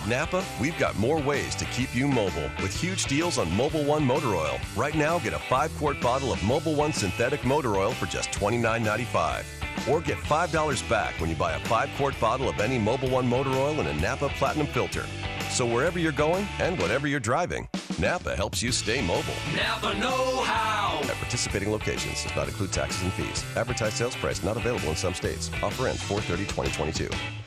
At 0.07 0.11
Napa, 0.11 0.45
we've 0.61 0.77
got 0.77 0.95
more 0.95 1.21
ways 1.21 1.53
to 1.55 1.65
keep 1.65 1.93
you 1.93 2.07
mobile 2.07 2.49
with 2.61 2.73
huge 2.73 3.05
deals 3.07 3.37
on 3.37 3.47
Mobil 3.47 3.85
One 3.85 4.05
motor 4.05 4.35
oil. 4.35 4.57
Right 4.73 4.95
now, 4.95 5.19
get 5.19 5.33
a 5.33 5.39
five 5.39 5.75
quart 5.77 5.99
bottle 5.99 6.31
of 6.31 6.39
Mobil 6.39 6.77
One 6.77 6.93
synthetic 6.93 7.43
motor 7.43 7.75
oil 7.75 7.91
for 7.91 8.05
just 8.05 8.31
$29.95. 8.31 9.43
Or 9.89 9.99
get 9.99 10.17
$5 10.17 10.89
back 10.89 11.19
when 11.19 11.29
you 11.29 11.35
buy 11.35 11.53
a 11.53 11.59
five 11.65 11.89
quart 11.97 12.17
bottle 12.21 12.47
of 12.47 12.61
any 12.61 12.79
Mobil 12.79 13.11
One 13.11 13.27
motor 13.27 13.49
oil 13.49 13.81
and 13.81 13.89
a 13.89 13.93
Napa 13.95 14.29
Platinum 14.29 14.67
filter. 14.67 15.05
So 15.49 15.65
wherever 15.65 15.99
you're 15.99 16.13
going 16.13 16.47
and 16.59 16.79
whatever 16.79 17.07
you're 17.07 17.19
driving, 17.19 17.67
Napa 17.99 18.33
helps 18.33 18.63
you 18.63 18.71
stay 18.71 19.01
mobile. 19.05 19.33
Napa 19.57 19.93
Know 19.99 20.41
How. 20.43 20.99
At 21.01 21.15
participating 21.15 21.69
locations 21.69 22.23
does 22.23 22.35
not 22.35 22.47
include 22.47 22.71
taxes 22.71 23.03
and 23.03 23.11
fees. 23.11 23.43
Advertised 23.57 23.97
sales 23.97 24.15
price 24.15 24.41
not 24.41 24.55
available 24.55 24.87
in 24.89 24.95
some 24.95 25.13
states. 25.13 25.51
Offer 25.61 25.89
ends 25.89 26.01
430 26.03 26.45
2022. 26.45 27.46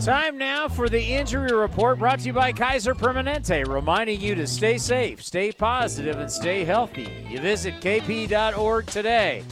Time 0.00 0.38
now 0.38 0.66
for 0.66 0.88
the 0.88 1.02
injury 1.02 1.52
report 1.52 1.98
brought 1.98 2.20
to 2.20 2.26
you 2.28 2.32
by 2.32 2.52
Kaiser 2.52 2.94
Permanente, 2.94 3.68
reminding 3.68 4.18
you 4.18 4.34
to 4.34 4.46
stay 4.46 4.78
safe, 4.78 5.22
stay 5.22 5.52
positive, 5.52 6.18
and 6.18 6.32
stay 6.32 6.64
healthy. 6.64 7.26
You 7.28 7.38
visit 7.38 7.82
kp.org 7.82 8.86
today. 8.86 9.44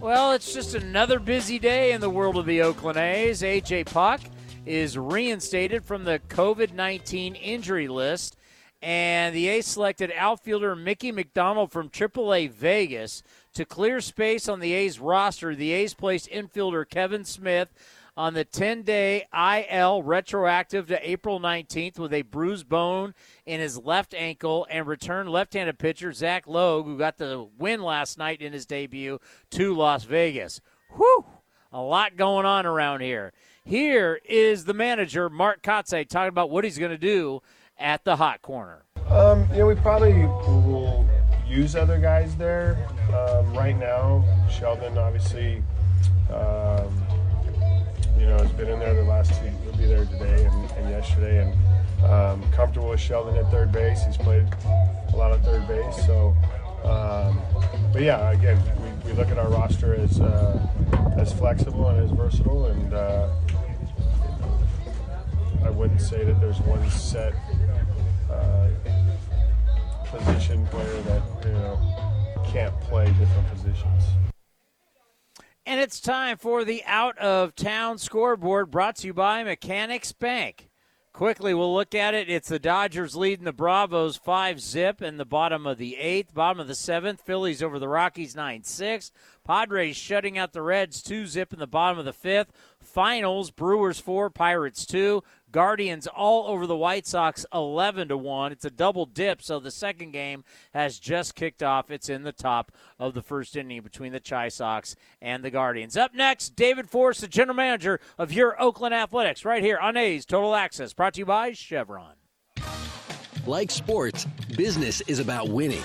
Well, 0.00 0.32
it's 0.32 0.52
just 0.52 0.74
another 0.74 1.18
busy 1.18 1.58
day 1.58 1.92
in 1.92 2.02
the 2.02 2.10
world 2.10 2.36
of 2.36 2.44
the 2.44 2.60
Oakland 2.60 2.98
A's. 2.98 3.40
AJ 3.40 3.86
Puk 3.86 4.20
is 4.66 4.98
reinstated 4.98 5.86
from 5.86 6.04
the 6.04 6.20
COVID 6.28 6.74
19 6.74 7.34
injury 7.36 7.88
list, 7.88 8.36
and 8.82 9.34
the 9.34 9.48
A's 9.48 9.64
selected 9.64 10.12
outfielder 10.14 10.76
Mickey 10.76 11.12
McDonald 11.12 11.72
from 11.72 11.88
AAA 11.88 12.50
Vegas 12.50 13.22
to 13.54 13.64
clear 13.64 14.02
space 14.02 14.50
on 14.50 14.60
the 14.60 14.74
A's 14.74 15.00
roster. 15.00 15.54
The 15.54 15.72
A's 15.72 15.94
placed 15.94 16.28
infielder 16.28 16.86
Kevin 16.86 17.24
Smith 17.24 17.72
on 18.16 18.34
the 18.34 18.44
10 18.44 18.82
day 18.82 19.26
IL 19.32 20.02
retroactive 20.02 20.86
to 20.86 21.10
April 21.10 21.40
19th 21.40 21.98
with 21.98 22.12
a 22.12 22.22
bruised 22.22 22.68
bone 22.68 23.14
in 23.46 23.60
his 23.60 23.78
left 23.78 24.14
ankle 24.14 24.66
and 24.70 24.86
returned 24.86 25.28
left 25.30 25.54
handed 25.54 25.78
pitcher 25.78 26.12
Zach 26.12 26.46
Logue, 26.46 26.86
who 26.86 26.96
got 26.96 27.18
the 27.18 27.48
win 27.58 27.82
last 27.82 28.18
night 28.18 28.40
in 28.40 28.52
his 28.52 28.66
debut, 28.66 29.18
to 29.50 29.74
Las 29.74 30.04
Vegas. 30.04 30.60
Whew! 30.96 31.24
A 31.72 31.80
lot 31.80 32.16
going 32.16 32.46
on 32.46 32.66
around 32.66 33.00
here. 33.00 33.32
Here 33.64 34.20
is 34.24 34.64
the 34.64 34.74
manager, 34.74 35.28
Mark 35.28 35.62
Kotsay, 35.62 36.08
talking 36.08 36.28
about 36.28 36.50
what 36.50 36.62
he's 36.62 36.78
going 36.78 36.92
to 36.92 36.98
do 36.98 37.40
at 37.78 38.04
the 38.04 38.16
hot 38.16 38.42
corner. 38.42 38.84
Um, 39.08 39.48
you 39.50 39.58
know, 39.58 39.66
we 39.66 39.74
probably 39.74 40.12
will 40.12 41.08
use 41.48 41.74
other 41.74 41.98
guys 41.98 42.36
there. 42.36 42.88
Um, 43.12 43.52
right 43.54 43.76
now, 43.76 44.24
Sheldon 44.50 44.96
obviously. 44.96 45.62
Um, 46.32 47.04
you 48.24 48.30
know, 48.30 48.38
has 48.38 48.52
been 48.52 48.70
in 48.70 48.78
there 48.78 48.94
the 48.94 49.02
last 49.02 49.38
two. 49.38 49.50
He'll 49.62 49.76
be 49.76 49.84
there 49.84 50.06
today 50.06 50.46
and, 50.46 50.70
and 50.72 50.88
yesterday, 50.88 51.42
and 51.44 52.04
um, 52.06 52.50
comfortable 52.52 52.88
with 52.88 53.00
Sheldon 53.00 53.36
at 53.36 53.50
third 53.50 53.70
base. 53.70 54.02
He's 54.06 54.16
played 54.16 54.46
a 55.12 55.16
lot 55.16 55.32
of 55.32 55.42
third 55.42 55.68
base, 55.68 56.06
so. 56.06 56.34
Um, 56.84 57.38
but 57.92 58.00
yeah, 58.00 58.30
again, 58.30 58.58
we, 59.04 59.10
we 59.10 59.16
look 59.18 59.28
at 59.28 59.38
our 59.38 59.48
roster 59.48 59.94
as 59.94 60.20
uh, 60.20 60.58
as 61.18 61.34
flexible 61.34 61.86
and 61.88 62.02
as 62.02 62.10
versatile, 62.12 62.66
and 62.66 62.94
uh, 62.94 63.28
I 65.62 65.68
wouldn't 65.68 66.00
say 66.00 66.24
that 66.24 66.40
there's 66.40 66.60
one 66.60 66.88
set 66.90 67.34
uh, 68.30 68.68
position 70.06 70.66
player 70.68 71.02
that 71.02 71.22
you 71.44 71.52
know 71.52 72.42
can't 72.46 72.78
play 72.80 73.04
different 73.18 73.48
positions. 73.50 74.33
And 75.66 75.80
it's 75.80 75.98
time 75.98 76.36
for 76.36 76.62
the 76.62 76.82
out 76.84 77.16
of 77.16 77.54
town 77.54 77.96
scoreboard 77.96 78.70
brought 78.70 78.96
to 78.96 79.06
you 79.06 79.14
by 79.14 79.42
Mechanics 79.42 80.12
Bank. 80.12 80.68
Quickly, 81.14 81.54
we'll 81.54 81.72
look 81.72 81.94
at 81.94 82.12
it. 82.12 82.28
It's 82.28 82.50
the 82.50 82.58
Dodgers 82.58 83.16
leading 83.16 83.46
the 83.46 83.52
Bravos 83.52 84.16
5 84.16 84.60
zip 84.60 85.00
in 85.00 85.16
the 85.16 85.24
bottom 85.24 85.66
of 85.66 85.78
the 85.78 85.96
eighth, 85.96 86.34
bottom 86.34 86.60
of 86.60 86.68
the 86.68 86.74
seventh. 86.74 87.22
Phillies 87.22 87.62
over 87.62 87.78
the 87.78 87.88
Rockies 87.88 88.36
9 88.36 88.62
6. 88.62 89.10
Padres 89.42 89.96
shutting 89.96 90.36
out 90.36 90.52
the 90.52 90.60
Reds 90.60 91.02
2 91.02 91.26
zip 91.26 91.54
in 91.54 91.60
the 91.60 91.66
bottom 91.66 91.98
of 91.98 92.04
the 92.04 92.12
fifth. 92.12 92.52
Finals 92.78 93.50
Brewers 93.50 93.98
4, 94.00 94.28
Pirates 94.28 94.84
2. 94.84 95.22
Guardians 95.54 96.08
all 96.08 96.48
over 96.48 96.66
the 96.66 96.76
White 96.76 97.06
Sox 97.06 97.46
11 97.54 98.08
to 98.08 98.16
1. 98.16 98.50
It's 98.50 98.64
a 98.64 98.70
double 98.70 99.06
dip, 99.06 99.40
so 99.40 99.60
the 99.60 99.70
second 99.70 100.10
game 100.10 100.42
has 100.72 100.98
just 100.98 101.36
kicked 101.36 101.62
off. 101.62 101.92
It's 101.92 102.08
in 102.08 102.24
the 102.24 102.32
top 102.32 102.72
of 102.98 103.14
the 103.14 103.22
first 103.22 103.54
inning 103.54 103.80
between 103.82 104.10
the 104.10 104.18
Chi 104.18 104.48
Sox 104.48 104.96
and 105.22 105.44
the 105.44 105.52
Guardians. 105.52 105.96
Up 105.96 106.12
next, 106.12 106.56
David 106.56 106.90
Forst, 106.90 107.20
the 107.20 107.28
general 107.28 107.54
manager 107.54 108.00
of 108.18 108.32
your 108.32 108.60
Oakland 108.60 108.96
Athletics, 108.96 109.44
right 109.44 109.62
here 109.62 109.78
on 109.78 109.96
A's 109.96 110.26
Total 110.26 110.56
Access, 110.56 110.92
brought 110.92 111.14
to 111.14 111.20
you 111.20 111.26
by 111.26 111.52
Chevron. 111.52 112.14
Like 113.46 113.70
sports, 113.70 114.26
business 114.56 115.02
is 115.02 115.20
about 115.20 115.50
winning. 115.50 115.84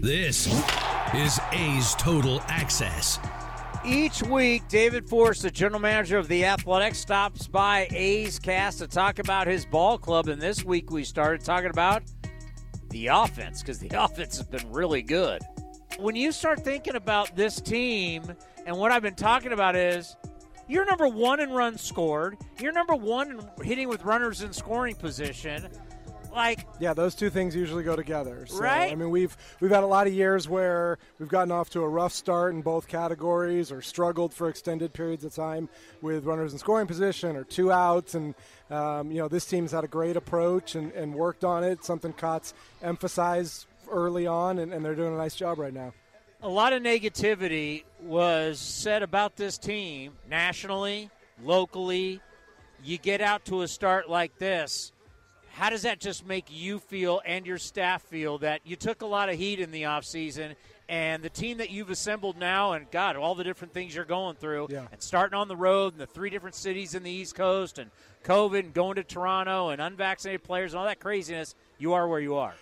This 0.00 0.46
is 1.12 1.40
A's 1.50 1.96
Total 1.96 2.40
Access. 2.46 3.18
Each 3.84 4.22
week, 4.22 4.68
David 4.68 5.08
Forst, 5.08 5.42
the 5.42 5.50
general 5.50 5.80
manager 5.80 6.16
of 6.16 6.28
the 6.28 6.44
Athletics, 6.44 6.98
stops 6.98 7.48
by 7.48 7.88
A's 7.90 8.38
Cast 8.38 8.78
to 8.78 8.86
talk 8.86 9.18
about 9.18 9.48
his 9.48 9.66
ball 9.66 9.98
club. 9.98 10.28
And 10.28 10.40
this 10.40 10.64
week, 10.64 10.92
we 10.92 11.02
started 11.02 11.44
talking 11.44 11.70
about 11.70 12.04
the 12.90 13.08
offense 13.08 13.62
because 13.62 13.80
the 13.80 13.90
offense 13.94 14.36
has 14.36 14.46
been 14.46 14.70
really 14.70 15.02
good. 15.02 15.42
When 15.98 16.14
you 16.14 16.30
start 16.30 16.64
thinking 16.64 16.94
about 16.94 17.34
this 17.34 17.60
team, 17.60 18.32
and 18.64 18.76
what 18.76 18.92
I've 18.92 19.02
been 19.02 19.16
talking 19.16 19.52
about 19.52 19.74
is 19.74 20.16
you're 20.68 20.84
number 20.84 21.08
one 21.08 21.40
in 21.40 21.50
runs 21.50 21.80
scored, 21.80 22.36
you're 22.60 22.70
number 22.70 22.94
one 22.94 23.32
in 23.32 23.64
hitting 23.64 23.88
with 23.88 24.04
runners 24.04 24.42
in 24.42 24.52
scoring 24.52 24.94
position. 24.94 25.68
Like, 26.32 26.66
yeah, 26.78 26.94
those 26.94 27.14
two 27.14 27.30
things 27.30 27.54
usually 27.56 27.82
go 27.82 27.96
together. 27.96 28.46
So, 28.46 28.58
Right? 28.60 28.92
I 28.92 28.94
mean, 28.94 29.10
we've 29.10 29.36
we've 29.60 29.70
had 29.70 29.82
a 29.82 29.86
lot 29.86 30.06
of 30.06 30.12
years 30.12 30.48
where 30.48 30.98
we've 31.18 31.28
gotten 31.28 31.50
off 31.50 31.70
to 31.70 31.82
a 31.82 31.88
rough 31.88 32.12
start 32.12 32.54
in 32.54 32.62
both 32.62 32.86
categories, 32.88 33.72
or 33.72 33.82
struggled 33.82 34.32
for 34.34 34.48
extended 34.48 34.92
periods 34.92 35.24
of 35.24 35.34
time 35.34 35.68
with 36.02 36.24
runners 36.24 36.52
in 36.52 36.58
scoring 36.58 36.86
position 36.86 37.34
or 37.36 37.44
two 37.44 37.72
outs, 37.72 38.14
and 38.14 38.34
um, 38.70 39.10
you 39.10 39.18
know 39.18 39.28
this 39.28 39.46
team's 39.46 39.72
had 39.72 39.84
a 39.84 39.88
great 39.88 40.16
approach 40.16 40.74
and, 40.74 40.92
and 40.92 41.14
worked 41.14 41.44
on 41.44 41.64
it. 41.64 41.84
Something 41.84 42.12
Cots 42.12 42.54
emphasized 42.82 43.66
early 43.90 44.26
on, 44.26 44.58
and, 44.58 44.72
and 44.72 44.84
they're 44.84 44.94
doing 44.94 45.14
a 45.14 45.18
nice 45.18 45.34
job 45.34 45.58
right 45.58 45.72
now. 45.74 45.92
a 46.42 46.48
lot 46.48 46.72
of 46.72 46.82
negativity 46.82 47.84
was 48.02 48.58
said 48.60 49.02
about 49.02 49.34
this 49.36 49.58
team 49.58 50.12
nationally, 50.28 51.10
locally. 51.42 52.20
You 52.84 52.96
get 52.98 53.20
out 53.20 53.44
to 53.46 53.62
a 53.62 53.68
start 53.68 54.08
like 54.08 54.38
this. 54.38 54.92
How 55.58 55.70
does 55.70 55.82
that 55.82 55.98
just 55.98 56.24
make 56.24 56.46
you 56.50 56.78
feel 56.78 57.20
and 57.26 57.44
your 57.44 57.58
staff 57.58 58.02
feel 58.02 58.38
that 58.38 58.60
you 58.64 58.76
took 58.76 59.02
a 59.02 59.06
lot 59.06 59.28
of 59.28 59.34
heat 59.36 59.58
in 59.58 59.72
the 59.72 59.82
offseason 59.82 60.54
and 60.88 61.20
the 61.20 61.28
team 61.28 61.58
that 61.58 61.68
you've 61.70 61.90
assembled 61.90 62.38
now 62.38 62.74
and 62.74 62.88
God, 62.92 63.16
all 63.16 63.34
the 63.34 63.42
different 63.42 63.74
things 63.74 63.92
you're 63.92 64.04
going 64.04 64.36
through 64.36 64.68
Yeah. 64.70 64.86
and 64.92 65.02
starting 65.02 65.36
on 65.36 65.48
the 65.48 65.56
road 65.56 65.94
and 65.94 66.00
the 66.00 66.06
three 66.06 66.30
different 66.30 66.54
cities 66.54 66.94
in 66.94 67.02
the 67.02 67.10
East 67.10 67.34
Coast 67.34 67.80
and 67.80 67.90
COVID 68.22 68.60
and 68.60 68.72
going 68.72 68.94
to 68.96 69.02
Toronto 69.02 69.70
and 69.70 69.82
unvaccinated 69.82 70.44
players 70.44 70.74
and 70.74 70.78
all 70.78 70.86
that 70.86 71.00
craziness, 71.00 71.56
you 71.76 71.92
are 71.92 72.06
where 72.06 72.20
you 72.20 72.36
are. 72.36 72.54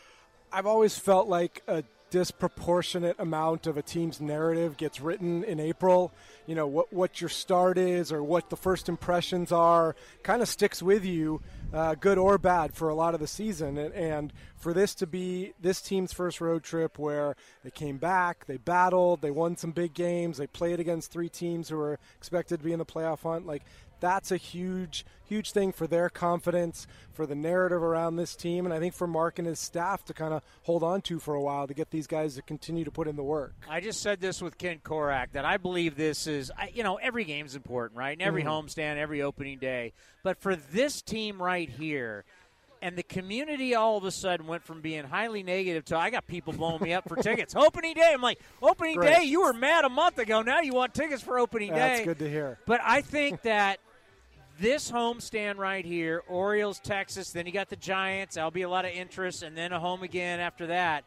I've 0.51 0.67
always 0.67 0.99
felt 0.99 1.29
like 1.29 1.63
a 1.69 1.85
disproportionate 2.09 3.17
amount 3.19 3.67
of 3.67 3.77
a 3.77 3.83
team's 3.83 4.21
narrative 4.21 4.77
gets 4.77 5.01
written 5.01 5.43
in 5.45 5.59
April. 5.59 6.13
You 6.47 6.55
know 6.55 6.67
what 6.67 6.93
what 6.93 7.21
your 7.21 7.29
start 7.29 7.79
is 7.79 8.13
or 8.13 8.23
what 8.23 8.49
the 8.49 8.57
first 8.57 8.89
impressions 8.89 9.51
are, 9.51 9.97
kind 10.23 10.41
of 10.41 10.49
sticks 10.49 10.83
with 10.83 11.05
you, 11.05 11.43
uh, 11.77 11.95
good 11.95 12.17
or 12.17 12.39
bad, 12.39 12.75
for 12.75 12.89
a 12.89 12.95
lot 12.95 13.13
of 13.13 13.21
the 13.21 13.27
season. 13.27 13.77
And, 13.77 13.95
and 13.95 14.33
for 14.57 14.73
this 14.73 14.95
to 14.97 15.07
be 15.07 15.53
this 15.61 15.83
team's 15.83 16.13
first 16.13 16.41
road 16.41 16.65
trip, 16.65 16.99
where 16.99 17.37
they 17.63 17.71
came 17.71 17.99
back, 17.99 18.47
they 18.47 18.57
battled, 18.57 19.21
they 19.21 19.31
won 19.31 19.57
some 19.57 19.73
big 19.73 19.93
games, 19.93 20.39
they 20.39 20.47
played 20.47 20.81
against 20.81 21.13
three 21.13 21.29
teams 21.29 21.69
who 21.69 21.77
were 21.77 21.99
expected 22.17 22.61
to 22.61 22.65
be 22.65 22.73
in 22.73 22.79
the 22.79 22.87
playoff 22.87 23.21
hunt, 23.21 23.47
like 23.47 23.63
that's 24.01 24.31
a 24.31 24.37
huge, 24.37 25.05
huge 25.25 25.53
thing 25.53 25.73
for 25.73 25.87
their 25.87 26.09
confidence, 26.09 26.87
for 27.13 27.27
the 27.27 27.35
narrative 27.35 27.83
around 27.83 28.17
this 28.17 28.37
team, 28.37 28.65
and 28.65 28.75
I 28.75 28.79
think 28.79 28.95
for 28.95 29.07
Mark 29.07 29.39
and 29.39 29.47
his 29.49 29.59
staff 29.59 30.05
to 30.07 30.15
kind 30.15 30.35
of 30.35 30.43
hold 30.63 30.83
on 30.83 31.01
to 31.03 31.19
for 31.19 31.35
a 31.35 31.41
while 31.41 31.67
to 31.67 31.75
get 31.75 31.91
these 31.91 32.07
guys 32.07 32.37
to 32.37 32.43
continue 32.43 32.85
to 32.85 32.91
put 32.91 33.09
in 33.09 33.17
the 33.17 33.23
work. 33.23 33.55
I 33.69 33.81
just 33.81 34.03
said 34.03 34.21
this 34.21 34.43
with 34.43 34.59
Ken 34.59 34.79
Korach 34.85 35.33
that 35.33 35.45
I 35.45 35.57
believe 35.57 35.97
this 35.97 36.27
is, 36.27 36.51
you 36.73 36.83
know, 36.83 36.97
every 36.97 37.25
game's 37.25 37.55
important, 37.57 37.99
right? 37.99 38.13
And 38.13 38.23
every 38.23 38.43
Mhm. 38.45 38.49
homestand, 38.67 38.97
every 38.97 39.23
opening 39.23 39.59
day. 39.59 39.93
But 40.23 40.39
for 40.39 40.57
this 40.57 41.03
team 41.03 41.41
right 41.43 41.69
here, 41.69 42.25
and 42.87 42.97
the 42.97 43.03
community 43.03 43.75
all 43.75 43.97
of 43.97 44.05
a 44.05 44.13
sudden 44.13 44.47
went 44.47 44.63
from 44.63 44.81
being 44.81 45.03
highly 45.03 45.43
negative 45.43 45.85
to 45.87 45.99
I 45.99 46.09
got 46.09 46.25
people 46.29 46.53
blowing 46.53 46.81
me 46.81 46.93
up 46.93 47.09
for 47.09 47.17
tickets. 47.17 47.53
Opening 47.57 47.95
day, 47.95 48.13
I'm 48.15 48.23
like, 48.23 48.39
opening 48.63 48.95
Great. 48.95 49.13
day, 49.13 49.25
you 49.25 49.41
were 49.41 49.53
mad 49.53 49.85
a 49.85 49.89
month 49.89 50.19
ago. 50.19 50.41
Now 50.41 50.61
you 50.61 50.73
want 50.73 50.95
tickets 50.95 51.21
for 51.21 51.37
opening 51.37 51.71
That's 51.73 51.81
day. 51.81 52.05
That's 52.05 52.19
good 52.19 52.25
to 52.25 52.31
hear. 52.31 52.61
But 52.65 52.81
I 52.85 53.01
think 53.01 53.43
that 53.43 53.81
this 54.61 54.89
homestand 54.89 55.57
right 55.57 55.85
here, 55.85 56.23
Orioles, 56.29 56.79
Texas, 56.79 57.33
then 57.33 57.45
you 57.45 57.51
got 57.51 57.71
the 57.71 57.77
Giants. 57.77 58.37
There'll 58.37 58.53
be 58.53 58.63
a 58.63 58.69
lot 58.69 58.85
of 58.85 58.93
interest, 58.93 59.43
and 59.43 59.59
then 59.59 59.73
a 59.73 59.81
home 59.81 60.05
again 60.05 60.39
after 60.39 60.69
that. 60.69 61.03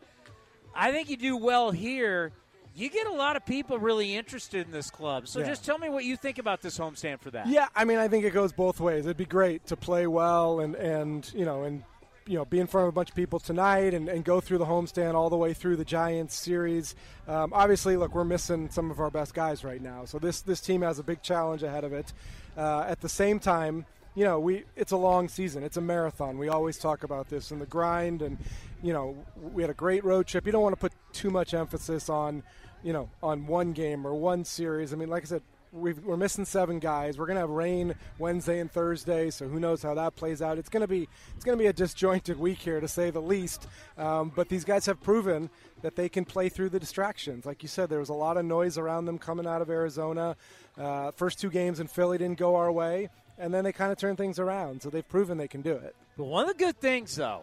I 0.75 0.91
think 0.91 1.09
you 1.09 1.15
do 1.15 1.37
well 1.37 1.71
here. 1.71 2.33
You 2.75 2.89
get 2.89 3.07
a 3.07 3.11
lot 3.11 3.35
of 3.35 3.45
people 3.45 3.77
really 3.77 4.15
interested 4.15 4.65
in 4.65 4.71
this 4.71 4.89
club. 4.89 5.27
So 5.27 5.39
Yeah. 5.39 5.47
just 5.47 5.65
tell 5.65 5.77
me 5.77 5.89
what 5.89 6.05
you 6.05 6.15
think 6.15 6.37
about 6.37 6.61
this 6.61 6.77
homestand 6.77 7.19
for 7.19 7.31
that. 7.31 7.47
Yeah, 7.47 7.67
I 7.75 7.83
mean, 7.83 7.97
I 7.97 8.07
think 8.07 8.23
it 8.25 8.31
goes 8.33 8.51
both 8.53 8.79
ways. 8.79 9.05
It'd 9.05 9.17
be 9.17 9.25
great 9.25 9.65
to 9.67 9.75
play 9.75 10.07
well 10.07 10.59
and 10.59 10.75
and 10.75 11.29
you 11.33 11.45
know 11.45 11.63
and 11.63 11.83
you 12.25 12.37
know 12.37 12.45
be 12.45 12.59
in 12.59 12.67
front 12.67 12.83
of 12.87 12.89
a 12.89 12.91
bunch 12.95 13.09
of 13.09 13.15
people 13.15 13.39
tonight 13.39 13.93
and, 13.93 14.07
and 14.07 14.23
go 14.23 14.39
through 14.39 14.59
the 14.59 14.65
homestand 14.65 15.15
all 15.15 15.29
the 15.29 15.37
way 15.37 15.53
through 15.53 15.75
the 15.75 15.83
Giants 15.85 16.35
series. 16.35 16.95
Um, 17.27 17.51
obviously, 17.53 17.97
look, 17.97 18.13
we're 18.13 18.23
missing 18.23 18.69
some 18.69 18.91
of 18.91 18.99
our 18.99 19.09
best 19.09 19.33
guys 19.33 19.63
right 19.63 19.81
now, 19.81 20.05
so 20.05 20.19
this 20.19 20.41
this 20.41 20.61
team 20.61 20.81
has 20.83 20.99
a 20.99 21.03
big 21.03 21.21
challenge 21.21 21.63
ahead 21.63 21.83
of 21.83 21.91
it. 21.91 22.13
Uh, 22.55 22.85
at 22.87 23.01
the 23.01 23.09
same 23.09 23.39
time, 23.39 23.85
you 24.19 24.25
know, 24.25 24.37
we 24.37 24.65
it's 24.75 24.91
a 24.91 24.97
long 24.97 25.29
season. 25.29 25.63
It's 25.63 25.77
a 25.77 25.81
marathon. 25.81 26.37
We 26.37 26.49
always 26.49 26.77
talk 26.77 27.05
about 27.05 27.29
this 27.29 27.51
and 27.51 27.61
the 27.61 27.65
grind 27.65 28.21
and 28.21 28.37
you 28.83 28.91
know, 28.91 29.15
we 29.41 29.63
had 29.63 29.69
a 29.69 29.73
great 29.73 30.03
road 30.03 30.27
trip. 30.27 30.45
You 30.45 30.51
don't 30.51 30.61
want 30.61 30.73
to 30.73 30.79
put 30.79 30.91
too 31.13 31.29
much 31.29 31.53
emphasis 31.53 32.09
on, 32.09 32.43
you 32.83 32.91
know, 32.91 33.09
on 33.23 33.47
one 33.47 33.71
game 33.71 34.05
or 34.05 34.13
one 34.13 34.43
series. 34.43 34.91
I 34.91 34.97
mean, 34.97 35.07
like 35.07 35.23
I 35.23 35.25
said, 35.25 35.41
we've, 35.71 36.03
we're 36.03 36.17
missing 36.17 36.43
seven 36.43 36.79
guys. 36.79 37.17
We're 37.17 37.27
gonna 37.27 37.39
have 37.39 37.49
rain 37.49 37.95
Wednesday 38.17 38.59
and 38.59 38.69
Thursday, 38.69 39.29
so 39.29 39.47
who 39.47 39.57
knows 39.57 39.83
how 39.83 39.93
that 39.93 40.17
plays 40.17 40.41
out? 40.41 40.57
It's 40.57 40.69
gonna 40.69 40.85
be 40.85 41.07
it's 41.37 41.45
gonna 41.45 41.55
be 41.55 41.67
a 41.67 41.73
disjointed 41.73 42.37
week 42.37 42.59
here 42.59 42.81
to 42.81 42.89
say 42.89 43.11
the 43.11 43.21
least. 43.21 43.67
Um, 43.97 44.33
but 44.35 44.49
these 44.49 44.65
guys 44.65 44.85
have 44.87 45.01
proven 45.01 45.49
that 45.81 45.95
they 45.95 46.09
can 46.09 46.25
play 46.25 46.49
through 46.49 46.71
the 46.71 46.79
distractions. 46.79 47.45
Like 47.45 47.63
you 47.63 47.69
said, 47.69 47.89
there 47.89 47.99
was 47.99 48.09
a 48.09 48.13
lot 48.13 48.35
of 48.35 48.43
noise 48.43 48.77
around 48.77 49.05
them 49.05 49.17
coming 49.17 49.47
out 49.47 49.61
of 49.61 49.69
Arizona. 49.69 50.35
Uh, 50.77 51.11
first 51.11 51.39
two 51.39 51.49
games 51.49 51.79
in 51.79 51.87
Philly 51.87 52.17
didn't 52.17 52.37
go 52.37 52.57
our 52.57 52.71
way, 52.71 53.09
and 53.39 53.53
then 53.53 53.63
they 53.63 53.71
kind 53.71 53.91
of 53.91 53.97
turn 53.97 54.15
things 54.15 54.37
around. 54.37 54.81
So 54.81 54.89
they've 54.89 55.07
proven 55.07 55.37
they 55.37 55.47
can 55.47 55.61
do 55.61 55.73
it. 55.73 55.95
But 56.17 56.25
one 56.25 56.47
of 56.49 56.57
the 56.57 56.63
good 56.63 56.79
things, 56.79 57.15
though, 57.15 57.41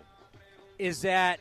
is 0.78 1.02
that 1.02 1.40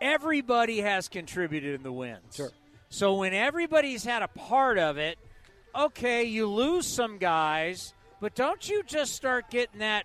everybody 0.00 0.80
has 0.80 1.08
contributed 1.08 1.74
in 1.74 1.82
the 1.82 1.92
wins. 1.92 2.34
Sure. 2.36 2.50
So 2.88 3.14
when 3.14 3.32
everybody's 3.34 4.04
had 4.04 4.22
a 4.22 4.28
part 4.28 4.78
of 4.78 4.98
it, 4.98 5.18
okay, 5.74 6.24
you 6.24 6.46
lose 6.46 6.86
some 6.86 7.18
guys, 7.18 7.94
but 8.20 8.34
don't 8.34 8.68
you 8.68 8.82
just 8.84 9.14
start 9.14 9.50
getting 9.50 9.80
that 9.80 10.04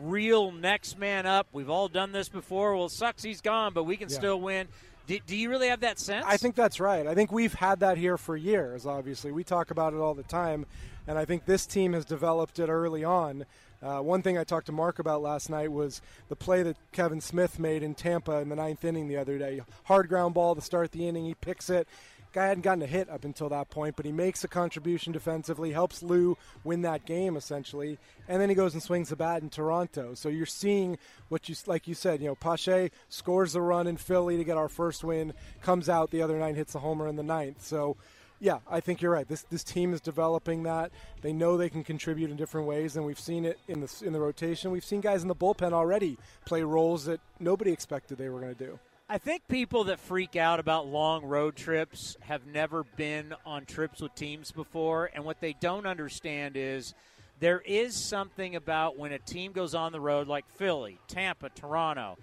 real 0.00 0.50
next 0.52 0.98
man 0.98 1.26
up? 1.26 1.48
We've 1.52 1.70
all 1.70 1.88
done 1.88 2.12
this 2.12 2.28
before. 2.28 2.76
Well, 2.76 2.88
sucks 2.88 3.22
he's 3.22 3.40
gone, 3.40 3.72
but 3.74 3.84
we 3.84 3.96
can 3.96 4.08
Yeah. 4.08 4.16
still 4.16 4.40
win. 4.40 4.68
Do, 5.06 5.18
do 5.26 5.36
you 5.36 5.50
really 5.50 5.68
have 5.68 5.80
that 5.80 5.98
sense? 5.98 6.24
I 6.26 6.36
think 6.36 6.54
that's 6.54 6.78
right. 6.78 7.06
I 7.06 7.14
think 7.14 7.32
we've 7.32 7.52
had 7.54 7.80
that 7.80 7.98
here 7.98 8.16
for 8.16 8.36
years, 8.36 8.86
obviously. 8.86 9.32
We 9.32 9.42
talk 9.42 9.70
about 9.72 9.92
it 9.92 9.96
all 9.98 10.14
the 10.14 10.22
time, 10.22 10.66
and 11.06 11.18
I 11.18 11.24
think 11.24 11.44
this 11.44 11.66
team 11.66 11.92
has 11.92 12.04
developed 12.04 12.58
it 12.58 12.68
early 12.68 13.04
on. 13.04 13.44
Uh, 13.82 14.00
one 14.00 14.20
thing 14.20 14.36
I 14.36 14.44
talked 14.44 14.66
to 14.66 14.72
Mark 14.72 14.98
about 14.98 15.22
last 15.22 15.48
night 15.48 15.72
was 15.72 16.02
the 16.28 16.36
play 16.36 16.62
that 16.62 16.76
Kevin 16.92 17.20
Smith 17.20 17.58
made 17.58 17.82
in 17.82 17.94
Tampa 17.94 18.38
in 18.38 18.50
the 18.50 18.56
ninth 18.56 18.84
inning 18.84 19.08
the 19.08 19.16
other 19.16 19.38
day. 19.38 19.62
Hard 19.84 20.08
ground 20.08 20.34
ball 20.34 20.54
to 20.54 20.60
start 20.60 20.92
the 20.92 21.08
inning. 21.08 21.24
He 21.24 21.34
picks 21.34 21.70
it. 21.70 21.88
Guy 22.32 22.46
hadn't 22.46 22.62
gotten 22.62 22.82
a 22.82 22.86
hit 22.86 23.08
up 23.08 23.24
until 23.24 23.48
that 23.48 23.70
point, 23.70 23.96
but 23.96 24.06
he 24.06 24.12
makes 24.12 24.44
a 24.44 24.48
contribution 24.48 25.12
defensively, 25.12 25.72
helps 25.72 26.00
Lou 26.00 26.38
win 26.62 26.82
that 26.82 27.04
game 27.04 27.36
essentially, 27.36 27.98
and 28.28 28.40
then 28.40 28.48
he 28.48 28.54
goes 28.54 28.72
and 28.72 28.82
swings 28.82 29.08
the 29.08 29.16
bat 29.16 29.42
in 29.42 29.50
Toronto. 29.50 30.14
So 30.14 30.28
you're 30.28 30.46
seeing 30.46 30.96
what 31.28 31.48
you 31.48 31.56
like 31.66 31.88
you 31.88 31.94
said. 31.94 32.20
You 32.20 32.28
know, 32.28 32.34
Pache 32.36 32.92
scores 33.08 33.56
a 33.56 33.60
run 33.60 33.88
in 33.88 33.96
Philly 33.96 34.36
to 34.36 34.44
get 34.44 34.56
our 34.56 34.68
first 34.68 35.02
win, 35.02 35.32
comes 35.60 35.88
out 35.88 36.12
the 36.12 36.22
other 36.22 36.38
night, 36.38 36.54
hits 36.54 36.76
a 36.76 36.78
homer 36.78 37.08
in 37.08 37.16
the 37.16 37.24
ninth. 37.24 37.64
So 37.64 37.96
yeah, 38.40 38.58
I 38.68 38.80
think 38.80 39.02
you're 39.02 39.12
right. 39.12 39.28
This 39.28 39.42
this 39.50 39.62
team 39.62 39.92
is 39.92 40.00
developing 40.00 40.62
that. 40.62 40.90
They 41.20 41.32
know 41.32 41.56
they 41.56 41.68
can 41.68 41.84
contribute 41.84 42.30
in 42.30 42.36
different 42.36 42.66
ways, 42.66 42.96
and 42.96 43.04
we've 43.04 43.20
seen 43.20 43.44
it 43.44 43.58
in 43.68 43.80
the 43.80 44.02
in 44.04 44.12
the 44.12 44.20
rotation. 44.20 44.70
We've 44.70 44.84
seen 44.84 45.02
guys 45.02 45.22
in 45.22 45.28
the 45.28 45.34
bullpen 45.34 45.72
already 45.72 46.18
play 46.46 46.62
roles 46.62 47.04
that 47.04 47.20
nobody 47.38 47.70
expected 47.70 48.18
they 48.18 48.30
were 48.30 48.40
going 48.40 48.54
to 48.54 48.64
do. 48.64 48.78
I 49.10 49.18
think 49.18 49.42
people 49.48 49.84
that 49.84 49.98
freak 49.98 50.36
out 50.36 50.60
about 50.60 50.86
long 50.86 51.24
road 51.24 51.56
trips 51.56 52.16
have 52.20 52.46
never 52.46 52.84
been 52.96 53.34
on 53.44 53.66
trips 53.66 54.00
with 54.00 54.14
teams 54.14 54.52
before, 54.52 55.10
and 55.12 55.24
what 55.24 55.40
they 55.40 55.52
don't 55.52 55.86
understand 55.86 56.56
is 56.56 56.94
there 57.40 57.60
is 57.60 57.94
something 57.94 58.54
about 58.54 58.96
when 58.96 59.12
a 59.12 59.18
team 59.18 59.52
goes 59.52 59.74
on 59.74 59.92
the 59.92 60.00
road 60.00 60.28
like 60.28 60.48
Philly, 60.50 60.98
Tampa, 61.08 61.48
Toronto. 61.50 62.18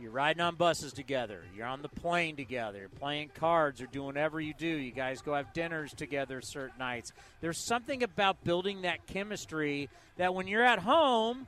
You're 0.00 0.10
riding 0.10 0.40
on 0.42 0.56
buses 0.56 0.92
together. 0.92 1.42
You're 1.56 1.66
on 1.66 1.80
the 1.82 1.88
plane 1.88 2.36
together. 2.36 2.78
You're 2.80 2.88
playing 2.88 3.30
cards 3.34 3.80
or 3.80 3.86
doing 3.86 4.06
whatever 4.06 4.40
you 4.40 4.52
do. 4.52 4.66
You 4.66 4.90
guys 4.90 5.22
go 5.22 5.34
have 5.34 5.52
dinners 5.52 5.92
together 5.94 6.40
certain 6.40 6.78
nights. 6.78 7.12
There's 7.40 7.58
something 7.58 8.02
about 8.02 8.42
building 8.44 8.82
that 8.82 9.06
chemistry 9.06 9.88
that 10.16 10.34
when 10.34 10.46
you're 10.46 10.64
at 10.64 10.80
home, 10.80 11.46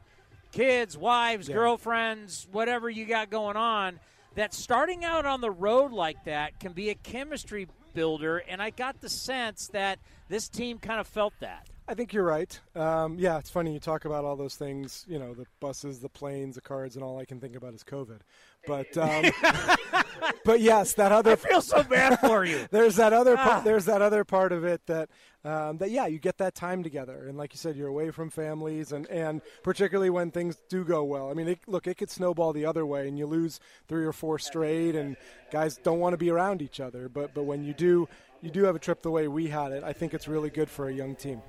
kids, 0.53 0.97
wives, 0.97 1.49
Yeah. 1.49 1.57
girlfriends, 1.57 2.47
whatever 2.53 2.89
you 2.89 3.05
got 3.05 3.31
going 3.31 3.57
on, 3.57 4.01
that 4.37 4.55
starting 4.55 5.05
out 5.05 5.27
on 5.27 5.41
the 5.41 5.51
road 5.51 5.93
like 5.93 6.25
that 6.25 6.59
can 6.61 6.73
be 6.73 6.91
a 6.91 6.95
chemistry 6.95 7.69
builder. 7.95 8.39
And 8.39 8.63
I 8.63 8.71
got 8.71 9.01
the 9.01 9.09
sense 9.09 9.69
that 9.69 9.99
this 10.29 10.49
team 10.49 10.79
kind 10.79 11.01
of 11.01 11.07
felt 11.07 11.35
that. 11.41 11.69
I 11.89 11.95
think 11.95 12.13
you're 12.13 12.25
right. 12.25 12.59
Um, 12.75 13.17
yeah, 13.17 13.39
it's 13.39 13.49
funny 13.51 13.73
you 13.73 13.79
talk 13.79 14.05
about 14.07 14.25
all 14.25 14.35
those 14.35 14.57
things. 14.57 15.05
You 15.09 15.21
know, 15.21 15.35
the 15.35 15.47
buses, 15.61 16.01
the 16.01 16.09
planes, 16.09 16.57
the 16.57 16.61
cards, 16.61 16.97
and 16.97 17.05
all 17.05 17.19
I 17.19 17.25
can 17.25 17.39
think 17.39 17.55
about 17.55 17.75
is 17.75 17.85
COVID. 17.85 18.19
But 18.67 18.97
um, 18.99 19.25
but 20.45 20.61
yes, 20.61 20.95
that 20.95 21.13
other. 21.13 21.33
I 21.33 21.37
feel 21.37 21.61
so 21.61 21.85
bad 21.85 22.19
for 22.19 22.45
you. 22.45 22.67
there's 22.73 22.97
that 22.97 23.13
other 23.13 23.37
Ah. 23.39 23.45
part, 23.45 23.65
there's 23.65 23.85
that 23.85 24.03
other 24.03 24.25
part 24.25 24.51
of 24.51 24.65
it 24.65 24.85
that 24.87 25.09
um, 25.45 25.79
that 25.79 25.93
yeah, 25.93 26.07
you 26.07 26.19
get 26.19 26.39
that 26.39 26.57
time 26.57 26.83
together, 26.83 27.29
and 27.29 27.39
like 27.39 27.53
you 27.55 27.59
said, 27.59 27.77
you're 27.77 27.87
away 27.87 28.11
from 28.11 28.31
families, 28.31 28.91
and 28.91 29.07
and 29.09 29.41
particularly 29.63 30.11
when 30.11 30.33
things 30.33 30.57
do 30.69 30.85
go 30.85 31.05
well. 31.05 31.31
I 31.31 31.35
mean, 31.35 31.47
it, 31.47 31.61
look, 31.69 31.87
it 31.87 31.99
could 31.99 32.11
snowball 32.11 32.53
the 32.53 32.67
other 32.67 32.85
way, 32.85 33.07
and 33.07 33.17
you 33.17 33.27
lose 33.27 33.61
three 33.87 34.05
or 34.05 34.13
four 34.13 34.41
straight, 34.41 34.97
and 34.97 35.17
guys 35.53 35.77
don't 35.77 36.01
want 36.01 36.15
to 36.15 36.19
be 36.19 36.31
around 36.31 36.63
each 36.63 36.81
other. 36.81 37.09
But 37.09 37.33
but 37.33 37.45
when 37.45 37.63
you 37.63 37.73
do. 37.75 38.09
You 38.43 38.51
do 38.51 38.65
have 38.65 38.77
a 38.77 38.79
trip 38.79 39.01
the 39.01 39.11
way 39.11 39.29
we 39.29 39.49
had 39.49 39.73
it. 39.73 39.83
I 39.83 39.95
think 39.95 40.13
it's 40.13 40.29
really 40.29 40.51
good 40.51 40.69
for 40.69 40.89
a 40.89 40.93
young 40.93 41.17
team. 41.17 41.41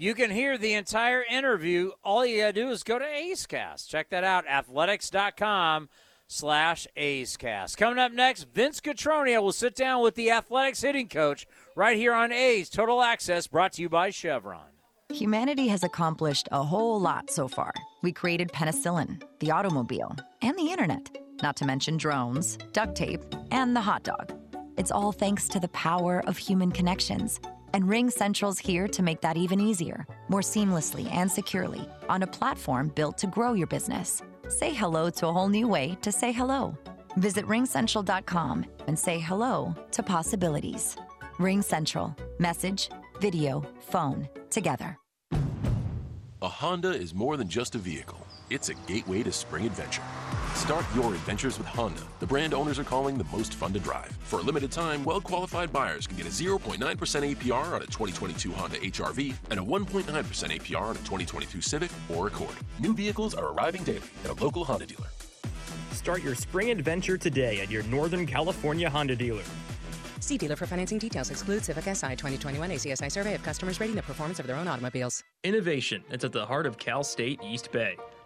You 0.00 0.14
can 0.14 0.30
hear 0.30 0.56
the 0.56 0.72
entire 0.72 1.22
interview. 1.22 1.90
All 2.02 2.24
you 2.24 2.38
gotta 2.38 2.54
do 2.54 2.70
is 2.70 2.82
go 2.82 2.98
to 2.98 3.04
A's 3.04 3.44
Cast. 3.44 3.90
Check 3.90 4.08
that 4.08 4.24
out, 4.24 4.46
athletics.com 4.48 5.90
slash 6.26 6.86
A's 6.96 7.36
Cast. 7.36 7.76
Coming 7.76 7.98
up 7.98 8.10
next, 8.10 8.44
Vince 8.44 8.80
Cotroneo 8.80 9.42
will 9.42 9.52
sit 9.52 9.74
down 9.74 10.02
with 10.02 10.14
the 10.14 10.30
athletics 10.30 10.80
hitting 10.80 11.06
coach 11.06 11.46
right 11.76 11.98
here 11.98 12.14
on 12.14 12.32
A's 12.32 12.70
Total 12.70 13.02
Access, 13.02 13.46
brought 13.46 13.74
to 13.74 13.82
you 13.82 13.90
by 13.90 14.08
Chevron. 14.08 14.70
Humanity 15.10 15.68
has 15.68 15.84
accomplished 15.84 16.48
a 16.50 16.62
whole 16.62 16.98
lot 16.98 17.28
so 17.28 17.46
far. 17.46 17.74
We 18.00 18.10
created 18.10 18.48
penicillin, 18.52 19.22
the 19.40 19.50
automobile, 19.50 20.16
and 20.40 20.58
the 20.58 20.70
internet, 20.70 21.14
not 21.42 21.56
to 21.56 21.66
mention 21.66 21.98
drones, 21.98 22.56
duct 22.72 22.94
tape, 22.94 23.20
and 23.50 23.76
the 23.76 23.82
hot 23.82 24.04
dog. 24.04 24.32
It's 24.78 24.90
all 24.90 25.12
thanks 25.12 25.46
to 25.48 25.60
the 25.60 25.68
power 25.68 26.22
of 26.26 26.38
human 26.38 26.72
connections. 26.72 27.38
And 27.72 27.88
Ring 27.88 28.10
Central's 28.10 28.58
here 28.58 28.88
to 28.88 29.02
make 29.02 29.20
that 29.20 29.36
even 29.36 29.60
easier, 29.60 30.06
more 30.28 30.40
seamlessly 30.40 31.10
and 31.12 31.30
securely 31.30 31.88
on 32.08 32.22
a 32.22 32.26
platform 32.26 32.88
built 32.88 33.18
to 33.18 33.26
grow 33.26 33.52
your 33.52 33.66
business. 33.66 34.22
Say 34.48 34.74
hello 34.74 35.10
to 35.10 35.28
a 35.28 35.32
whole 35.32 35.48
new 35.48 35.68
way 35.68 35.96
to 36.02 36.10
say 36.10 36.32
hello. 36.32 36.76
Visit 37.16 37.46
ringcentral.com 37.46 38.66
and 38.86 38.98
say 38.98 39.18
hello 39.18 39.74
to 39.92 40.02
possibilities. 40.02 40.96
Ring 41.38 41.62
Central. 41.62 42.14
Message, 42.38 42.90
video, 43.20 43.64
phone, 43.80 44.28
together. 44.50 44.96
A 46.42 46.48
Honda 46.48 46.92
is 46.92 47.14
more 47.14 47.36
than 47.36 47.48
just 47.48 47.74
a 47.74 47.78
vehicle, 47.78 48.26
it's 48.48 48.70
a 48.70 48.74
gateway 48.86 49.22
to 49.22 49.30
spring 49.30 49.66
adventure. 49.66 50.02
Start 50.54 50.84
your 50.94 51.14
adventures 51.14 51.58
with 51.58 51.66
Honda, 51.66 52.02
the 52.20 52.26
brand 52.26 52.54
owners 52.54 52.78
are 52.78 52.84
calling 52.84 53.16
the 53.18 53.24
most 53.32 53.54
fun 53.54 53.72
to 53.72 53.80
drive. 53.80 54.16
For 54.22 54.38
a 54.38 54.42
limited 54.42 54.70
time, 54.70 55.04
well 55.04 55.20
qualified 55.20 55.72
buyers 55.72 56.06
can 56.06 56.16
get 56.16 56.26
a 56.26 56.30
0.9% 56.30 56.78
APR 56.78 57.72
on 57.72 57.82
a 57.82 57.86
2022 57.86 58.52
Honda 58.52 58.78
HRV 58.78 59.34
and 59.50 59.58
a 59.58 59.62
1.9% 59.62 60.04
APR 60.04 60.82
on 60.82 60.96
a 60.96 61.00
2022 61.00 61.60
Civic 61.60 61.90
or 62.14 62.26
Accord. 62.28 62.54
New 62.78 62.94
vehicles 62.94 63.34
are 63.34 63.52
arriving 63.52 63.82
daily 63.84 64.02
at 64.24 64.30
a 64.30 64.44
local 64.44 64.64
Honda 64.64 64.86
dealer. 64.86 65.08
Start 65.92 66.22
your 66.22 66.34
spring 66.34 66.70
adventure 66.70 67.16
today 67.16 67.60
at 67.60 67.70
your 67.70 67.82
Northern 67.84 68.26
California 68.26 68.88
Honda 68.88 69.16
dealer. 69.16 69.42
See 70.20 70.38
dealer 70.38 70.56
for 70.56 70.66
financing 70.66 70.98
details. 70.98 71.30
Exclude 71.30 71.64
Civic 71.64 71.84
Si 71.84 72.08
2021 72.08 72.70
ACSI 72.70 73.10
survey 73.10 73.34
of 73.34 73.42
customers 73.42 73.80
rating 73.80 73.96
the 73.96 74.02
performance 74.02 74.38
of 74.38 74.46
their 74.46 74.56
own 74.56 74.68
automobiles. 74.68 75.24
Innovation 75.42 76.04
is 76.10 76.22
at 76.22 76.32
the 76.32 76.44
heart 76.44 76.66
of 76.66 76.78
Cal 76.78 77.02
State 77.02 77.40
East 77.42 77.72
Bay, 77.72 77.96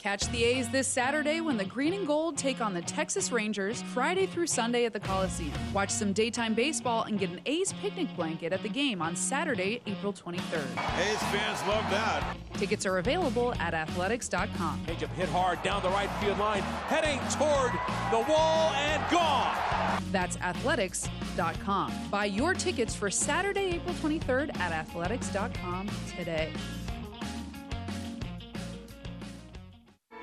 Catch 0.00 0.28
the 0.28 0.42
A's 0.42 0.66
this 0.70 0.88
Saturday 0.88 1.42
when 1.42 1.58
the 1.58 1.64
Green 1.64 1.92
and 1.92 2.06
Gold 2.06 2.38
take 2.38 2.62
on 2.62 2.72
the 2.72 2.80
Texas 2.80 3.30
Rangers 3.30 3.82
Friday 3.82 4.24
through 4.24 4.46
Sunday 4.46 4.86
at 4.86 4.94
the 4.94 5.00
Coliseum. 5.00 5.52
Watch 5.74 5.90
some 5.90 6.14
daytime 6.14 6.54
baseball 6.54 7.02
and 7.02 7.18
get 7.18 7.28
an 7.28 7.38
A's 7.44 7.74
picnic 7.82 8.08
blanket 8.16 8.54
at 8.54 8.62
the 8.62 8.68
game 8.70 9.02
on 9.02 9.14
Saturday, 9.14 9.82
April 9.86 10.14
23rd. 10.14 10.64
A's 10.98 11.22
fans 11.24 11.60
love 11.68 11.84
that. 11.90 12.34
Tickets 12.54 12.86
are 12.86 12.96
available 12.96 13.54
at 13.56 13.74
athletics.com. 13.74 14.80
Changeup 14.86 15.10
hit 15.10 15.28
hard 15.28 15.62
down 15.62 15.82
the 15.82 15.90
right 15.90 16.10
field 16.12 16.38
line, 16.38 16.62
heading 16.88 17.18
toward 17.28 17.72
the 18.10 18.32
wall 18.32 18.70
and 18.70 19.02
gone. 19.10 19.54
That's 20.10 20.38
athletics.com. 20.38 21.92
Buy 22.10 22.24
your 22.24 22.54
tickets 22.54 22.94
for 22.94 23.10
Saturday, 23.10 23.74
April 23.74 23.94
23rd 23.96 24.58
at 24.60 24.72
athletics.com 24.72 25.90
today. 26.16 26.54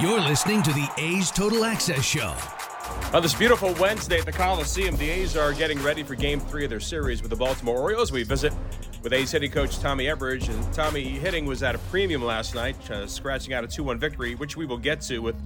You're 0.00 0.20
listening 0.20 0.62
to 0.62 0.72
the 0.72 0.88
A's 0.98 1.30
Total 1.30 1.64
Access 1.64 2.04
Show. 2.04 2.34
On 3.12 3.22
this 3.22 3.34
beautiful 3.34 3.74
Wednesday 3.74 4.20
at 4.20 4.24
the 4.24 4.32
Coliseum, 4.32 4.96
the 4.96 5.10
A's 5.10 5.36
are 5.36 5.52
getting 5.52 5.82
ready 5.82 6.04
for 6.04 6.14
Game 6.14 6.38
3 6.38 6.64
of 6.64 6.70
their 6.70 6.78
series 6.78 7.22
with 7.22 7.30
the 7.30 7.36
Baltimore 7.36 7.76
Orioles. 7.76 8.12
We 8.12 8.22
visit 8.22 8.52
with 9.02 9.12
A's 9.12 9.32
hitting 9.32 9.50
coach 9.50 9.80
Tommy 9.80 10.04
Everidge, 10.04 10.48
and 10.48 10.72
Tommy 10.72 11.02
hitting 11.02 11.44
was 11.44 11.64
at 11.64 11.74
a 11.74 11.78
premium 11.78 12.24
last 12.24 12.54
night, 12.54 12.88
uh, 12.88 13.06
scratching 13.08 13.52
out 13.52 13.64
a 13.64 13.66
2-1 13.66 13.98
victory, 13.98 14.36
which 14.36 14.56
we 14.56 14.64
will 14.64 14.78
get 14.78 15.00
to 15.02 15.18
with 15.18 15.36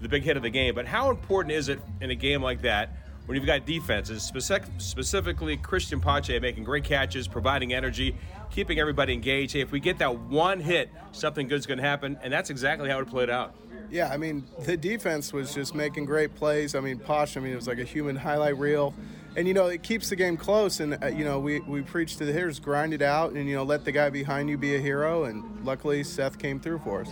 the 0.00 0.08
big 0.08 0.22
hit 0.22 0.38
of 0.38 0.42
the 0.42 0.50
game. 0.50 0.74
But 0.74 0.86
how 0.86 1.10
important 1.10 1.52
is 1.52 1.68
it 1.68 1.78
in 2.00 2.10
a 2.10 2.14
game 2.14 2.42
like 2.42 2.62
that 2.62 2.90
when 3.26 3.36
you've 3.36 3.46
got 3.46 3.64
defenses, 3.66 4.22
specific, 4.22 4.68
specifically 4.78 5.56
Christian 5.56 6.00
Pache 6.00 6.38
making 6.38 6.64
great 6.64 6.84
catches, 6.84 7.28
providing 7.28 7.72
energy, 7.72 8.16
keeping 8.50 8.78
everybody 8.78 9.12
engaged? 9.12 9.52
Hey, 9.52 9.60
if 9.60 9.70
we 9.70 9.80
get 9.80 9.98
that 9.98 10.18
one 10.18 10.60
hit, 10.60 10.90
something 11.12 11.48
good's 11.48 11.66
going 11.66 11.78
to 11.78 11.84
happen, 11.84 12.18
and 12.22 12.32
that's 12.32 12.50
exactly 12.50 12.88
how 12.88 12.98
it 12.98 13.08
played 13.08 13.30
out. 13.30 13.54
Yeah, 13.90 14.08
I 14.08 14.16
mean, 14.16 14.44
the 14.64 14.76
defense 14.76 15.32
was 15.32 15.54
just 15.54 15.74
making 15.74 16.06
great 16.06 16.34
plays. 16.34 16.74
I 16.74 16.80
mean, 16.80 16.98
Posh, 16.98 17.36
I 17.36 17.40
mean, 17.40 17.52
it 17.52 17.56
was 17.56 17.68
like 17.68 17.78
a 17.78 17.84
human 17.84 18.16
highlight 18.16 18.56
reel. 18.56 18.94
And, 19.36 19.46
you 19.48 19.54
know, 19.54 19.66
it 19.66 19.82
keeps 19.82 20.08
the 20.08 20.16
game 20.16 20.36
close. 20.36 20.80
And, 20.80 21.02
uh, 21.02 21.08
you 21.08 21.24
know, 21.24 21.38
we, 21.38 21.60
we 21.60 21.82
preach 21.82 22.16
to 22.16 22.24
the 22.24 22.32
hitters, 22.32 22.58
grind 22.58 22.94
it 22.94 23.02
out 23.02 23.32
and, 23.32 23.48
you 23.48 23.54
know, 23.54 23.64
let 23.64 23.84
the 23.84 23.92
guy 23.92 24.10
behind 24.10 24.48
you 24.48 24.58
be 24.58 24.76
a 24.76 24.78
hero. 24.78 25.24
And 25.24 25.64
luckily, 25.64 26.04
Seth 26.04 26.38
came 26.38 26.58
through 26.58 26.80
for 26.80 27.02
us. 27.02 27.08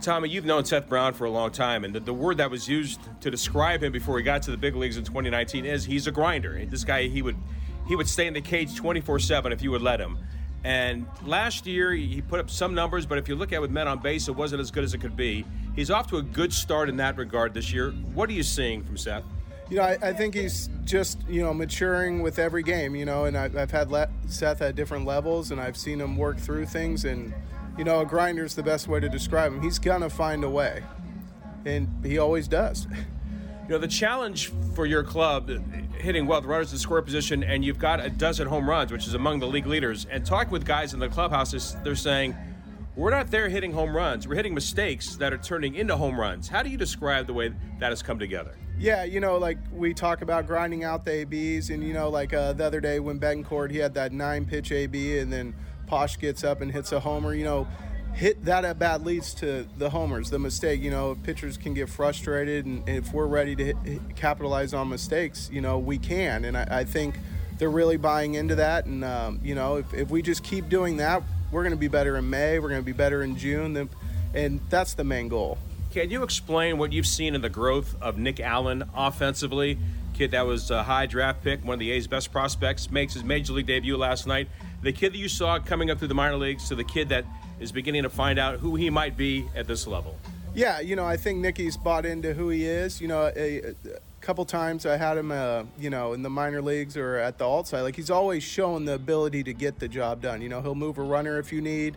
Tommy, 0.00 0.30
you've 0.30 0.46
known 0.46 0.64
Seth 0.64 0.88
Brown 0.88 1.12
for 1.12 1.26
a 1.26 1.30
long 1.30 1.50
time, 1.50 1.84
and 1.84 1.94
the, 1.94 2.00
the, 2.00 2.14
word 2.14 2.38
that 2.38 2.50
was 2.50 2.68
used 2.68 3.00
to 3.20 3.30
describe 3.30 3.82
him 3.82 3.92
before 3.92 4.16
he 4.16 4.24
got 4.24 4.42
to 4.42 4.50
the 4.50 4.56
big 4.56 4.74
leagues 4.74 4.96
in 4.96 5.04
2019 5.04 5.66
is 5.66 5.84
he's 5.84 6.06
a 6.06 6.10
grinder. 6.10 6.64
This 6.66 6.84
guy, 6.84 7.08
he 7.08 7.22
would 7.22 7.36
he 7.86 7.96
would 7.96 8.08
stay 8.08 8.26
in 8.26 8.34
the 8.34 8.40
cage 8.40 8.74
24/7 8.74 9.52
if 9.52 9.62
you 9.62 9.70
would 9.70 9.82
let 9.82 10.00
him. 10.00 10.18
And 10.62 11.06
last 11.24 11.66
year 11.66 11.92
he 11.92 12.22
put 12.22 12.40
up 12.40 12.50
some 12.50 12.74
numbers, 12.74 13.06
but 13.06 13.18
if 13.18 13.28
you 13.28 13.34
look 13.34 13.52
at 13.52 13.60
with 13.60 13.70
men 13.70 13.88
on 13.88 13.98
base, 13.98 14.28
it 14.28 14.36
wasn't 14.36 14.60
as 14.60 14.70
good 14.70 14.84
as 14.84 14.94
it 14.94 14.98
could 14.98 15.16
be. 15.16 15.44
He's 15.74 15.90
off 15.90 16.08
to 16.08 16.18
a 16.18 16.22
good 16.22 16.52
start 16.52 16.88
in 16.88 16.96
that 16.98 17.16
regard 17.16 17.54
this 17.54 17.72
year. 17.72 17.90
What 18.14 18.28
are 18.28 18.32
you 18.32 18.42
seeing 18.42 18.82
from 18.82 18.96
Seth? 18.96 19.24
You 19.70 19.76
know, 19.76 19.82
I, 19.82 19.98
I 20.02 20.12
think 20.12 20.34
he's 20.34 20.68
just 20.84 21.18
you 21.28 21.42
know 21.42 21.54
maturing 21.54 22.22
with 22.22 22.38
every 22.38 22.62
game. 22.62 22.94
You 22.94 23.04
know, 23.04 23.24
and 23.24 23.36
I've, 23.36 23.56
I've 23.56 23.70
had 23.70 23.90
le- 23.90 24.10
Seth 24.28 24.62
at 24.62 24.76
different 24.76 25.04
levels, 25.04 25.50
and 25.50 25.60
I've 25.60 25.76
seen 25.76 26.00
him 26.00 26.16
work 26.16 26.38
through 26.38 26.66
things. 26.66 27.04
And 27.04 27.32
you 27.78 27.84
know, 27.84 28.00
a 28.00 28.06
grinder's 28.06 28.54
the 28.54 28.62
best 28.62 28.88
way 28.88 29.00
to 29.00 29.08
describe 29.08 29.52
him. 29.52 29.62
He's 29.62 29.78
gonna 29.78 30.10
find 30.10 30.44
a 30.44 30.50
way, 30.50 30.82
and 31.64 31.88
he 32.04 32.18
always 32.18 32.48
does. 32.48 32.86
You 33.70 33.76
know, 33.76 33.82
the 33.82 33.86
challenge 33.86 34.50
for 34.74 34.84
your 34.84 35.04
club, 35.04 35.48
hitting 35.94 36.26
well, 36.26 36.40
the 36.40 36.48
runners 36.48 36.72
in 36.72 36.78
score 36.78 37.00
position, 37.02 37.44
and 37.44 37.64
you've 37.64 37.78
got 37.78 38.04
a 38.04 38.10
dozen 38.10 38.48
home 38.48 38.68
runs, 38.68 38.90
which 38.90 39.06
is 39.06 39.14
among 39.14 39.38
the 39.38 39.46
league 39.46 39.68
leaders. 39.68 40.08
And 40.10 40.26
talking 40.26 40.50
with 40.50 40.64
guys 40.64 40.92
in 40.92 40.98
the 40.98 41.08
clubhouses, 41.08 41.76
they're 41.84 41.94
saying, 41.94 42.34
we're 42.96 43.10
not 43.10 43.30
there 43.30 43.48
hitting 43.48 43.72
home 43.72 43.96
runs. 43.96 44.26
We're 44.26 44.34
hitting 44.34 44.54
mistakes 44.54 45.14
that 45.16 45.32
are 45.32 45.38
turning 45.38 45.76
into 45.76 45.96
home 45.96 46.18
runs. 46.18 46.48
How 46.48 46.64
do 46.64 46.68
you 46.68 46.76
describe 46.76 47.28
the 47.28 47.32
way 47.32 47.52
that 47.78 47.90
has 47.90 48.02
come 48.02 48.18
together? 48.18 48.56
Yeah, 48.76 49.04
you 49.04 49.20
know, 49.20 49.38
like 49.38 49.58
we 49.72 49.94
talk 49.94 50.22
about 50.22 50.46
grinding 50.46 50.82
out 50.82 51.04
the 51.04 51.20
ABs, 51.20 51.70
and 51.70 51.84
you 51.84 51.92
know, 51.92 52.08
like 52.08 52.34
uh, 52.34 52.52
the 52.54 52.64
other 52.64 52.80
day 52.80 52.98
when 52.98 53.20
Bethancourt, 53.20 53.70
he 53.70 53.78
had 53.78 53.94
that 53.94 54.10
nine 54.10 54.44
pitch 54.44 54.72
AB, 54.72 55.18
and 55.18 55.32
then 55.32 55.54
Posh 55.90 56.20
gets 56.20 56.44
up 56.44 56.60
and 56.60 56.70
hits 56.70 56.92
a 56.92 57.00
homer. 57.00 57.34
You 57.34 57.42
know, 57.42 57.68
hit 58.14 58.44
that 58.44 58.64
at 58.64 58.78
bat 58.78 59.02
leads 59.02 59.34
to 59.34 59.66
the 59.76 59.90
homers, 59.90 60.30
the 60.30 60.38
mistake. 60.38 60.80
You 60.80 60.92
know, 60.92 61.18
pitchers 61.24 61.56
can 61.56 61.74
get 61.74 61.88
frustrated, 61.88 62.64
and 62.64 62.88
if 62.88 63.12
we're 63.12 63.26
ready 63.26 63.56
to 63.56 63.64
hit, 63.64 63.76
capitalize 64.14 64.72
on 64.72 64.88
mistakes, 64.88 65.50
you 65.52 65.60
know, 65.60 65.80
we 65.80 65.98
can. 65.98 66.44
And 66.44 66.56
I, 66.56 66.66
I 66.70 66.84
think 66.84 67.16
they're 67.58 67.68
really 67.68 67.96
buying 67.96 68.34
into 68.34 68.54
that. 68.54 68.86
And 68.86 69.04
um, 69.04 69.40
you 69.42 69.56
know, 69.56 69.78
if, 69.78 69.92
if 69.92 70.10
we 70.10 70.22
just 70.22 70.44
keep 70.44 70.68
doing 70.68 70.98
that, 70.98 71.24
we're 71.50 71.64
going 71.64 71.72
to 71.72 71.76
be 71.76 71.88
better 71.88 72.16
in 72.16 72.30
May. 72.30 72.60
We're 72.60 72.68
going 72.68 72.82
to 72.82 72.86
be 72.86 72.92
better 72.92 73.24
in 73.24 73.36
June, 73.36 73.90
and 74.32 74.60
that's 74.70 74.94
the 74.94 75.04
main 75.04 75.26
goal. 75.26 75.58
Can 75.90 76.08
you 76.08 76.22
explain 76.22 76.78
what 76.78 76.92
you've 76.92 77.08
seen 77.08 77.34
in 77.34 77.40
the 77.40 77.48
growth 77.48 77.96
of 78.00 78.16
Nick 78.16 78.38
Allen 78.38 78.84
offensively? 78.94 79.76
Kid 80.14 80.30
that 80.30 80.46
was 80.46 80.70
a 80.70 80.84
high 80.84 81.06
draft 81.06 81.42
pick, 81.42 81.64
one 81.64 81.74
of 81.74 81.80
the 81.80 81.90
A's 81.90 82.06
best 82.06 82.30
prospects, 82.30 82.92
makes 82.92 83.14
his 83.14 83.24
major 83.24 83.54
league 83.54 83.66
debut 83.66 83.96
last 83.96 84.24
night. 84.28 84.48
The 84.82 84.92
kid 84.92 85.12
that 85.12 85.18
you 85.18 85.28
saw 85.28 85.58
coming 85.58 85.90
up 85.90 85.98
through 85.98 86.08
the 86.08 86.14
minor 86.14 86.36
leagues 86.36 86.68
to 86.68 86.74
the 86.74 86.84
kid 86.84 87.10
that 87.10 87.24
is 87.58 87.70
beginning 87.70 88.04
to 88.04 88.08
find 88.08 88.38
out 88.38 88.58
who 88.60 88.76
he 88.76 88.88
might 88.88 89.16
be 89.16 89.46
at 89.54 89.66
this 89.66 89.86
level. 89.86 90.16
Yeah, 90.54 90.80
you 90.80 90.96
know, 90.96 91.04
I 91.04 91.16
think 91.16 91.38
Nicky's 91.38 91.76
bought 91.76 92.06
into 92.06 92.34
who 92.34 92.48
he 92.48 92.64
is. 92.64 93.00
You 93.00 93.08
know, 93.08 93.30
a, 93.36 93.58
a 93.58 93.74
couple 94.20 94.44
times 94.44 94.86
I 94.86 94.96
had 94.96 95.16
him, 95.16 95.30
uh, 95.30 95.64
you 95.78 95.90
know, 95.90 96.12
in 96.12 96.22
the 96.22 96.30
minor 96.30 96.62
leagues 96.62 96.96
or 96.96 97.16
at 97.16 97.38
the 97.38 97.44
alt 97.44 97.68
side. 97.68 97.82
Like 97.82 97.94
he's 97.94 98.10
always 98.10 98.42
shown 98.42 98.84
the 98.84 98.94
ability 98.94 99.44
to 99.44 99.52
get 99.52 99.78
the 99.78 99.86
job 99.86 100.22
done. 100.22 100.42
You 100.42 100.48
know, 100.48 100.60
he'll 100.60 100.74
move 100.74 100.98
a 100.98 101.02
runner 101.02 101.38
if 101.38 101.52
you 101.52 101.60
need. 101.60 101.96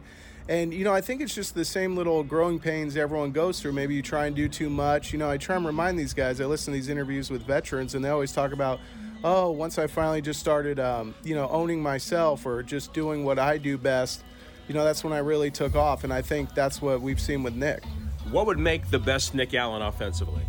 And, 0.49 0.73
you 0.73 0.83
know, 0.83 0.93
I 0.93 0.99
think 0.99 1.21
it's 1.21 1.33
just 1.33 1.55
the 1.55 1.63
same 1.63 1.95
little 1.95 2.21
growing 2.23 2.59
pains 2.59 2.97
everyone 2.97 3.31
goes 3.31 3.61
through. 3.61 3.71
Maybe 3.71 3.95
you 3.95 4.01
try 4.01 4.25
and 4.25 4.35
do 4.35 4.49
too 4.49 4.69
much. 4.69 5.13
You 5.13 5.19
know, 5.19 5.29
I 5.29 5.37
try 5.37 5.55
and 5.55 5.65
remind 5.65 5.97
these 5.97 6.13
guys, 6.13 6.41
I 6.41 6.45
listen 6.45 6.73
to 6.73 6.79
these 6.79 6.89
interviews 6.89 7.29
with 7.29 7.43
veterans, 7.43 7.95
and 7.95 8.03
they 8.03 8.09
always 8.09 8.33
talk 8.33 8.51
about, 8.51 8.79
oh, 9.23 9.51
once 9.51 9.77
I 9.77 9.87
finally 9.87 10.21
just 10.21 10.41
started, 10.41 10.79
um, 10.79 11.15
you 11.23 11.33
know, 11.33 11.47
owning 11.49 11.81
myself 11.81 12.45
or 12.45 12.61
just 12.61 12.93
doing 12.93 13.23
what 13.23 13.39
I 13.39 13.57
do 13.57 13.77
best, 13.77 14.23
you 14.67 14.73
know, 14.73 14.83
that's 14.83 15.03
when 15.03 15.13
I 15.13 15.19
really 15.19 15.49
took 15.49 15.75
off. 15.75 16.03
And 16.03 16.11
I 16.11 16.21
think 16.21 16.53
that's 16.53 16.81
what 16.81 17.01
we've 17.01 17.21
seen 17.21 17.41
with 17.41 17.55
Nick. 17.55 17.83
What 18.29 18.45
would 18.45 18.59
make 18.59 18.89
the 18.89 18.99
best 18.99 19.33
Nick 19.33 19.53
Allen 19.53 19.81
offensively? 19.81 20.43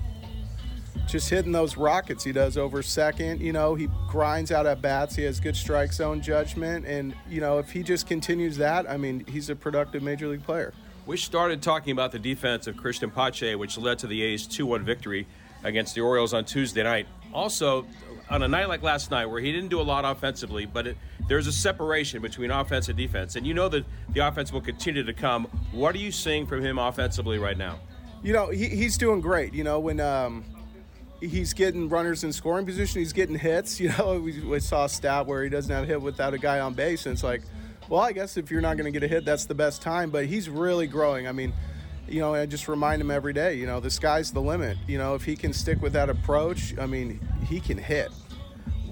Just 1.07 1.31
hitting 1.31 1.53
those 1.53 1.77
rockets 1.77 2.25
he 2.25 2.33
does 2.33 2.57
over 2.57 2.83
second. 2.83 3.41
You 3.41 3.53
know, 3.53 3.75
he 3.75 3.89
grinds 4.09 4.51
out 4.51 4.67
at 4.67 4.83
bats. 4.83 5.15
He 5.15 5.23
has 5.25 5.39
good 5.39 5.57
strike 5.57 5.93
zone 5.93 6.21
judgment. 6.21 6.87
And, 6.87 7.15
you 7.29 7.41
know, 7.41 7.59
if 7.59 7.71
he 7.71 7.83
just 7.83 8.07
continues 8.07 8.57
that, 8.57 8.89
I 8.89 8.97
mean, 8.97 9.25
he's 9.27 9.51
a 9.51 9.57
productive 9.57 10.03
major 10.03 10.29
league 10.29 10.43
player. 10.43 10.73
We 11.07 11.17
started 11.17 11.63
talking 11.63 11.93
about 11.93 12.13
the 12.13 12.19
defense 12.19 12.67
of 12.67 12.77
Christian 12.77 13.11
Pache, 13.11 13.55
which 13.57 13.77
led 13.77 13.99
to 14.01 14.07
the 14.07 14.23
A's 14.23 14.47
2 14.47 14.65
1 14.65 14.85
victory 14.85 15.27
against 15.63 15.95
the 15.95 16.01
Orioles 16.01 16.33
on 16.33 16.45
Tuesday 16.45 16.83
night. 16.83 17.07
Also, 17.33 17.85
on 18.31 18.43
a 18.43 18.49
night 18.49 18.69
like 18.69 18.83
last 18.83 19.11
night 19.11 19.27
where 19.27 19.41
he 19.41 19.53
didn't 19.53 19.69
do 19.69 19.81
a 19.81 19.83
lot 19.83 20.05
offensively, 20.05 20.67
but 20.67 20.87
it, 20.87 20.97
there's 21.29 21.47
a 21.47 21.53
separation 21.53 22.23
between 22.23 22.51
offense 22.51 22.89
and 22.89 22.97
defense, 22.97 23.37
and 23.37 23.47
you 23.47 23.55
know 23.55 23.69
that 23.69 23.85
the 24.11 24.27
offense 24.27 24.53
will 24.53 24.61
continue 24.61 25.03
to 25.03 25.13
come. 25.13 25.45
What 25.73 25.95
are 25.95 25.99
you 25.99 26.13
seeing 26.13 26.47
from 26.47 26.65
him 26.65 26.79
offensively 26.79 27.39
right 27.39 27.59
now? 27.59 27.79
You 28.23 28.33
know, 28.33 28.49
he, 28.49 28.69
he's 28.69 28.97
doing 28.97 29.21
great. 29.21 29.53
You 29.53 29.65
know, 29.65 29.81
when 29.81 30.01
um, 30.01 30.45
he's 31.27 31.53
getting 31.53 31.89
runners 31.89 32.25
in 32.25 32.33
scoring 32.33 32.67
position, 32.67 33.01
he's 33.01 33.13
getting 33.13 33.39
hits. 33.39 33.81
You 33.85 33.91
know, 33.99 34.19
we, 34.19 34.41
we 34.41 34.61
saw 34.61 34.87
a 34.87 34.89
stat 34.89 35.27
where 35.27 35.43
he 35.43 35.51
doesn't 35.51 35.71
have 35.71 35.85
a 35.85 35.87
hit 35.87 36.01
without 36.01 36.33
a 36.33 36.39
guy 36.39 36.61
on 36.61 36.75
base, 36.75 37.07
and 37.07 37.13
it's 37.13 37.23
like, 37.23 37.43
well, 37.89 38.01
I 38.01 38.13
guess 38.13 38.37
if 38.37 38.51
you're 38.51 38.63
not 38.63 38.77
going 38.77 38.91
to 38.91 38.99
get 38.99 39.05
a 39.05 39.09
hit, 39.09 39.25
that's 39.25 39.45
the 39.45 39.55
best 39.55 39.83
time. 39.83 40.11
But 40.11 40.25
he's 40.27 40.49
really 40.49 40.87
growing. 40.87 41.29
I 41.29 41.33
mean, 41.33 41.53
you 42.09 42.21
know, 42.21 42.35
I 42.35 42.47
just 42.47 42.69
remind 42.69 43.03
him 43.03 43.11
every 43.11 43.33
day, 43.33 43.55
you 43.55 43.67
know, 43.67 43.81
the 43.81 43.91
sky's 43.91 44.31
the 44.31 44.41
limit. 44.41 44.79
You 44.87 44.99
know, 44.99 45.15
if 45.15 45.25
he 45.25 45.37
can 45.37 45.53
stick 45.53 45.83
with 45.83 45.93
that 45.93 46.09
approach, 46.09 46.77
I 46.79 46.87
mean, 46.87 47.21
he 47.47 47.61
can 47.61 47.79
hit. 47.79 48.11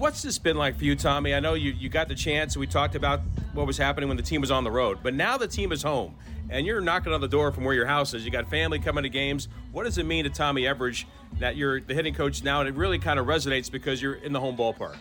What's 0.03 0.21
this 0.21 0.37
been 0.37 0.57
like 0.57 0.77
for 0.77 0.83
you, 0.83 0.97
Tommy? 0.97 1.33
I 1.33 1.39
know 1.39 1.53
you, 1.53 1.71
you 1.71 1.87
got 1.87 2.09
the 2.09 2.13
chance. 2.13 2.57
We 2.57 2.67
talked 2.67 2.95
about 2.95 3.21
what 3.53 3.65
was 3.65 3.77
happening 3.77 4.09
when 4.09 4.17
the 4.17 4.23
team 4.23 4.41
was 4.41 4.51
on 4.51 4.65
the 4.65 4.69
road, 4.69 4.97
but 5.01 5.13
now 5.13 5.37
the 5.37 5.47
team 5.47 5.71
is 5.71 5.81
home 5.81 6.13
and 6.49 6.65
you're 6.65 6.81
knocking 6.81 7.13
on 7.13 7.21
the 7.21 7.27
door 7.29 7.53
from 7.53 7.63
where 7.63 7.73
your 7.73 7.85
house 7.85 8.13
is. 8.13 8.25
You 8.25 8.29
got 8.29 8.49
family 8.49 8.79
coming 8.79 9.03
to 9.03 9.09
games. 9.09 9.47
What 9.71 9.85
does 9.85 9.97
it 9.97 10.05
mean 10.05 10.25
to 10.25 10.29
Tommy 10.29 10.63
Everidge 10.63 11.05
that 11.39 11.55
you're 11.55 11.79
the 11.79 11.93
hitting 11.93 12.13
coach 12.13 12.43
now? 12.43 12.59
And 12.59 12.67
it 12.67 12.75
really 12.75 12.99
kind 12.99 13.17
of 13.17 13.27
resonates 13.27 13.71
because 13.71 14.01
you're 14.01 14.15
in 14.15 14.33
the 14.33 14.41
home 14.41 14.57
ballpark. 14.57 14.97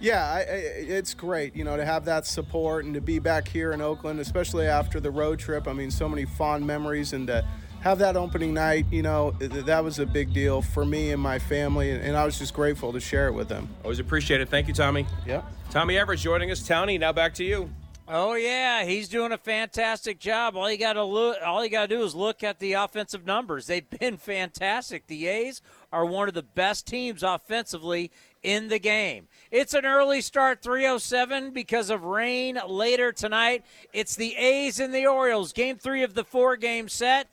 Yeah, 0.00 0.24
I, 0.24 0.38
I, 0.38 0.42
it's 0.44 1.12
great, 1.12 1.54
you 1.54 1.64
know, 1.64 1.76
to 1.76 1.84
have 1.84 2.06
that 2.06 2.24
support 2.24 2.86
and 2.86 2.94
to 2.94 3.02
be 3.02 3.18
back 3.18 3.48
here 3.48 3.72
in 3.72 3.82
Oakland, 3.82 4.18
especially 4.18 4.66
after 4.66 4.98
the 4.98 5.10
road 5.10 5.38
trip. 5.38 5.68
I 5.68 5.74
mean, 5.74 5.90
so 5.90 6.08
many 6.08 6.24
fond 6.24 6.66
memories 6.66 7.12
and 7.12 7.26
to 7.26 7.46
have 7.80 7.98
that 7.98 8.16
opening 8.16 8.52
night, 8.52 8.86
you 8.90 9.02
know, 9.02 9.30
that 9.40 9.84
was 9.84 9.98
a 9.98 10.06
big 10.06 10.32
deal 10.32 10.62
for 10.62 10.84
me 10.84 11.12
and 11.12 11.22
my 11.22 11.38
family, 11.38 11.90
and 11.90 12.16
I 12.16 12.24
was 12.24 12.38
just 12.38 12.54
grateful 12.54 12.92
to 12.92 13.00
share 13.00 13.28
it 13.28 13.32
with 13.32 13.48
them. 13.48 13.68
Always 13.82 13.98
appreciate 13.98 14.40
it. 14.40 14.48
Thank 14.48 14.68
you, 14.68 14.74
Tommy. 14.74 15.06
Yeah. 15.26 15.42
Tommy 15.70 15.94
Everidge 15.94 16.18
joining 16.20 16.50
us. 16.50 16.60
Townie, 16.60 16.98
now 16.98 17.12
back 17.12 17.34
to 17.34 17.44
you. 17.44 17.70
Oh 18.10 18.32
yeah, 18.36 18.84
he's 18.84 19.06
doing 19.06 19.32
a 19.32 19.38
fantastic 19.38 20.18
job. 20.18 20.56
All 20.56 20.70
you 20.72 20.78
got 20.78 20.94
to 20.94 21.04
look, 21.04 21.36
all 21.44 21.62
you 21.62 21.70
got 21.70 21.90
to 21.90 21.96
do 21.96 22.02
is 22.02 22.14
look 22.14 22.42
at 22.42 22.58
the 22.58 22.72
offensive 22.72 23.26
numbers. 23.26 23.66
They've 23.66 23.88
been 24.00 24.16
fantastic. 24.16 25.06
The 25.06 25.26
A's 25.26 25.60
are 25.92 26.06
one 26.06 26.26
of 26.26 26.32
the 26.32 26.42
best 26.42 26.86
teams 26.86 27.22
offensively 27.22 28.10
in 28.42 28.68
the 28.68 28.78
game. 28.78 29.28
It's 29.50 29.74
an 29.74 29.84
early 29.84 30.22
start 30.22 30.62
307 30.62 31.50
because 31.50 31.90
of 31.90 32.04
rain 32.04 32.58
later 32.66 33.12
tonight. 33.12 33.62
It's 33.92 34.16
the 34.16 34.34
A's 34.36 34.80
and 34.80 34.94
the 34.94 35.06
Orioles, 35.06 35.52
game 35.52 35.76
3 35.76 36.02
of 36.02 36.14
the 36.14 36.24
4 36.24 36.56
game 36.56 36.88
set. 36.88 37.28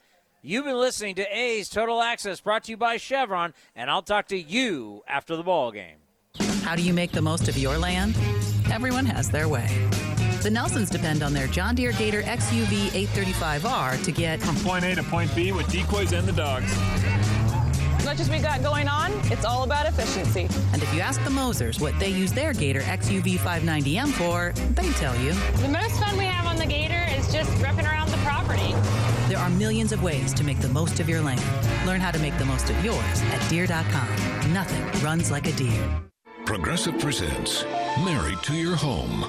You've 0.46 0.64
been 0.64 0.78
listening 0.78 1.16
to 1.16 1.24
A's 1.36 1.68
Total 1.68 2.00
Access 2.00 2.40
brought 2.40 2.62
to 2.64 2.70
you 2.70 2.76
by 2.76 2.98
Chevron, 2.98 3.52
and 3.74 3.90
I'll 3.90 4.00
talk 4.00 4.28
to 4.28 4.38
you 4.38 5.02
after 5.08 5.34
the 5.34 5.42
ball 5.42 5.72
game. 5.72 5.96
How 6.62 6.76
do 6.76 6.82
you 6.82 6.94
make 6.94 7.10
the 7.10 7.20
most 7.20 7.48
of 7.48 7.58
your 7.58 7.76
land? 7.76 8.14
Everyone 8.70 9.04
has 9.06 9.28
their 9.28 9.48
way. 9.48 9.66
The 10.42 10.50
Nelsons 10.50 10.88
depend 10.88 11.24
on 11.24 11.32
their 11.32 11.48
John 11.48 11.74
Deere 11.74 11.90
Gator 11.90 12.22
XUV 12.22 12.90
835R 13.06 14.04
to 14.04 14.12
get 14.12 14.40
from 14.40 14.54
point 14.58 14.84
A 14.84 14.94
to 14.94 15.02
point 15.02 15.34
B 15.34 15.50
with 15.50 15.66
decoys 15.66 16.12
and 16.12 16.28
the 16.28 16.32
dogs. 16.32 16.72
As 17.98 18.04
much 18.04 18.20
as 18.20 18.30
we 18.30 18.38
got 18.38 18.62
going 18.62 18.86
on, 18.86 19.10
it's 19.32 19.44
all 19.44 19.64
about 19.64 19.86
efficiency. 19.86 20.46
And 20.72 20.80
if 20.80 20.94
you 20.94 21.00
ask 21.00 21.20
the 21.24 21.30
Mosers 21.30 21.80
what 21.80 21.98
they 21.98 22.10
use 22.10 22.32
their 22.32 22.52
Gator 22.52 22.82
XUV 22.82 23.36
590M 23.38 24.12
for, 24.12 24.52
they 24.74 24.88
tell 24.92 25.20
you. 25.20 25.32
The 25.60 25.68
most 25.68 25.98
fun 25.98 26.16
we 26.16 26.26
have 26.26 26.46
on 26.46 26.54
the 26.54 26.66
Gator 26.66 27.04
is 27.18 27.32
just 27.32 27.50
ripping 27.60 27.84
around 27.84 28.10
the 28.10 28.15
property. 28.26 28.74
There 29.28 29.38
are 29.38 29.50
millions 29.50 29.92
of 29.92 30.02
ways 30.02 30.34
to 30.34 30.42
make 30.42 30.58
the 30.60 30.68
most 30.68 30.98
of 30.98 31.08
your 31.08 31.20
land. 31.22 31.40
Learn 31.86 32.00
how 32.00 32.10
to 32.10 32.18
make 32.18 32.36
the 32.38 32.44
most 32.44 32.68
of 32.70 32.84
yours 32.84 33.22
at 33.32 33.48
Deere.com. 33.48 34.08
Nothing 34.52 34.84
runs 35.02 35.30
like 35.30 35.46
a 35.46 35.52
Deere. 35.52 35.88
Progressive 36.44 36.98
presents 36.98 37.64
Married 38.04 38.42
to 38.42 38.54
Your 38.54 38.76
Home. 38.76 39.24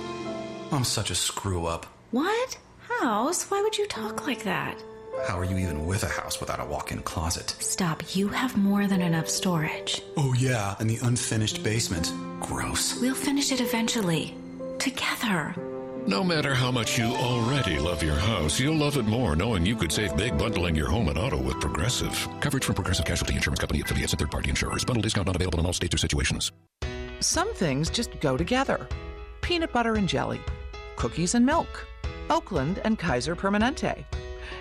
I'm 0.72 0.84
such 0.84 1.12
a 1.12 1.16
screw 1.16 1.66
up. 1.68 1.86
What? 2.12 2.58
House? 3.00 3.46
Why 3.52 3.62
would 3.62 3.78
you 3.78 3.86
talk 3.88 4.26
like 4.26 4.44
that? 4.44 4.84
How 5.28 5.38
are 5.38 5.46
you 5.46 5.58
even 5.58 5.86
with 5.86 6.04
a 6.04 6.08
house 6.08 6.40
without 6.40 6.60
a 6.60 6.66
walk 6.66 6.92
in 6.92 7.02
closet? 7.02 7.56
Stop. 7.60 8.16
You 8.16 8.28
have 8.30 8.58
more 8.58 8.88
than 8.88 9.02
enough 9.02 9.28
storage. 9.28 10.02
Oh, 10.16 10.34
yeah, 10.38 10.76
and 10.80 10.90
the 10.90 11.00
unfinished 11.04 11.64
basement. 11.64 12.12
Gross. 12.40 13.00
We'll 13.02 13.16
finish 13.16 13.52
it 13.52 13.62
eventually. 13.62 14.36
Together. 14.80 15.56
No 16.08 16.24
matter 16.24 16.56
how 16.56 16.72
much 16.72 16.98
you 16.98 17.14
already 17.18 17.80
love 17.80 18.02
your 18.02 18.16
house, 18.16 18.62
you'll 18.62 18.78
love 18.78 18.96
it 18.96 19.04
more 19.04 19.36
knowing 19.36 19.66
you 19.66 19.76
could 19.76 19.92
save 19.92 20.16
big 20.16 20.38
bundling 20.38 20.74
your 20.74 20.88
home 20.88 21.10
and 21.10 21.18
auto 21.18 21.36
with 21.36 21.60
Progressive. 21.60 22.30
Coverage 22.40 22.64
from 22.64 22.76
Progressive 22.76 23.04
Casualty 23.04 23.36
Insurance 23.36 23.60
Company 23.60 23.82
affiliates 23.82 24.14
and 24.14 24.20
third 24.22 24.32
party 24.32 24.50
insurers. 24.50 24.86
Bundle 24.86 25.02
discount 25.02 25.28
not 25.28 25.36
available 25.36 25.60
in 25.60 25.66
all 25.66 25.74
states 25.74 25.94
or 25.94 25.98
situations. 25.98 26.54
Some 27.20 27.54
things 27.54 27.90
just 27.90 28.18
go 28.22 28.38
together 28.38 28.88
peanut 29.42 29.74
butter 29.74 29.96
and 29.96 30.08
jelly, 30.08 30.40
cookies 30.96 31.36
and 31.36 31.46
milk, 31.46 31.86
Oakland 32.30 32.80
and 32.86 32.98
Kaiser 32.98 33.36
Permanente. 33.36 34.06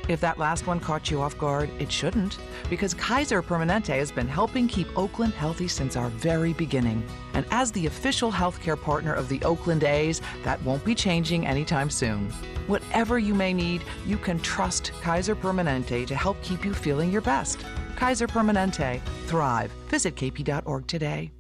If 0.09 0.21
that 0.21 0.39
last 0.39 0.69
one 0.69 0.79
caught 0.79 1.11
you 1.11 1.21
off 1.21 1.37
guard, 1.37 1.69
it 1.81 1.91
shouldn't, 1.91 2.39
because 2.71 2.95
Kaiser 2.95 3.43
Permanente 3.43 3.97
has 3.99 4.13
been 4.13 4.29
helping 4.29 4.69
keep 4.69 4.97
Oakland 4.97 5.35
healthy 5.35 5.67
since 5.67 5.97
our 5.97 6.09
very 6.11 6.53
beginning. 6.53 7.05
And 7.35 7.45
as 7.51 7.73
the 7.73 7.87
official 7.87 8.31
healthcare 8.31 8.81
partner 8.81 9.13
of 9.13 9.29
the 9.29 9.43
Oakland 9.43 9.83
A's, 9.83 10.21
that 10.45 10.63
won't 10.63 10.85
be 10.85 10.95
changing 10.95 11.47
anytime 11.47 11.91
soon. 11.91 12.31
Whatever 12.69 13.19
you 13.19 13.35
may 13.35 13.53
need, 13.53 13.83
you 14.07 14.17
can 14.17 14.39
trust 14.41 14.93
Kaiser 15.01 15.35
Permanente 15.35 16.07
to 16.07 16.15
help 16.15 16.41
keep 16.43 16.65
you 16.65 16.73
feeling 16.73 17.11
your 17.11 17.23
best. 17.23 17.65
Kaiser 17.97 18.29
Permanente. 18.29 19.01
Thrive. 19.27 19.73
Visit 19.89 20.15
kp.org 20.15 20.87
today. 20.87 21.33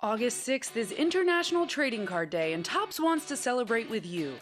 August 0.00 0.46
6th 0.48 0.76
is 0.76 0.90
International 0.90 1.64
Trading 1.64 2.04
Card 2.04 2.28
Day, 2.28 2.54
and 2.54 2.64
Topps 2.64 2.98
wants 2.98 3.26
to 3.26 3.36
celebrate 3.36 3.88
with 3.88 4.04
you. 4.04 4.34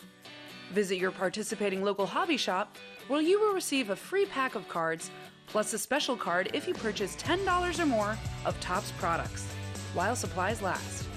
Visit 0.70 0.96
your 0.98 1.10
participating 1.10 1.82
local 1.82 2.06
hobby 2.06 2.36
shop 2.36 2.76
where 3.08 3.20
you 3.20 3.40
will 3.40 3.54
receive 3.54 3.90
a 3.90 3.96
free 3.96 4.24
pack 4.26 4.54
of 4.54 4.68
cards 4.68 5.10
plus 5.46 5.72
a 5.72 5.78
special 5.78 6.16
card 6.16 6.48
if 6.54 6.68
you 6.68 6.74
purchase 6.74 7.16
$10 7.16 7.78
or 7.80 7.86
more 7.86 8.16
of 8.44 8.58
Topps 8.60 8.92
products 8.92 9.46
while 9.94 10.14
supplies 10.14 10.62
last. 10.62 11.08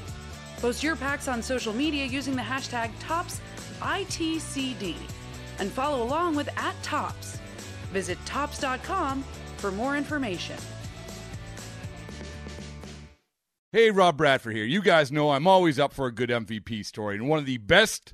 Post 0.58 0.82
your 0.82 0.96
packs 0.96 1.28
on 1.28 1.44
social 1.44 1.74
media 1.74 2.06
using 2.06 2.36
the 2.36 2.42
hashtag 2.42 2.90
ToppsITCD 3.00 4.96
and 5.60 5.72
follow 5.72 6.04
along 6.04 6.36
with 6.36 6.50
at 6.58 6.76
Topps. 6.82 7.40
Visit 7.92 8.18
Topps.com 8.26 9.24
for 9.58 9.72
more 9.72 9.96
information. 9.96 10.58
Hey, 13.72 13.92
Rob 13.92 14.18
Bradford 14.18 14.56
here. 14.56 14.66
You 14.66 14.82
guys 14.82 15.12
know 15.12 15.32
I'm 15.32 15.48
always 15.48 15.80
up 15.80 15.94
for 15.94 16.06
a 16.06 16.12
good 16.12 16.30
MVP 16.30 16.86
story, 16.86 17.16
and 17.16 17.28
one 17.28 17.40
of 17.40 17.46
the 17.46 17.58
best 17.58 18.14